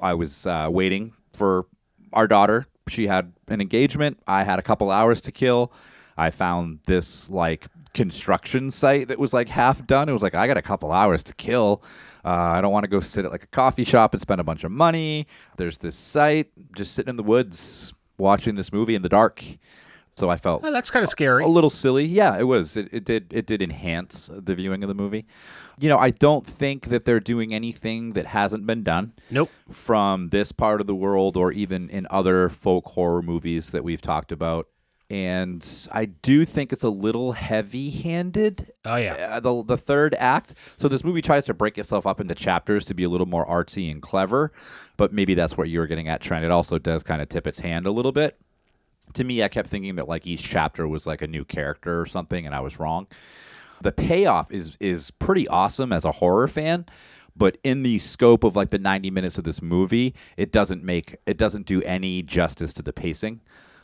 I 0.01 0.13
was 0.13 0.45
uh, 0.45 0.67
waiting 0.71 1.13
for 1.33 1.67
our 2.13 2.27
daughter. 2.27 2.67
She 2.87 3.07
had 3.07 3.33
an 3.47 3.61
engagement. 3.61 4.19
I 4.27 4.43
had 4.43 4.59
a 4.59 4.63
couple 4.63 4.89
hours 4.89 5.21
to 5.21 5.31
kill. 5.31 5.71
I 6.19 6.31
found 6.31 6.79
this 6.85 7.29
like 7.29 7.67
construction 7.93 8.69
site 8.71 9.07
that 9.07 9.19
was 9.19 9.33
like 9.33 9.49
half 9.49 9.85
done. 9.87 10.09
It 10.09 10.13
was 10.13 10.21
like 10.23 10.35
I 10.35 10.47
got 10.47 10.57
a 10.57 10.61
couple 10.61 10.91
hours 10.91 11.23
to 11.25 11.33
kill. 11.35 11.83
Uh, 12.23 12.29
I 12.29 12.61
don't 12.61 12.71
want 12.71 12.83
to 12.83 12.89
go 12.89 12.99
sit 12.99 13.25
at 13.25 13.31
like 13.31 13.43
a 13.43 13.47
coffee 13.47 13.83
shop 13.83 14.13
and 14.13 14.21
spend 14.21 14.41
a 14.41 14.43
bunch 14.43 14.63
of 14.63 14.71
money. 14.71 15.25
There's 15.57 15.77
this 15.77 15.95
site, 15.95 16.51
just 16.75 16.93
sitting 16.93 17.09
in 17.09 17.15
the 17.17 17.23
woods 17.23 17.93
watching 18.17 18.55
this 18.55 18.71
movie 18.73 18.95
in 18.95 19.01
the 19.01 19.09
dark. 19.09 19.43
So 20.15 20.29
I 20.29 20.35
felt 20.35 20.65
Oh, 20.65 20.71
that's 20.73 20.89
kind 20.91 21.03
of 21.03 21.09
scary. 21.09 21.43
a 21.43 21.47
little 21.47 21.69
silly. 21.69 22.03
Yeah, 22.05 22.37
it 22.37 22.43
was. 22.43 22.75
It, 22.75 22.89
it 22.91 23.05
did. 23.05 23.27
It 23.31 23.45
did 23.45 23.61
enhance 23.61 24.29
the 24.33 24.53
viewing 24.53 24.83
of 24.83 24.89
the 24.89 24.93
movie. 24.95 25.25
You 25.79 25.87
know, 25.87 25.97
I 25.97 26.09
don't 26.09 26.45
think 26.45 26.89
that 26.89 27.05
they're 27.05 27.21
doing 27.21 27.53
anything 27.53 28.11
that 28.13 28.25
hasn't 28.25 28.65
been 28.67 28.83
done 28.83 29.13
Nope. 29.31 29.49
from 29.71 30.27
this 30.29 30.51
part 30.51 30.81
of 30.81 30.87
the 30.87 30.95
world 30.95 31.37
or 31.37 31.53
even 31.53 31.89
in 31.89 32.05
other 32.09 32.49
folk 32.49 32.85
horror 32.87 33.21
movies 33.21 33.69
that 33.69 33.85
we've 33.85 34.01
talked 34.01 34.33
about. 34.33 34.67
And 35.11 35.67
I 35.91 36.05
do 36.05 36.45
think 36.45 36.71
it's 36.71 36.83
a 36.83 36.89
little 36.89 37.31
heavy-handed. 37.31 38.71
Oh 38.85 38.95
yeah. 38.95 39.13
Uh, 39.13 39.39
the 39.39 39.63
the 39.63 39.77
third 39.77 40.13
act. 40.19 40.53
So 40.77 40.87
this 40.87 41.03
movie 41.03 41.23
tries 41.23 41.45
to 41.45 41.53
break 41.55 41.79
itself 41.79 42.05
up 42.05 42.19
into 42.19 42.35
chapters 42.35 42.85
to 42.85 42.93
be 42.93 43.03
a 43.03 43.09
little 43.09 43.25
more 43.25 43.45
artsy 43.47 43.89
and 43.89 44.03
clever, 44.03 44.51
but 44.97 45.11
maybe 45.11 45.33
that's 45.33 45.57
what 45.57 45.67
you 45.69 45.79
were 45.79 45.87
getting 45.87 46.09
at, 46.09 46.21
Trent. 46.21 46.45
It 46.45 46.51
also 46.51 46.77
does 46.77 47.01
kind 47.01 47.23
of 47.23 47.29
tip 47.29 47.47
its 47.47 47.59
hand 47.59 47.87
a 47.87 47.91
little 47.91 48.11
bit. 48.11 48.37
To 49.13 49.23
me, 49.23 49.41
I 49.41 49.47
kept 49.47 49.67
thinking 49.67 49.95
that 49.95 50.07
like 50.07 50.27
each 50.27 50.43
chapter 50.43 50.87
was 50.87 51.07
like 51.07 51.23
a 51.23 51.27
new 51.27 51.43
character 51.43 51.99
or 51.99 52.05
something, 52.05 52.45
and 52.45 52.53
I 52.53 52.59
was 52.59 52.79
wrong. 52.79 53.07
The 53.81 53.91
payoff 53.91 54.51
is 54.51 54.77
is 54.79 55.09
pretty 55.09 55.47
awesome 55.47 55.91
as 55.91 56.05
a 56.05 56.11
horror 56.11 56.47
fan, 56.47 56.85
but 57.35 57.57
in 57.63 57.81
the 57.81 57.97
scope 57.97 58.43
of 58.43 58.55
like 58.55 58.69
the 58.69 58.77
90 58.77 59.09
minutes 59.09 59.39
of 59.39 59.43
this 59.43 59.59
movie, 59.59 60.13
it 60.37 60.51
doesn't 60.51 60.83
make 60.83 61.15
it 61.25 61.37
doesn't 61.37 61.65
do 61.65 61.81
any 61.81 62.21
justice 62.21 62.73
to 62.73 62.83
the 62.83 62.93
pacing 62.93 63.39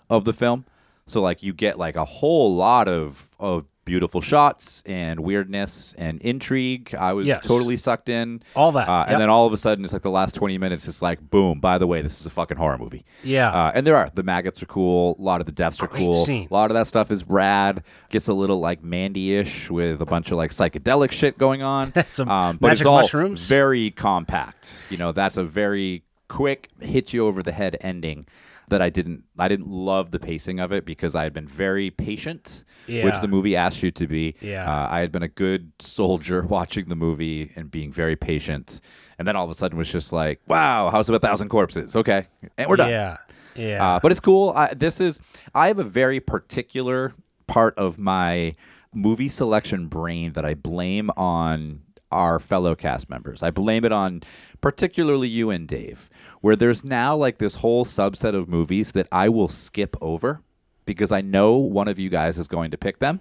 of 0.07 0.25
the 0.25 0.33
film. 0.33 0.65
So 1.07 1.21
like 1.21 1.43
you 1.43 1.53
get 1.53 1.77
like 1.77 1.95
a 1.95 2.05
whole 2.05 2.55
lot 2.55 2.87
of 2.87 3.29
of 3.39 3.65
beautiful 3.85 4.21
shots 4.21 4.81
and 4.87 5.19
weirdness 5.19 5.93
and 5.99 6.19
intrigue. 6.21 6.95
I 6.97 7.13
was 7.13 7.27
Yes. 7.27 7.45
totally 7.45 7.77
sucked 7.77 8.09
in. 8.09 8.41
All 8.55 8.71
that, 8.71 8.89
Uh, 8.89 9.01
yep. 9.01 9.09
And 9.11 9.21
then 9.21 9.29
all 9.29 9.45
of 9.45 9.53
a 9.53 9.57
sudden, 9.57 9.83
it's 9.83 9.93
like 9.93 10.01
the 10.01 10.09
last 10.09 10.33
20 10.33 10.57
minutes, 10.57 10.87
it's 10.87 11.03
like, 11.03 11.29
boom, 11.29 11.59
by 11.59 11.77
the 11.77 11.85
way, 11.85 12.01
this 12.01 12.19
is 12.19 12.25
a 12.25 12.31
fucking 12.31 12.57
horror 12.57 12.79
movie. 12.79 13.05
Yeah. 13.23 13.51
Uh, 13.51 13.71
and 13.75 13.85
there 13.85 13.95
are. 13.95 14.09
The 14.15 14.23
maggots 14.23 14.63
are 14.63 14.65
cool. 14.65 15.15
A 15.19 15.21
lot 15.21 15.39
of 15.39 15.45
the 15.45 15.51
deaths 15.51 15.79
are 15.81 15.87
cool. 15.87 16.15
scene. 16.25 16.47
A 16.49 16.53
lot 16.55 16.71
of 16.71 16.73
that 16.73 16.87
stuff 16.87 17.11
is 17.11 17.23
rad. 17.29 17.83
Gets 18.09 18.27
a 18.27 18.33
little 18.33 18.59
like 18.59 18.83
Mandy 18.83 19.35
ish 19.35 19.69
with 19.69 20.01
a 20.01 20.05
bunch 20.07 20.31
of 20.31 20.37
like 20.37 20.49
psychedelic 20.49 21.11
shit 21.11 21.37
going 21.37 21.61
on. 21.61 21.93
Some 22.09 22.27
um, 22.27 22.57
but 22.57 22.69
magic 22.69 22.81
it's 22.81 22.87
all 22.87 23.01
mushrooms. 23.01 23.47
very 23.47 23.91
compact. 23.91 24.87
You 24.89 24.97
know, 24.97 25.11
that's 25.11 25.37
a 25.37 25.43
very 25.43 26.01
quick, 26.27 26.69
hit 26.81 27.13
you 27.13 27.27
over 27.27 27.43
the 27.43 27.51
head 27.51 27.77
ending 27.81 28.25
that 28.69 28.81
I 28.81 28.89
didn't 28.89 29.23
I 29.37 29.47
didn't 29.47 29.67
love 29.67 30.11
the 30.11 30.19
pacing 30.19 30.59
of 30.59 30.71
it 30.71 30.85
because 30.85 31.15
I 31.15 31.23
had 31.23 31.33
been 31.33 31.47
very 31.47 31.91
patient, 31.91 32.65
which 33.05 33.21
the 33.21 33.27
movie 33.27 33.55
asked 33.55 33.83
you 33.83 33.91
to 33.91 34.07
be. 34.07 34.35
Yeah. 34.41 34.65
Uh, 34.69 34.87
I 34.89 34.99
had 34.99 35.11
been 35.11 35.23
a 35.23 35.27
good 35.27 35.71
soldier 35.79 36.41
watching 36.49 36.85
the 36.87 36.95
movie 36.95 37.51
and 37.55 37.69
being 37.69 37.91
very 37.91 38.15
patient. 38.15 38.81
And 39.17 39.27
then 39.27 39.35
all 39.35 39.45
of 39.45 39.51
a 39.51 39.53
sudden 39.53 39.77
was 39.77 39.89
just 39.89 40.11
like, 40.11 40.41
wow, 40.47 40.89
House 40.89 41.07
of 41.07 41.15
a 41.15 41.19
Thousand 41.19 41.49
Corpses. 41.49 41.95
Okay. 41.95 42.27
And 42.57 42.69
we're 42.69 42.75
done. 42.75 42.89
Yeah. 42.89 43.17
Yeah. 43.55 43.85
Uh, 43.85 43.99
but 43.99 44.11
it's 44.11 44.19
cool. 44.19 44.51
I, 44.55 44.73
this 44.73 44.99
is 44.99 45.19
I 45.53 45.67
have 45.67 45.79
a 45.79 45.83
very 45.83 46.19
particular 46.19 47.13
part 47.47 47.77
of 47.77 47.97
my 47.97 48.55
movie 48.93 49.29
selection 49.29 49.87
brain 49.87 50.33
that 50.33 50.45
I 50.45 50.53
blame 50.53 51.09
on 51.17 51.81
our 52.15 52.39
fellow 52.39 52.73
cast 52.75 53.09
members. 53.09 53.43
I 53.43 53.51
blame 53.51 53.83
it 53.85 53.91
on 53.91 54.23
particularly 54.61 55.27
you 55.27 55.49
and 55.51 55.67
Dave, 55.67 56.09
where 56.41 56.55
there's 56.55 56.83
now 56.83 57.15
like 57.15 57.37
this 57.37 57.55
whole 57.55 57.83
subset 57.85 58.33
of 58.33 58.47
movies 58.47 58.93
that 58.93 59.07
I 59.11 59.29
will 59.29 59.49
skip 59.49 59.95
over 60.01 60.41
because 60.85 61.11
I 61.11 61.21
know 61.21 61.57
one 61.57 61.87
of 61.87 61.99
you 61.99 62.09
guys 62.09 62.37
is 62.37 62.47
going 62.47 62.71
to 62.71 62.77
pick 62.77 62.99
them. 62.99 63.19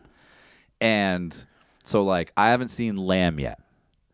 And 0.80 1.44
so 1.84 2.02
like 2.04 2.32
I 2.36 2.50
haven't 2.50 2.68
seen 2.68 2.96
Lamb 2.96 3.38
yet 3.40 3.58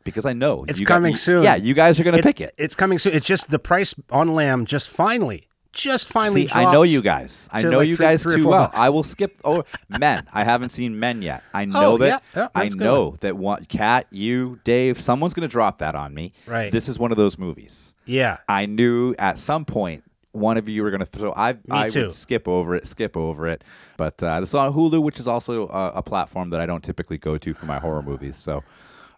because 0.04 0.24
I 0.26 0.32
know 0.32 0.64
It's 0.68 0.80
you 0.80 0.86
got- 0.86 0.94
coming 0.94 1.12
you- 1.12 1.16
soon. 1.16 1.42
Yeah, 1.44 1.56
you 1.56 1.74
guys 1.74 2.00
are 2.00 2.04
going 2.04 2.16
to 2.16 2.22
pick 2.22 2.40
it. 2.40 2.54
It's 2.56 2.74
coming 2.74 2.98
soon. 2.98 3.12
It's 3.12 3.26
just 3.26 3.50
the 3.50 3.58
price 3.58 3.94
on 4.10 4.34
Lamb 4.34 4.64
just 4.66 4.88
finally, 4.88 5.46
just 5.72 6.08
finally. 6.08 6.48
See, 6.48 6.54
I 6.54 6.70
know 6.72 6.82
you 6.82 7.00
guys. 7.02 7.48
I 7.52 7.62
know 7.62 7.78
like 7.78 7.88
you 7.88 7.96
three- 7.96 8.06
guys 8.06 8.22
three 8.22 8.36
too 8.36 8.48
well. 8.48 8.62
bucks. 8.66 8.78
I 8.78 8.88
will 8.88 9.02
skip. 9.02 9.32
Oh, 9.44 9.64
Men. 9.88 10.26
I 10.32 10.44
haven't 10.44 10.70
seen 10.70 10.98
Men 10.98 11.22
yet. 11.22 11.42
I 11.54 11.64
know 11.66 11.92
Oh, 11.92 11.98
that. 11.98 12.06
yeah, 12.34 12.40
yeah, 12.42 12.48
I 12.54 12.62
that's 12.62 12.74
a 12.74 12.76
good 12.76 12.84
know 12.84 13.16
that 13.20 13.36
one. 13.36 13.64
Cat, 13.66 14.06
you, 14.10 14.58
Dave. 14.64 15.00
Someone's 15.00 15.34
going 15.34 15.48
to 15.48 15.52
drop 15.52 15.78
that 15.78 15.94
on 15.94 16.12
me. 16.14 16.32
Right. 16.46 16.72
This 16.72 16.88
is 16.88 16.98
one 16.98 17.10
of 17.10 17.16
those 17.16 17.38
movies. 17.38 17.94
Yeah. 18.06 18.38
I 18.48 18.66
knew 18.66 19.14
at 19.18 19.38
some 19.38 19.64
point 19.64 20.02
one 20.32 20.56
of 20.56 20.68
you 20.68 20.82
were 20.82 20.90
going 20.90 21.00
to 21.00 21.06
throw. 21.06 21.32
I 21.32 21.56
I 21.70 21.88
too. 21.88 22.02
would 22.04 22.12
skip 22.12 22.46
over 22.48 22.74
it, 22.74 22.86
skip 22.86 23.16
over 23.16 23.46
it. 23.48 23.64
But 23.96 24.22
uh, 24.22 24.40
this 24.40 24.50
is 24.50 24.54
on 24.54 24.72
Hulu, 24.72 25.02
which 25.02 25.18
is 25.20 25.26
also 25.28 25.68
a, 25.68 25.92
a 25.96 26.02
platform 26.02 26.50
that 26.50 26.60
I 26.60 26.66
don't 26.66 26.82
typically 26.84 27.18
go 27.18 27.36
to 27.38 27.52
for 27.54 27.66
my 27.66 27.78
horror 27.78 28.02
movies. 28.02 28.36
So 28.36 28.62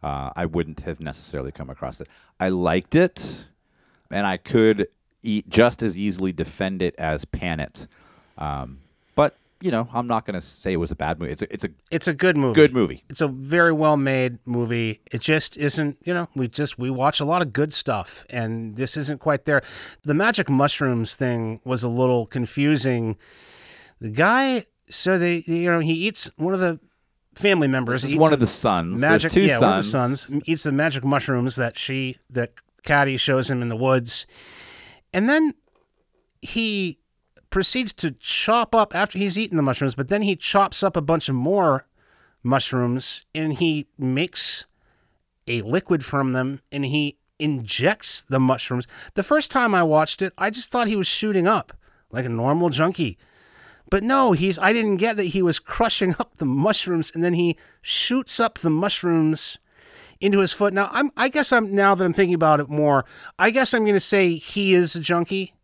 uh, 0.03 0.31
I 0.35 0.47
wouldn't 0.47 0.81
have 0.81 1.01
necessarily 1.01 1.53
come 1.53 1.71
across 1.71 2.01
it. 2.01 2.09
I 2.41 2.49
liked 2.49 2.95
it, 2.95 3.45
and 4.11 4.27
I 4.27 4.37
could 4.39 4.89
eat 5.23 5.49
just 5.49 5.83
as 5.83 5.97
easily 5.97 6.33
defend 6.33 6.83
it 6.83 6.95
as 6.99 7.25
pan 7.25 7.61
it. 7.61 7.87
Um, 8.39 8.81
but 9.15 9.37
you 9.61 9.71
know, 9.71 9.89
I'm 9.93 10.09
not 10.09 10.27
going 10.27 10.35
to 10.35 10.45
say 10.45 10.73
it 10.73 10.77
was 10.77 10.91
a 10.91 10.97
bad 10.97 11.21
movie. 11.21 11.31
It's 11.33 11.43
a, 11.43 11.53
it's 11.55 11.65
a 11.65 11.69
It's 11.93 12.09
a 12.09 12.13
good 12.15 12.37
movie. 12.37 12.55
good 12.55 12.73
movie. 12.73 13.05
It's 13.09 13.21
a 13.21 13.29
very 13.29 13.73
well 13.73 13.97
made 13.97 14.39
movie. 14.45 15.01
It 15.13 15.21
just 15.21 15.57
isn't, 15.57 15.99
you 16.05 16.13
know, 16.13 16.29
we 16.35 16.49
just 16.49 16.79
we 16.79 16.91
watch 16.91 17.21
a 17.21 17.25
lot 17.25 17.43
of 17.43 17.53
good 17.53 17.73
stuff 17.73 18.25
and 18.31 18.77
this 18.77 18.97
isn't 18.97 19.21
quite 19.21 19.45
there. 19.45 19.63
The 20.03 20.15
magic 20.15 20.51
mushrooms 20.51 21.15
thing 21.15 21.61
was 21.65 21.85
a 21.85 21.89
little 21.89 22.27
confusing. 22.27 23.17
The 24.01 24.11
guy 24.11 24.65
so 24.91 25.17
they 25.19 25.45
you 25.47 25.71
know, 25.71 25.79
he 25.79 25.93
eats 25.95 26.29
one 26.37 26.55
of 26.55 26.61
the 26.61 26.81
family 27.35 27.69
members 27.69 28.03
This 28.03 28.17
one 28.17 28.33
of 28.33 28.41
the 28.41 28.47
sons. 28.49 29.01
magic 29.01 29.31
There's 29.31 29.35
two 29.35 29.49
yeah, 29.49 29.59
sons. 29.59 29.63
one 29.63 29.79
of 29.79 29.85
the 29.85 30.17
sons 30.19 30.49
eats 30.49 30.65
the 30.65 30.73
magic 30.73 31.05
mushrooms 31.05 31.55
that 31.57 31.79
she 31.79 32.19
that 32.31 32.55
Cadi 32.83 33.17
shows 33.17 33.49
him 33.49 33.63
in 33.63 33.69
the 33.69 33.77
woods. 33.77 34.27
And 35.13 35.29
then 35.29 35.55
he 36.41 36.99
proceeds 37.51 37.93
to 37.93 38.11
chop 38.13 38.75
up 38.75 38.95
after 38.95 39.19
he's 39.19 39.39
eaten 39.39 39.57
the 39.57 39.63
mushrooms, 39.63 39.95
but 39.95 40.09
then 40.09 40.23
he 40.23 40.35
chops 40.35 40.83
up 40.83 40.97
a 40.97 41.03
bunch 41.03 41.29
of 41.29 41.35
more 41.35 41.87
mushrooms 42.43 43.25
and 43.35 43.55
he 43.55 43.87
makes 43.99 44.67
a 45.47 45.63
liquid 45.63 46.05
from 46.05 46.33
them 46.33 46.61
and 46.73 46.85
he 46.85 47.19
injects 47.39 48.23
the 48.23 48.41
mushrooms. 48.41 48.87
The 49.15 49.23
first 49.23 49.51
time 49.51 49.75
I 49.75 49.83
watched 49.83 50.23
it, 50.23 50.33
I 50.39 50.51
just 50.51 50.71
thought 50.71 50.89
he 50.89 50.97
was 50.97 51.07
shooting 51.07 51.47
up 51.47 51.77
like 52.11 52.25
a 52.25 52.31
normal 52.31 52.71
junkie. 52.71 53.19
But 53.91 54.03
no, 54.03 54.33
he's 54.33 54.59
I 54.59 54.73
didn't 54.73 54.97
get 54.97 55.17
that 55.17 55.25
he 55.25 55.43
was 55.43 55.59
crushing 55.59 56.15
up 56.19 56.39
the 56.39 56.47
mushrooms 56.47 57.13
and 57.15 57.23
then 57.23 57.35
he 57.35 57.57
shoots 57.83 58.41
up 58.41 58.59
the 58.59 58.71
mushrooms 58.71 59.59
into 60.23 60.39
his 60.39 60.53
foot. 60.53 60.73
Now 60.73 60.89
I'm 60.93 61.11
I 61.17 61.29
guess 61.29 61.53
I'm 61.53 61.75
now 61.75 61.95
that 61.95 62.05
I'm 62.05 62.13
thinking 62.13 62.35
about 62.35 62.61
it 62.61 62.69
more, 62.69 63.05
I 63.39 63.51
guess 63.51 63.75
I'm 63.75 63.85
gonna 63.85 64.01
say 64.01 64.35
he 64.35 64.73
is 64.75 64.95
a 64.97 65.01
junkie. 65.01 65.55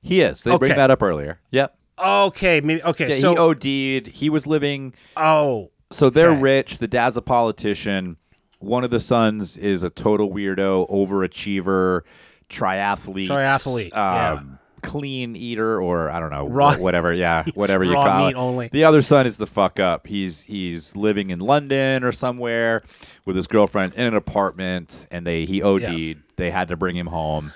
He 0.00 0.20
is. 0.20 0.42
They 0.42 0.56
bring 0.58 0.74
that 0.76 0.90
up 0.90 1.02
earlier. 1.02 1.40
Yep. 1.50 1.76
Okay, 1.98 2.60
maybe 2.60 2.82
okay, 2.82 3.08
Yeah, 3.10 3.14
so 3.16 3.30
he 3.32 3.98
OD'd. 3.98 4.06
He 4.08 4.28
was 4.30 4.46
living. 4.46 4.94
oh 5.16 5.70
So 5.92 6.10
they're 6.10 6.30
Okay. 6.30 6.40
rich. 6.40 6.78
The 6.78 6.88
dad's 6.88 7.16
a 7.16 7.22
politician. 7.22 8.16
One 8.58 8.82
of 8.84 8.90
the 8.90 9.00
sons 9.00 9.58
is 9.58 9.82
a 9.82 9.90
total 9.90 10.30
weirdo, 10.30 10.88
overachiever, 10.90 12.02
triathlete. 12.48 13.28
Triathlete, 13.28 13.90
yeah. 13.90 14.32
Um, 14.32 14.58
Clean 14.82 15.34
eater 15.36 15.80
or 15.80 16.10
I 16.10 16.20
don't 16.20 16.30
know 16.30 16.46
Raw- 16.48 16.76
whatever 16.76 17.12
yeah 17.12 17.44
whatever 17.54 17.84
you 17.84 17.94
raw 17.94 18.04
call 18.04 18.24
meat 18.26 18.30
it. 18.32 18.36
only. 18.36 18.68
The 18.68 18.84
other 18.84 19.00
son 19.02 19.26
is 19.26 19.36
the 19.36 19.46
fuck 19.46 19.78
up. 19.80 20.06
He's 20.06 20.42
he's 20.42 20.94
living 20.96 21.30
in 21.30 21.38
London 21.40 22.04
or 22.04 22.12
somewhere 22.12 22.82
with 23.24 23.36
his 23.36 23.46
girlfriend 23.46 23.94
in 23.94 24.04
an 24.04 24.14
apartment, 24.14 25.06
and 25.10 25.26
they 25.26 25.44
he 25.44 25.62
OD'd. 25.62 26.18
They 26.36 26.50
had 26.50 26.68
to 26.68 26.76
bring 26.76 26.96
him 26.96 27.06
home. 27.06 27.52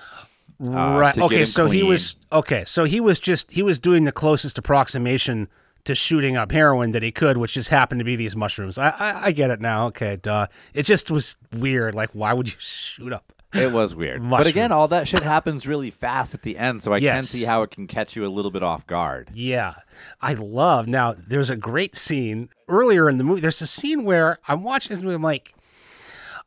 uh, 0.63 0.67
right. 0.69 1.17
Okay. 1.17 1.45
So 1.45 1.69
he 1.69 1.83
was 1.83 2.15
okay. 2.31 2.63
So 2.65 2.85
he 2.85 2.99
was 2.99 3.19
just 3.19 3.51
he 3.51 3.61
was 3.61 3.77
doing 3.79 4.05
the 4.05 4.11
closest 4.11 4.57
approximation 4.57 5.47
to 5.83 5.95
shooting 5.95 6.35
up 6.35 6.51
heroin 6.51 6.91
that 6.91 7.01
he 7.03 7.11
could, 7.11 7.37
which 7.37 7.53
just 7.53 7.69
happened 7.69 7.99
to 7.99 8.05
be 8.05 8.15
these 8.15 8.35
mushrooms. 8.35 8.77
I 8.77 8.89
I, 8.89 9.25
I 9.27 9.31
get 9.31 9.51
it 9.51 9.61
now. 9.61 9.87
Okay. 9.87 10.15
Duh. 10.15 10.47
It 10.73 10.83
just 10.83 11.11
was 11.11 11.37
weird. 11.53 11.93
Like, 11.95 12.09
why 12.11 12.33
would 12.33 12.47
you 12.49 12.55
shoot 12.59 13.13
up? 13.13 13.31
It 13.67 13.71
was 13.71 13.95
weird. 13.95 14.27
But 14.29 14.47
again, 14.47 14.71
all 14.71 14.87
that 14.89 15.07
shit 15.07 15.23
happens 15.23 15.67
really 15.67 15.89
fast 15.89 16.33
at 16.33 16.41
the 16.41 16.57
end, 16.57 16.83
so 16.83 16.93
I 16.93 16.99
can 16.99 17.23
see 17.23 17.43
how 17.43 17.63
it 17.63 17.71
can 17.71 17.87
catch 17.87 18.15
you 18.15 18.25
a 18.25 18.29
little 18.29 18.51
bit 18.51 18.63
off 18.63 18.85
guard. 18.87 19.29
Yeah, 19.33 19.75
I 20.21 20.33
love. 20.33 20.87
Now, 20.87 21.15
there's 21.17 21.49
a 21.49 21.55
great 21.55 21.95
scene 21.95 22.49
earlier 22.67 23.09
in 23.09 23.17
the 23.17 23.23
movie. 23.23 23.41
There's 23.41 23.61
a 23.61 23.67
scene 23.67 24.03
where 24.03 24.39
I'm 24.47 24.63
watching 24.63 24.95
this 24.95 25.01
movie. 25.01 25.15
I'm 25.15 25.21
like, 25.21 25.53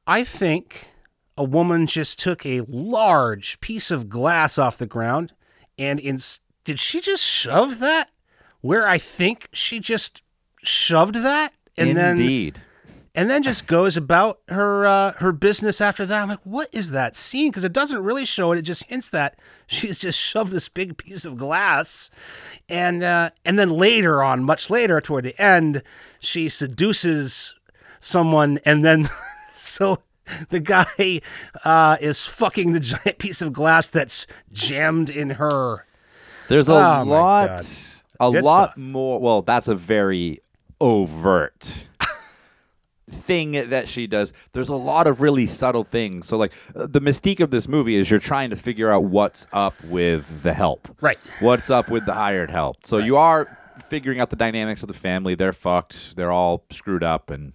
I 0.06 0.24
think 0.24 0.90
a 1.36 1.44
woman 1.44 1.86
just 1.86 2.18
took 2.18 2.44
a 2.44 2.60
large 2.68 3.60
piece 3.60 3.90
of 3.90 4.08
glass 4.08 4.58
off 4.58 4.78
the 4.78 4.86
ground, 4.86 5.32
and 5.78 5.98
in, 5.98 6.18
did 6.64 6.78
she 6.78 7.00
just 7.00 7.24
shove 7.24 7.78
that 7.80 8.10
where 8.60 8.86
I 8.86 8.98
think 8.98 9.48
she 9.52 9.80
just 9.80 10.22
shoved 10.62 11.16
that, 11.16 11.52
and 11.78 11.96
then 11.96 12.20
Indeed. 12.20 12.60
And 13.14 13.28
then 13.28 13.42
just 13.42 13.66
goes 13.66 13.96
about 13.96 14.40
her 14.48 14.86
uh, 14.86 15.12
her 15.14 15.32
business 15.32 15.80
after 15.80 16.06
that. 16.06 16.22
I'm 16.22 16.28
like, 16.28 16.38
what 16.44 16.68
is 16.72 16.90
that 16.92 17.16
scene? 17.16 17.50
Because 17.50 17.64
it 17.64 17.72
doesn't 17.72 18.02
really 18.02 18.24
show 18.24 18.52
it. 18.52 18.58
It 18.58 18.62
just 18.62 18.84
hints 18.84 19.08
that 19.10 19.38
she's 19.66 19.98
just 19.98 20.18
shoved 20.18 20.52
this 20.52 20.68
big 20.68 20.96
piece 20.96 21.24
of 21.24 21.36
glass, 21.36 22.10
and 22.68 23.02
uh, 23.02 23.30
and 23.44 23.58
then 23.58 23.70
later 23.70 24.22
on, 24.22 24.44
much 24.44 24.70
later 24.70 25.00
toward 25.00 25.24
the 25.24 25.40
end, 25.40 25.82
she 26.18 26.48
seduces 26.48 27.54
someone, 27.98 28.58
and 28.64 28.84
then 28.84 29.08
so. 29.52 30.02
The 30.50 30.60
guy 30.60 31.22
uh, 31.64 31.96
is 32.00 32.24
fucking 32.24 32.70
the 32.70 32.78
giant 32.78 33.18
piece 33.18 33.42
of 33.42 33.52
glass 33.52 33.88
that's 33.88 34.28
jammed 34.52 35.10
in 35.10 35.30
her. 35.30 35.84
There's 36.48 36.68
a 36.68 36.72
Oh, 36.72 37.02
lot, 37.04 37.50
a 38.20 38.30
Good 38.30 38.44
lot 38.44 38.68
stuff. 38.70 38.76
more. 38.76 39.18
Well, 39.18 39.42
that's 39.42 39.66
a 39.66 39.74
very 39.74 40.38
overt 40.80 41.88
thing 43.10 43.52
that 43.70 43.88
she 43.88 44.06
does. 44.06 44.32
There's 44.52 44.68
a 44.68 44.74
lot 44.74 45.06
of 45.06 45.20
really 45.20 45.46
subtle 45.46 45.84
things. 45.84 46.26
So, 46.26 46.36
like, 46.36 46.52
uh, 46.74 46.86
the 46.86 47.00
mystique 47.00 47.40
of 47.40 47.50
this 47.50 47.68
movie 47.68 47.96
is 47.96 48.10
you're 48.10 48.20
trying 48.20 48.50
to 48.50 48.56
figure 48.56 48.90
out 48.90 49.04
what's 49.04 49.46
up 49.52 49.74
with 49.84 50.42
the 50.42 50.54
help. 50.54 50.88
Right. 51.00 51.18
What's 51.40 51.70
up 51.70 51.90
with 51.90 52.06
the 52.06 52.14
hired 52.14 52.50
help. 52.50 52.84
So, 52.84 52.98
you 52.98 53.16
are 53.16 53.58
figuring 53.88 54.20
out 54.20 54.30
the 54.30 54.36
dynamics 54.36 54.82
of 54.82 54.88
the 54.88 54.94
family. 54.94 55.34
They're 55.34 55.52
fucked. 55.52 56.16
They're 56.16 56.32
all 56.32 56.64
screwed 56.70 57.02
up 57.02 57.30
and 57.30 57.52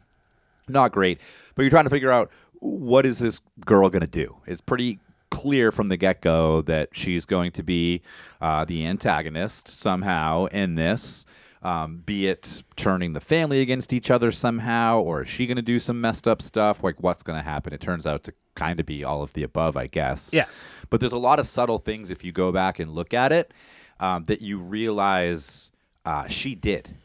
not 0.68 0.92
great. 0.92 1.20
But 1.56 1.64
you're 1.64 1.70
trying 1.70 1.86
to 1.86 1.90
figure 1.90 2.12
out 2.12 2.32
what 2.60 3.06
is 3.06 3.20
this 3.20 3.42
girl 3.66 3.90
going 3.90 4.02
to 4.02 4.08
do? 4.08 4.36
It's 4.48 4.62
pretty 4.62 5.00
clear 5.30 5.72
from 5.72 5.88
the 5.88 5.98
get 5.98 6.22
go 6.22 6.62
that 6.64 6.90
she's 6.94 7.26
going 7.26 7.52
to 7.52 7.64
be 7.64 8.02
uh, 8.42 8.66
the 8.66 8.86
antagonist 8.86 9.68
somehow 9.68 10.46
in 10.46 10.76
this. 10.76 11.26
Um, 11.66 12.04
be 12.06 12.28
it 12.28 12.62
turning 12.76 13.14
the 13.14 13.20
family 13.20 13.60
against 13.62 13.92
each 13.92 14.12
other 14.12 14.32
somehow, 14.32 15.00
or 15.00 15.24
is 15.24 15.28
she 15.28 15.48
going 15.48 15.56
to 15.56 15.64
do 15.64 15.80
some 15.80 16.00
messed 16.00 16.28
up 16.28 16.44
stuff? 16.44 16.84
Like, 16.84 17.02
what's 17.02 17.24
going 17.24 17.40
to 17.40 17.44
happen? 17.44 17.74
It 17.74 17.82
turns 17.82 18.06
out 18.06 18.24
to 18.26 18.34
kind 18.54 18.80
of 18.80 18.86
be 18.86 19.04
all 19.04 19.24
of 19.24 19.34
the 19.34 19.42
above, 19.42 19.76
I 19.76 19.88
guess. 19.88 20.30
Yeah. 20.32 20.46
But 20.92 21.00
there's 21.00 21.12
a 21.12 21.18
lot 21.18 21.40
of 21.40 21.48
subtle 21.48 21.80
things 21.80 22.12
if 22.12 22.24
you 22.24 22.32
go 22.32 22.52
back 22.52 22.78
and 22.78 22.94
look 22.94 23.16
at 23.16 23.32
it 23.32 23.52
um, 24.00 24.26
that 24.26 24.44
you 24.44 24.60
realize 24.60 25.72
uh, 26.06 26.28
she 26.28 26.54
did, 26.54 26.96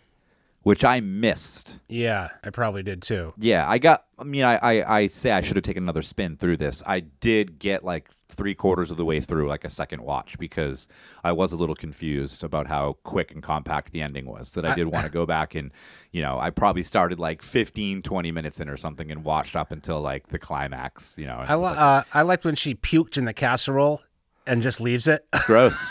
which 0.63 0.85
I 0.85 1.01
missed. 1.01 1.79
Yeah, 1.89 2.29
I 2.45 2.51
probably 2.51 2.83
did 2.83 3.03
too. 3.03 3.33
Yeah, 3.39 3.69
I 3.69 3.79
got. 3.79 4.05
I 4.19 4.25
mean, 4.25 4.43
I, 4.43 4.57
I, 4.57 4.99
I 4.99 5.07
say 5.07 5.33
I 5.33 5.41
should 5.41 5.57
have 5.57 5.65
taken 5.65 5.83
another 5.83 6.03
spin 6.03 6.37
through 6.37 6.59
this. 6.59 6.83
I 6.87 7.01
did 7.01 7.59
get 7.59 7.85
like 7.85 8.11
three 8.29 8.55
quarters 8.55 8.91
of 8.91 8.97
the 8.97 9.05
way 9.05 9.21
through, 9.21 9.49
like 9.49 9.65
a 9.65 9.71
second 9.71 10.03
watch, 10.03 10.39
because 10.39 10.89
I 11.25 11.33
was 11.33 11.53
a 11.53 11.57
little 11.57 11.75
confused 11.75 12.45
about 12.45 12.67
how 12.67 12.97
quick 13.03 13.33
and 13.33 13.43
compact 13.43 13.93
the 13.93 14.03
ending 14.03 14.27
was. 14.27 14.53
That 14.53 14.65
I 14.67 14.75
did 14.75 14.87
want 14.87 15.05
to 15.05 15.11
go 15.11 15.27
back 15.27 15.55
and, 15.55 15.73
you 16.13 16.23
know, 16.23 16.39
I 16.39 16.51
probably 16.51 16.83
started 16.83 17.19
like 17.19 17.43
15, 17.43 18.03
20 18.03 18.31
minutes 18.31 18.61
in 18.61 18.69
or 18.69 18.77
something 18.77 19.11
and 19.11 19.25
watched 19.25 19.57
up 19.57 19.73
until 19.73 20.01
like 20.01 20.29
the 20.29 20.39
climax, 20.39 21.19
you 21.19 21.27
know. 21.27 21.39
and 21.41 21.49
I 21.51 21.55
li- 21.55 21.63
like, 21.63 21.79
uh, 21.79 22.03
I 22.15 22.23
liked 22.23 22.45
when 22.45 22.55
she 22.55 22.75
puked 22.75 23.17
in 23.17 23.25
the 23.25 23.35
casserole 23.35 24.03
and 24.47 24.63
just 24.63 24.81
leaves 24.81 25.09
it. 25.09 25.27
gross. 25.47 25.91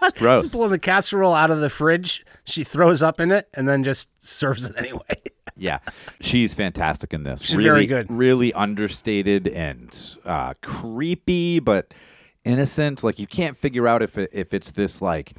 gross. 0.16 0.42
Just 0.42 0.54
pulling 0.54 0.70
the 0.70 0.78
casserole 0.78 1.34
out 1.34 1.50
of 1.50 1.60
the 1.60 1.70
fridge, 1.70 2.24
she 2.44 2.64
throws 2.64 3.02
up 3.02 3.20
in 3.20 3.30
it 3.30 3.48
and 3.54 3.68
then 3.68 3.84
just 3.84 4.08
serves 4.24 4.66
it 4.66 4.76
anyway. 4.76 5.00
Yeah, 5.58 5.78
she's 6.20 6.52
fantastic 6.52 7.14
in 7.14 7.22
this. 7.22 7.40
She's 7.40 7.56
really, 7.56 7.68
very 7.70 7.86
good. 7.86 8.10
Really 8.10 8.52
understated 8.52 9.48
and 9.48 10.16
uh, 10.26 10.52
creepy, 10.60 11.60
but 11.60 11.94
innocent. 12.44 13.02
Like 13.02 13.18
you 13.18 13.26
can't 13.26 13.56
figure 13.56 13.88
out 13.88 14.02
if 14.02 14.18
it, 14.18 14.28
if 14.34 14.52
it's 14.52 14.72
this 14.72 15.00
like 15.00 15.32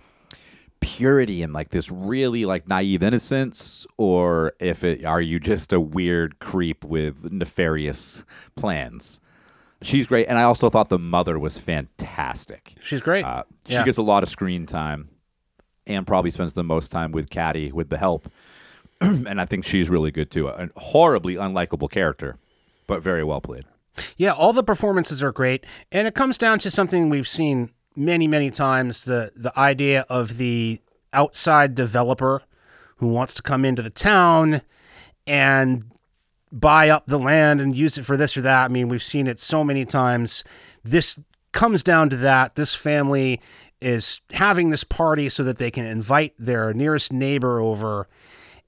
purity 0.80 1.44
and 1.44 1.54
like 1.54 1.70
this 1.70 1.92
really 1.92 2.46
like 2.46 2.68
naive 2.68 3.04
innocence, 3.04 3.86
or 3.98 4.54
if 4.60 4.84
it 4.84 5.06
are 5.06 5.22
you 5.22 5.40
just 5.40 5.72
a 5.72 5.80
weird 5.80 6.40
creep 6.40 6.84
with 6.84 7.32
nefarious 7.32 8.24
plans. 8.56 9.22
She's 9.82 10.08
great, 10.08 10.28
and 10.28 10.38
I 10.40 10.44
also 10.44 10.70
thought 10.70 10.90
the 10.90 10.98
mother 11.00 11.38
was 11.38 11.60
fantastic. 11.60 12.76
She's 12.82 13.02
great. 13.02 13.24
Uh, 13.26 13.44
she 13.68 13.74
Yeah. 13.74 13.86
gets 13.86 13.98
a 13.98 14.02
lot 14.02 14.24
of 14.24 14.30
screen 14.30 14.66
time 14.66 15.10
and 15.86 16.06
probably 16.08 16.32
spends 16.32 16.54
the 16.54 16.64
most 16.64 16.92
time 16.92 17.12
with 17.12 17.30
Cadi 17.30 17.72
with 17.72 17.90
the 17.90 17.98
help. 17.98 18.30
and 19.02 19.40
I 19.40 19.46
think 19.46 19.66
she's 19.66 19.90
really 19.90 20.10
good 20.12 20.32
too. 20.32 20.48
A 20.48 20.70
horribly 20.78 21.36
unlikable 21.36 21.90
character, 21.92 22.38
but 22.88 23.04
very 23.04 23.24
well 23.24 23.42
played. 23.42 23.66
Yeah, 24.16 24.32
all 24.32 24.54
the 24.54 24.64
performances 24.64 25.22
are 25.24 25.32
great, 25.32 25.66
and 25.92 26.08
it 26.08 26.16
comes 26.16 26.38
down 26.38 26.60
to 26.60 26.72
something 26.72 27.10
we've 27.10 27.28
seen 27.28 27.72
many, 27.96 28.28
many 28.28 28.50
times: 28.52 29.06
the 29.06 29.32
the 29.36 29.58
idea 29.58 30.06
of 30.10 30.38
the 30.38 30.82
outside 31.14 31.76
developer 31.76 32.42
who 32.98 33.08
wants 33.08 33.34
to 33.36 33.42
come 33.44 33.64
into 33.66 33.82
the 33.84 33.90
town 33.92 34.62
and 35.28 35.92
buy 36.52 36.90
up 36.90 37.06
the 37.08 37.20
land 37.20 37.62
and 37.62 37.76
use 37.76 37.98
it 37.98 38.06
for 38.06 38.18
this 38.18 38.38
or 38.38 38.42
that. 38.42 38.66
I 38.66 38.68
mean, 38.68 38.90
we've 38.90 39.04
seen 39.04 39.28
it 39.28 39.40
so 39.40 39.64
many 39.64 39.86
times. 39.86 40.44
This 40.84 41.20
comes 41.52 41.84
down 41.84 42.10
to 42.10 42.18
that. 42.18 42.56
This 42.56 42.76
family 42.76 43.42
is 43.82 44.22
having 44.32 44.70
this 44.70 44.84
party 44.84 45.30
so 45.30 45.44
that 45.44 45.58
they 45.58 45.72
can 45.72 45.86
invite 45.86 46.34
their 46.40 46.74
nearest 46.74 47.14
neighbor 47.14 47.60
over 47.60 48.08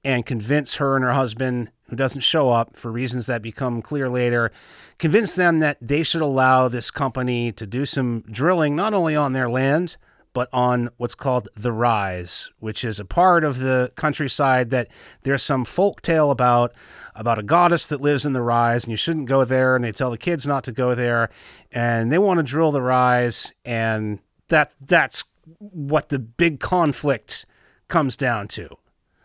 and 0.03 0.25
convince 0.25 0.75
her 0.75 0.95
and 0.95 1.03
her 1.03 1.13
husband, 1.13 1.71
who 1.89 1.95
doesn't 1.95 2.21
show 2.21 2.51
up 2.51 2.75
for 2.75 2.91
reasons 2.91 3.25
that 3.25 3.41
become 3.41 3.81
clear 3.81 4.07
later, 4.07 4.51
convince 4.97 5.33
them 5.33 5.59
that 5.59 5.77
they 5.81 6.03
should 6.03 6.21
allow 6.21 6.67
this 6.67 6.91
company 6.91 7.51
to 7.51 7.65
do 7.65 7.85
some 7.85 8.23
drilling, 8.29 8.75
not 8.75 8.93
only 8.93 9.15
on 9.15 9.33
their 9.33 9.49
land, 9.49 9.97
but 10.33 10.49
on 10.53 10.89
what's 10.97 11.15
called 11.15 11.49
the 11.55 11.71
Rise, 11.71 12.49
which 12.59 12.83
is 12.83 12.99
a 12.99 13.05
part 13.05 13.43
of 13.43 13.59
the 13.59 13.91
countryside 13.95 14.69
that 14.69 14.87
there's 15.23 15.43
some 15.43 15.65
folk 15.65 16.01
tale 16.01 16.31
about, 16.31 16.73
about 17.15 17.39
a 17.39 17.43
goddess 17.43 17.87
that 17.87 18.01
lives 18.01 18.25
in 18.25 18.33
the 18.33 18.41
Rise, 18.41 18.83
and 18.83 18.91
you 18.91 18.97
shouldn't 18.97 19.27
go 19.27 19.43
there, 19.43 19.75
and 19.75 19.83
they 19.83 19.91
tell 19.91 20.11
the 20.11 20.17
kids 20.17 20.45
not 20.45 20.63
to 20.65 20.71
go 20.71 20.95
there, 20.95 21.29
and 21.71 22.11
they 22.11 22.19
want 22.19 22.37
to 22.37 22.43
drill 22.43 22.71
the 22.71 22.81
Rise, 22.81 23.53
and 23.65 24.19
that 24.49 24.73
that's 24.81 25.23
what 25.57 26.09
the 26.09 26.19
big 26.19 26.59
conflict 26.59 27.45
comes 27.87 28.15
down 28.15 28.47
to. 28.49 28.69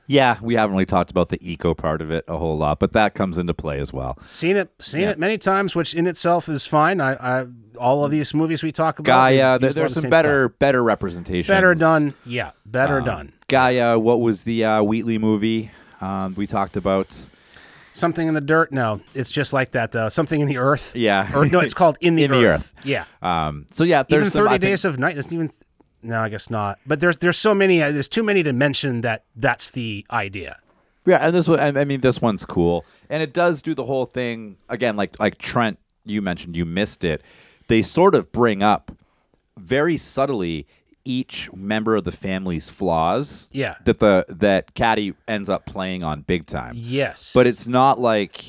Yeah, 0.07 0.37
we 0.43 0.55
haven't 0.55 0.73
really 0.73 0.85
talked 0.87 1.11
about 1.11 1.29
the 1.31 1.39
eco 1.41 1.73
part 1.75 2.03
of 2.03 2.11
it 2.11 2.25
a 2.29 2.37
whole 2.37 2.59
lot, 2.59 2.79
but 2.79 2.93
that 2.93 3.15
comes 3.15 3.39
into 3.39 3.55
play 3.55 3.79
as 3.81 3.93
well. 3.93 4.19
Seen 4.25 4.57
it, 4.57 4.71
seen 4.79 5.03
Yeah. 5.03 5.11
it 5.11 5.19
many 5.19 5.39
times, 5.39 5.75
which 5.75 5.95
in 5.95 6.07
itself 6.07 6.49
is 6.49 6.67
fine. 6.67 7.01
I, 7.01 7.15
I 7.15 7.47
all 7.79 8.05
of 8.05 8.11
these 8.11 8.35
movies 8.35 8.63
we 8.63 8.71
talk 8.71 8.99
about, 8.99 9.29
they 9.31 9.37
Gaia, 9.39 9.59
there- 9.59 9.69
use 9.69 9.77
a 9.77 9.81
lot 9.81 9.83
there's 9.83 9.91
of 9.91 9.95
the 9.95 9.95
some 9.95 10.03
same 10.03 10.11
better 10.11 10.49
better 10.51 10.83
representation. 10.85 11.53
better 11.53 11.75
done. 11.75 12.15
Yeah, 12.27 12.51
better 12.67 12.99
Um, 12.99 13.05
done. 13.05 13.33
Gaia, 13.49 13.99
what 13.99 14.21
was 14.21 14.45
the 14.45 14.65
uh, 14.65 14.83
Wheatley 14.83 15.19
movie 15.19 15.71
um, 16.01 16.35
we 16.37 16.47
talked 16.47 16.77
about? 16.77 17.29
Something 17.93 18.27
in 18.27 18.35
the 18.35 18.41
dirt. 18.41 18.73
No, 18.73 19.01
it's 19.15 19.31
just 19.31 19.53
like 19.53 19.71
that. 19.73 19.93
though. 19.93 20.09
Something 20.09 20.41
in 20.41 20.49
the 20.49 20.59
earth. 20.59 20.97
Yeah. 20.97 21.31
or 21.37 21.47
no, 21.47 21.61
it's 21.61 21.75
called 21.75 21.97
in 22.03 22.17
the 22.17 22.25
In 22.25 22.33
earth. 22.33 22.41
the 22.41 22.47
Earth. 22.49 22.73
Yeah, 22.85 23.05
Um, 23.23 23.67
so 23.71 23.85
yeah, 23.85 24.03
there's 24.03 24.23
even 24.23 24.31
some, 24.33 24.39
thirty 24.47 24.51
think- 24.55 24.63
days 24.63 24.85
of 24.85 24.99
night. 24.99 25.15
Doesn't 25.17 25.33
even. 25.33 25.51
No, 26.05 26.21
I 26.21 26.29
guess 26.29 26.51
not. 26.51 26.79
But 26.87 27.01
there's 27.01 27.19
there's 27.19 27.39
so 27.39 27.55
many. 27.55 27.83
Uh, 27.83 27.91
there's 27.91 28.09
too 28.09 28.23
many 28.23 28.43
to 28.43 28.53
mention 28.53 29.01
that 29.01 29.25
that's 29.35 29.71
the 29.73 30.07
idea. 30.11 30.59
Yeah, 31.07 31.17
and 31.19 31.35
this 31.35 31.49
one, 31.49 31.59
I 31.61 31.81
I 31.81 31.85
mean, 31.85 32.01
this 32.01 32.21
one's 32.21 32.45
cool, 32.45 32.85
and 33.11 33.23
it 33.23 33.33
does 33.33 33.63
do 33.63 33.75
the 33.75 33.85
whole 33.85 34.07
thing 34.07 34.57
again. 34.69 34.97
Like 34.97 35.19
like 35.19 35.39
Trent, 35.39 35.79
you 36.05 36.23
mentioned, 36.23 36.57
you 36.57 36.65
missed 36.65 37.05
it. 37.05 37.23
They 37.69 37.83
sort 37.83 38.15
of 38.15 38.31
bring 38.33 38.63
up 38.63 38.93
very 39.57 39.97
subtly 39.97 40.67
each 41.07 41.53
member 41.53 41.97
of 41.97 42.05
the 42.05 42.13
family's 42.13 42.71
flaws. 42.71 43.49
Yeah. 43.53 43.77
that 43.85 43.99
the 43.99 44.27
that 44.29 44.75
Cadi 44.75 45.15
ends 45.29 45.49
up 45.49 45.67
playing 45.67 46.03
on 46.03 46.23
big 46.23 46.47
time. 46.47 46.75
Yes, 46.77 47.33
But 47.35 47.47
it's 47.47 47.67
not 47.67 48.01
like 48.01 48.45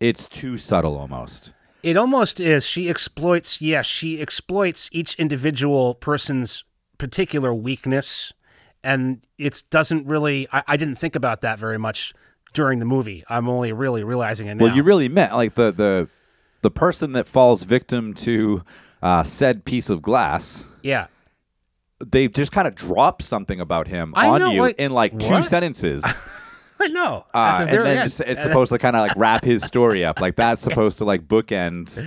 it's 0.00 0.26
too 0.28 0.58
subtle 0.58 0.96
almost. 0.96 1.52
It 1.82 1.96
almost 1.96 2.40
is. 2.40 2.66
She 2.66 2.90
exploits, 2.90 3.62
yes, 3.62 3.86
she 3.86 4.20
exploits 4.20 4.90
each 4.92 5.14
individual 5.14 5.94
person's 5.94 6.64
particular 7.00 7.52
weakness, 7.54 8.32
and 8.84 9.22
it 9.38 9.64
doesn't 9.70 10.06
really. 10.06 10.46
I, 10.52 10.62
I 10.68 10.76
didn't 10.76 10.96
think 10.96 11.16
about 11.16 11.40
that 11.40 11.58
very 11.58 11.78
much 11.78 12.14
during 12.52 12.78
the 12.78 12.84
movie. 12.84 13.24
I'm 13.28 13.48
only 13.48 13.72
really 13.72 14.04
realizing 14.04 14.46
it 14.46 14.54
now. 14.56 14.66
Well, 14.66 14.76
you 14.76 14.82
really 14.82 15.08
meant 15.08 15.32
like 15.32 15.54
the 15.54 15.72
the 15.72 16.08
the 16.60 16.70
person 16.70 17.12
that 17.12 17.26
falls 17.26 17.62
victim 17.62 18.12
to 18.14 18.62
uh, 19.02 19.24
said 19.24 19.64
piece 19.64 19.90
of 19.90 20.02
glass. 20.02 20.66
yeah. 20.82 21.06
They 22.02 22.28
just 22.28 22.50
kind 22.50 22.66
of 22.66 22.74
drop 22.74 23.20
something 23.20 23.60
about 23.60 23.86
him 23.86 24.14
I 24.16 24.26
on 24.28 24.40
know, 24.40 24.50
you 24.52 24.62
like, 24.62 24.76
in 24.78 24.90
like 24.90 25.18
two 25.18 25.42
sentences. 25.42 26.02
I 26.82 26.86
know. 26.88 27.24
Uh, 27.34 27.64
the 27.64 27.70
and 27.76 27.86
then 27.86 27.96
end. 27.98 28.06
it's, 28.06 28.20
it's 28.20 28.42
supposed 28.42 28.72
to 28.72 28.78
kind 28.78 28.96
of 28.96 29.02
like 29.06 29.16
wrap 29.16 29.44
his 29.44 29.62
story 29.62 30.04
up. 30.04 30.20
Like 30.20 30.36
that's 30.36 30.60
supposed 30.68 30.98
to 30.98 31.04
like 31.04 31.28
bookend 31.28 31.98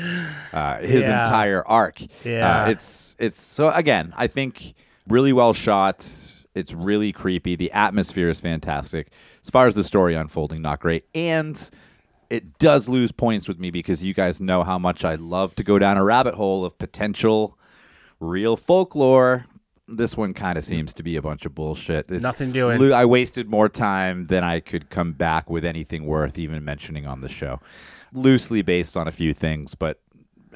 uh, 0.53 0.78
his 0.80 1.01
Yeah. 1.07 1.24
entire 1.24 1.65
arc. 1.67 2.01
Yeah. 2.26 2.63
Uh, 2.63 2.69
it's 2.69 3.15
it's 3.19 3.39
so 3.41 3.69
again, 3.69 4.13
I 4.17 4.28
think 4.28 4.74
really 5.07 5.34
well 5.34 5.53
shot. 5.53 5.99
It's 6.55 6.74
really 6.74 7.11
creepy. 7.11 7.55
The 7.55 7.71
atmosphere 7.71 8.30
is 8.30 8.39
fantastic. 8.39 9.09
As 9.43 9.49
far 9.49 9.67
as 9.67 9.76
the 9.76 9.84
story 9.84 10.15
unfolding, 10.15 10.61
not 10.61 10.80
great. 10.80 11.03
And 11.15 11.69
it 12.30 12.57
does 12.59 12.88
lose 12.88 13.11
points 13.11 13.47
with 13.47 13.59
me 13.59 13.69
because 13.71 14.03
you 14.03 14.13
guys 14.13 14.39
know 14.39 14.63
how 14.63 14.78
much 14.80 15.03
I 15.05 15.15
love 15.15 15.55
to 15.55 15.63
go 15.63 15.78
down 15.80 15.97
a 15.97 16.03
rabbit 16.03 16.36
hole 16.36 16.63
of 16.65 16.78
potential 16.78 17.57
real 18.19 18.55
folklore. 18.55 19.45
This 19.97 20.15
one 20.17 20.33
kind 20.33 20.57
of 20.57 20.63
seems 20.65 20.93
to 20.93 21.03
be 21.03 21.15
a 21.15 21.21
bunch 21.21 21.45
of 21.45 21.53
bullshit. 21.55 22.09
It's 22.11 22.21
Nothing 22.23 22.51
doing. 22.51 22.79
lo- 22.79 22.91
I 22.95 23.05
wasted 23.05 23.49
more 23.49 23.69
time 23.69 24.25
than 24.25 24.43
I 24.43 24.59
could 24.59 24.89
come 24.89 25.13
back 25.13 25.49
with 25.49 25.63
anything 25.65 26.05
worth 26.05 26.37
even 26.39 26.63
mentioning 26.65 27.05
on 27.07 27.21
the 27.21 27.29
show. 27.29 27.59
Loosely 28.13 28.61
based 28.61 28.95
on 28.97 29.07
a 29.07 29.11
few 29.11 29.33
things, 29.33 29.75
but 29.75 29.99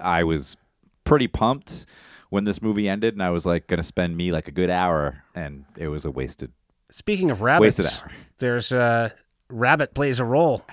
I 0.01 0.23
was 0.23 0.57
pretty 1.03 1.27
pumped 1.27 1.85
when 2.29 2.43
this 2.43 2.61
movie 2.61 2.87
ended, 2.89 3.13
and 3.13 3.23
I 3.23 3.29
was 3.31 3.45
like 3.45 3.67
going 3.67 3.77
to 3.79 3.83
spend 3.83 4.15
me 4.17 4.31
like 4.31 4.47
a 4.47 4.51
good 4.51 4.69
hour, 4.69 5.23
and 5.33 5.65
it 5.77 5.87
was 5.87 6.05
a 6.05 6.11
wasted. 6.11 6.51
Speaking 6.91 7.31
of 7.31 7.41
rabbits, 7.41 7.77
Wasted 7.79 8.01
hour. 8.03 8.11
there's 8.37 8.71
a 8.71 9.13
rabbit 9.49 9.93
plays 9.93 10.19
a 10.19 10.25
role 10.25 10.65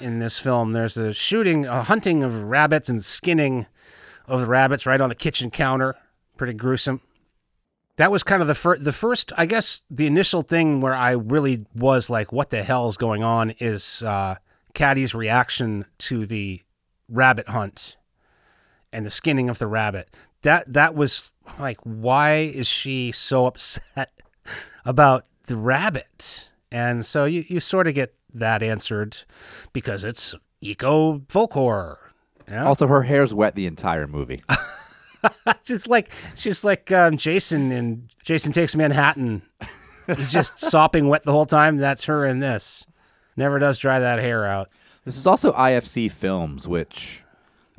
in 0.00 0.18
this 0.18 0.38
film. 0.38 0.72
There's 0.72 0.96
a 0.96 1.12
shooting, 1.12 1.66
a 1.66 1.82
hunting 1.82 2.22
of 2.22 2.42
rabbits 2.44 2.88
and 2.88 3.04
skinning 3.04 3.66
of 4.26 4.40
the 4.40 4.46
rabbits 4.46 4.86
right 4.86 5.00
on 5.00 5.08
the 5.08 5.14
kitchen 5.14 5.50
counter. 5.50 5.94
Pretty 6.36 6.52
gruesome. 6.52 7.00
That 7.96 8.12
was 8.12 8.22
kind 8.22 8.42
of 8.42 8.48
the 8.48 8.54
first. 8.54 8.84
The 8.84 8.92
first, 8.92 9.32
I 9.36 9.46
guess, 9.46 9.82
the 9.90 10.06
initial 10.06 10.42
thing 10.42 10.80
where 10.80 10.94
I 10.94 11.12
really 11.12 11.64
was 11.74 12.10
like, 12.10 12.32
"What 12.32 12.50
the 12.50 12.62
hell 12.62 12.88
is 12.88 12.96
going 12.96 13.22
on?" 13.22 13.54
Is 13.58 14.02
uh, 14.02 14.36
Cadi's 14.74 15.14
reaction 15.14 15.86
to 15.98 16.26
the 16.26 16.60
rabbit 17.08 17.48
hunt 17.48 17.96
and 18.92 19.06
the 19.06 19.10
skinning 19.10 19.48
of 19.48 19.58
the 19.58 19.66
rabbit. 19.66 20.14
That 20.42 20.72
that 20.72 20.94
was 20.94 21.30
like, 21.58 21.78
why 21.82 22.50
is 22.54 22.66
she 22.66 23.12
so 23.12 23.46
upset 23.46 24.12
about 24.84 25.24
the 25.46 25.56
rabbit? 25.56 26.48
And 26.70 27.06
so 27.06 27.24
you, 27.24 27.44
you 27.46 27.60
sort 27.60 27.86
of 27.86 27.94
get 27.94 28.14
that 28.34 28.62
answered 28.62 29.18
because 29.72 30.04
it's 30.04 30.34
eco 30.60 31.22
folk 31.28 31.52
horror. 31.52 31.98
Yeah. 32.48 32.64
Also, 32.66 32.86
her 32.86 33.02
hair's 33.02 33.34
wet 33.34 33.54
the 33.54 33.66
entire 33.66 34.06
movie. 34.06 34.40
just 35.64 35.88
like 35.88 36.10
she's 36.34 36.64
like 36.64 36.90
um, 36.92 37.16
Jason 37.16 37.72
and 37.72 38.08
Jason 38.24 38.52
Takes 38.52 38.76
Manhattan. 38.76 39.42
He's 40.16 40.32
just 40.32 40.58
sopping 40.70 41.08
wet 41.08 41.24
the 41.24 41.32
whole 41.32 41.46
time. 41.46 41.76
That's 41.78 42.04
her 42.04 42.26
in 42.26 42.40
this. 42.40 42.86
Never 43.36 43.58
does 43.58 43.78
dry 43.78 43.98
that 44.00 44.18
hair 44.18 44.46
out. 44.46 44.70
This 45.04 45.16
is 45.16 45.26
also 45.26 45.52
IFC 45.52 46.10
Films, 46.10 46.66
which 46.66 47.22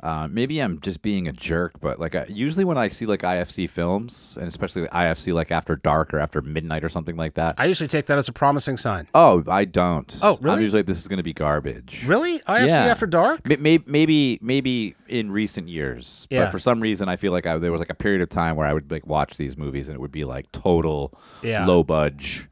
uh, 0.02 0.28
maybe 0.30 0.60
I'm 0.60 0.80
just 0.80 1.02
being 1.02 1.26
a 1.26 1.32
jerk, 1.32 1.80
but 1.80 1.98
like 1.98 2.14
I, 2.14 2.26
usually 2.28 2.64
when 2.64 2.78
I 2.78 2.88
see 2.88 3.04
like 3.06 3.22
IFC 3.22 3.68
films, 3.68 4.36
and 4.40 4.46
especially 4.48 4.82
the 4.82 4.88
IFC 4.88 5.34
like 5.34 5.50
after 5.50 5.74
dark 5.76 6.14
or 6.14 6.20
after 6.20 6.40
midnight 6.40 6.84
or 6.84 6.88
something 6.88 7.16
like 7.16 7.34
that. 7.34 7.54
I 7.58 7.64
usually 7.66 7.88
take 7.88 8.06
that 8.06 8.16
as 8.18 8.28
a 8.28 8.32
promising 8.32 8.76
sign. 8.76 9.08
oh, 9.14 9.42
I 9.48 9.64
don't. 9.64 10.16
Oh, 10.22 10.36
I'm 10.36 10.42
really? 10.44 10.62
usually 10.62 10.80
like, 10.80 10.86
this 10.86 10.98
is 11.00 11.08
going 11.08 11.16
to 11.16 11.22
be 11.24 11.32
garbage. 11.32 12.04
Really? 12.06 12.38
IFC 12.40 12.66
Yeah. 12.68 12.84
After 12.86 13.06
Dark? 13.06 13.46
Maybe, 13.48 13.82
maybe, 13.86 14.38
maybe 14.40 14.94
in 15.08 15.30
recent 15.32 15.68
years, 15.68 16.26
Yeah. 16.30 16.44
but 16.44 16.52
for 16.52 16.58
some 16.60 16.80
reason, 16.80 17.08
I 17.08 17.16
feel 17.16 17.32
like 17.32 17.46
I, 17.46 17.58
there 17.58 17.72
was 17.72 17.80
like 17.80 17.90
a 17.90 17.94
period 17.94 18.22
of 18.22 18.28
time 18.28 18.54
where 18.54 18.66
I 18.66 18.72
would 18.72 18.90
like 18.90 19.06
watch 19.06 19.36
these 19.36 19.56
movies 19.56 19.88
and 19.88 19.94
it 19.96 20.00
would 20.00 20.12
be 20.12 20.24
like 20.24 20.50
total 20.52 21.18
Yeah. 21.42 21.66
low 21.66 21.82
budge, 21.82 22.48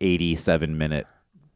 eighty-seven 0.00 0.76
minute 0.78 1.06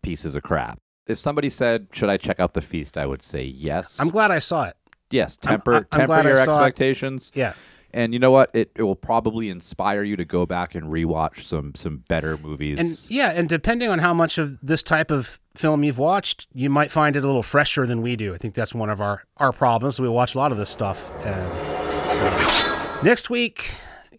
pieces 0.03 0.35
of 0.35 0.43
crap. 0.43 0.79
If 1.07 1.19
somebody 1.19 1.51
said, 1.51 1.89
"Should 1.93 2.09
I 2.09 2.17
check 2.17 2.39
out 2.41 2.55
the 2.55 2.61
feast?" 2.61 2.97
I 2.97 3.07
would 3.07 3.23
say 3.23 3.45
yes. 3.45 3.99
I'm 4.01 4.11
glad 4.11 4.31
I 4.31 4.39
saw 4.39 4.65
it. 4.65 4.77
Yes, 5.11 5.37
temper 5.37 5.75
I'm 5.75 5.85
temper 5.85 6.07
glad 6.07 6.27
I 6.27 6.31
your 6.31 6.45
saw 6.45 6.63
it. 6.63 6.67
expectations. 6.67 7.33
Yeah. 7.35 7.55
And 7.93 8.13
you 8.13 8.21
know 8.21 8.31
what? 8.31 8.51
It, 8.55 8.71
it 8.77 8.85
will 8.85 8.95
probably 8.95 9.49
inspire 9.49 10.05
you 10.05 10.17
to 10.17 10.25
go 10.25 10.47
back 10.47 10.75
and 10.77 10.87
rewatch 10.87 11.43
some 11.43 11.75
some 11.75 12.05
better 12.09 12.37
movies. 12.39 12.79
And 12.79 13.11
yeah, 13.11 13.33
and 13.33 13.49
depending 13.49 13.89
on 13.89 13.99
how 13.99 14.15
much 14.15 14.39
of 14.39 14.59
this 14.63 14.83
type 14.83 15.11
of 15.11 15.41
film 15.57 15.83
you've 15.83 15.99
watched, 15.99 16.47
you 16.55 16.71
might 16.71 16.93
find 16.93 17.17
it 17.17 17.25
a 17.25 17.27
little 17.27 17.43
fresher 17.43 17.87
than 17.87 18.01
we 18.01 18.15
do. 18.15 18.33
I 18.33 18.39
think 18.39 18.55
that's 18.55 18.75
one 18.75 18.91
of 18.91 19.01
our 19.01 19.25
our 19.39 19.53
problems. 19.53 20.01
We 20.01 20.09
watch 20.09 20.37
a 20.37 20.39
lot 20.39 20.53
of 20.53 20.59
this 20.59 20.71
stuff. 20.71 21.11
And 21.27 22.07
so. 22.07 23.01
Next 23.03 23.29
week, 23.31 23.73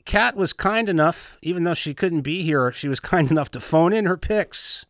Kat 0.06 0.36
was 0.36 0.54
kind 0.54 0.90
enough, 0.90 1.38
even 1.42 1.64
though 1.64 1.74
she 1.74 1.94
couldn't 1.94 2.22
be 2.22 2.42
here, 2.42 2.72
she 2.72 2.88
was 2.88 3.00
kind 3.14 3.32
enough 3.32 3.52
to 3.52 3.60
phone 3.60 3.94
in 3.94 4.06
her 4.06 4.18
picks. 4.18 4.86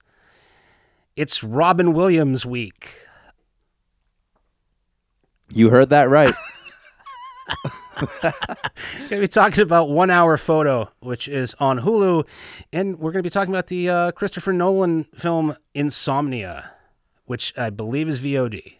It's 1.15 1.43
Robin 1.43 1.93
Williams 1.93 2.45
week. 2.45 2.95
You 5.53 5.69
heard 5.69 5.89
that 5.89 6.09
right. 6.09 6.33
Going 8.21 8.33
to 9.09 9.19
be 9.19 9.27
talking 9.27 9.61
about 9.61 9.89
One 9.89 10.09
Hour 10.09 10.37
Photo, 10.37 10.89
which 11.01 11.27
is 11.27 11.55
on 11.59 11.81
Hulu, 11.81 12.25
and 12.73 12.97
we're 12.99 13.11
going 13.11 13.21
to 13.21 13.27
be 13.27 13.29
talking 13.29 13.53
about 13.53 13.67
the 13.67 13.89
uh, 13.89 14.11
Christopher 14.11 14.53
Nolan 14.53 15.03
film 15.15 15.55
Insomnia, 15.75 16.71
which 17.25 17.53
I 17.57 17.69
believe 17.69 18.07
is 18.07 18.19
VOD. 18.19 18.73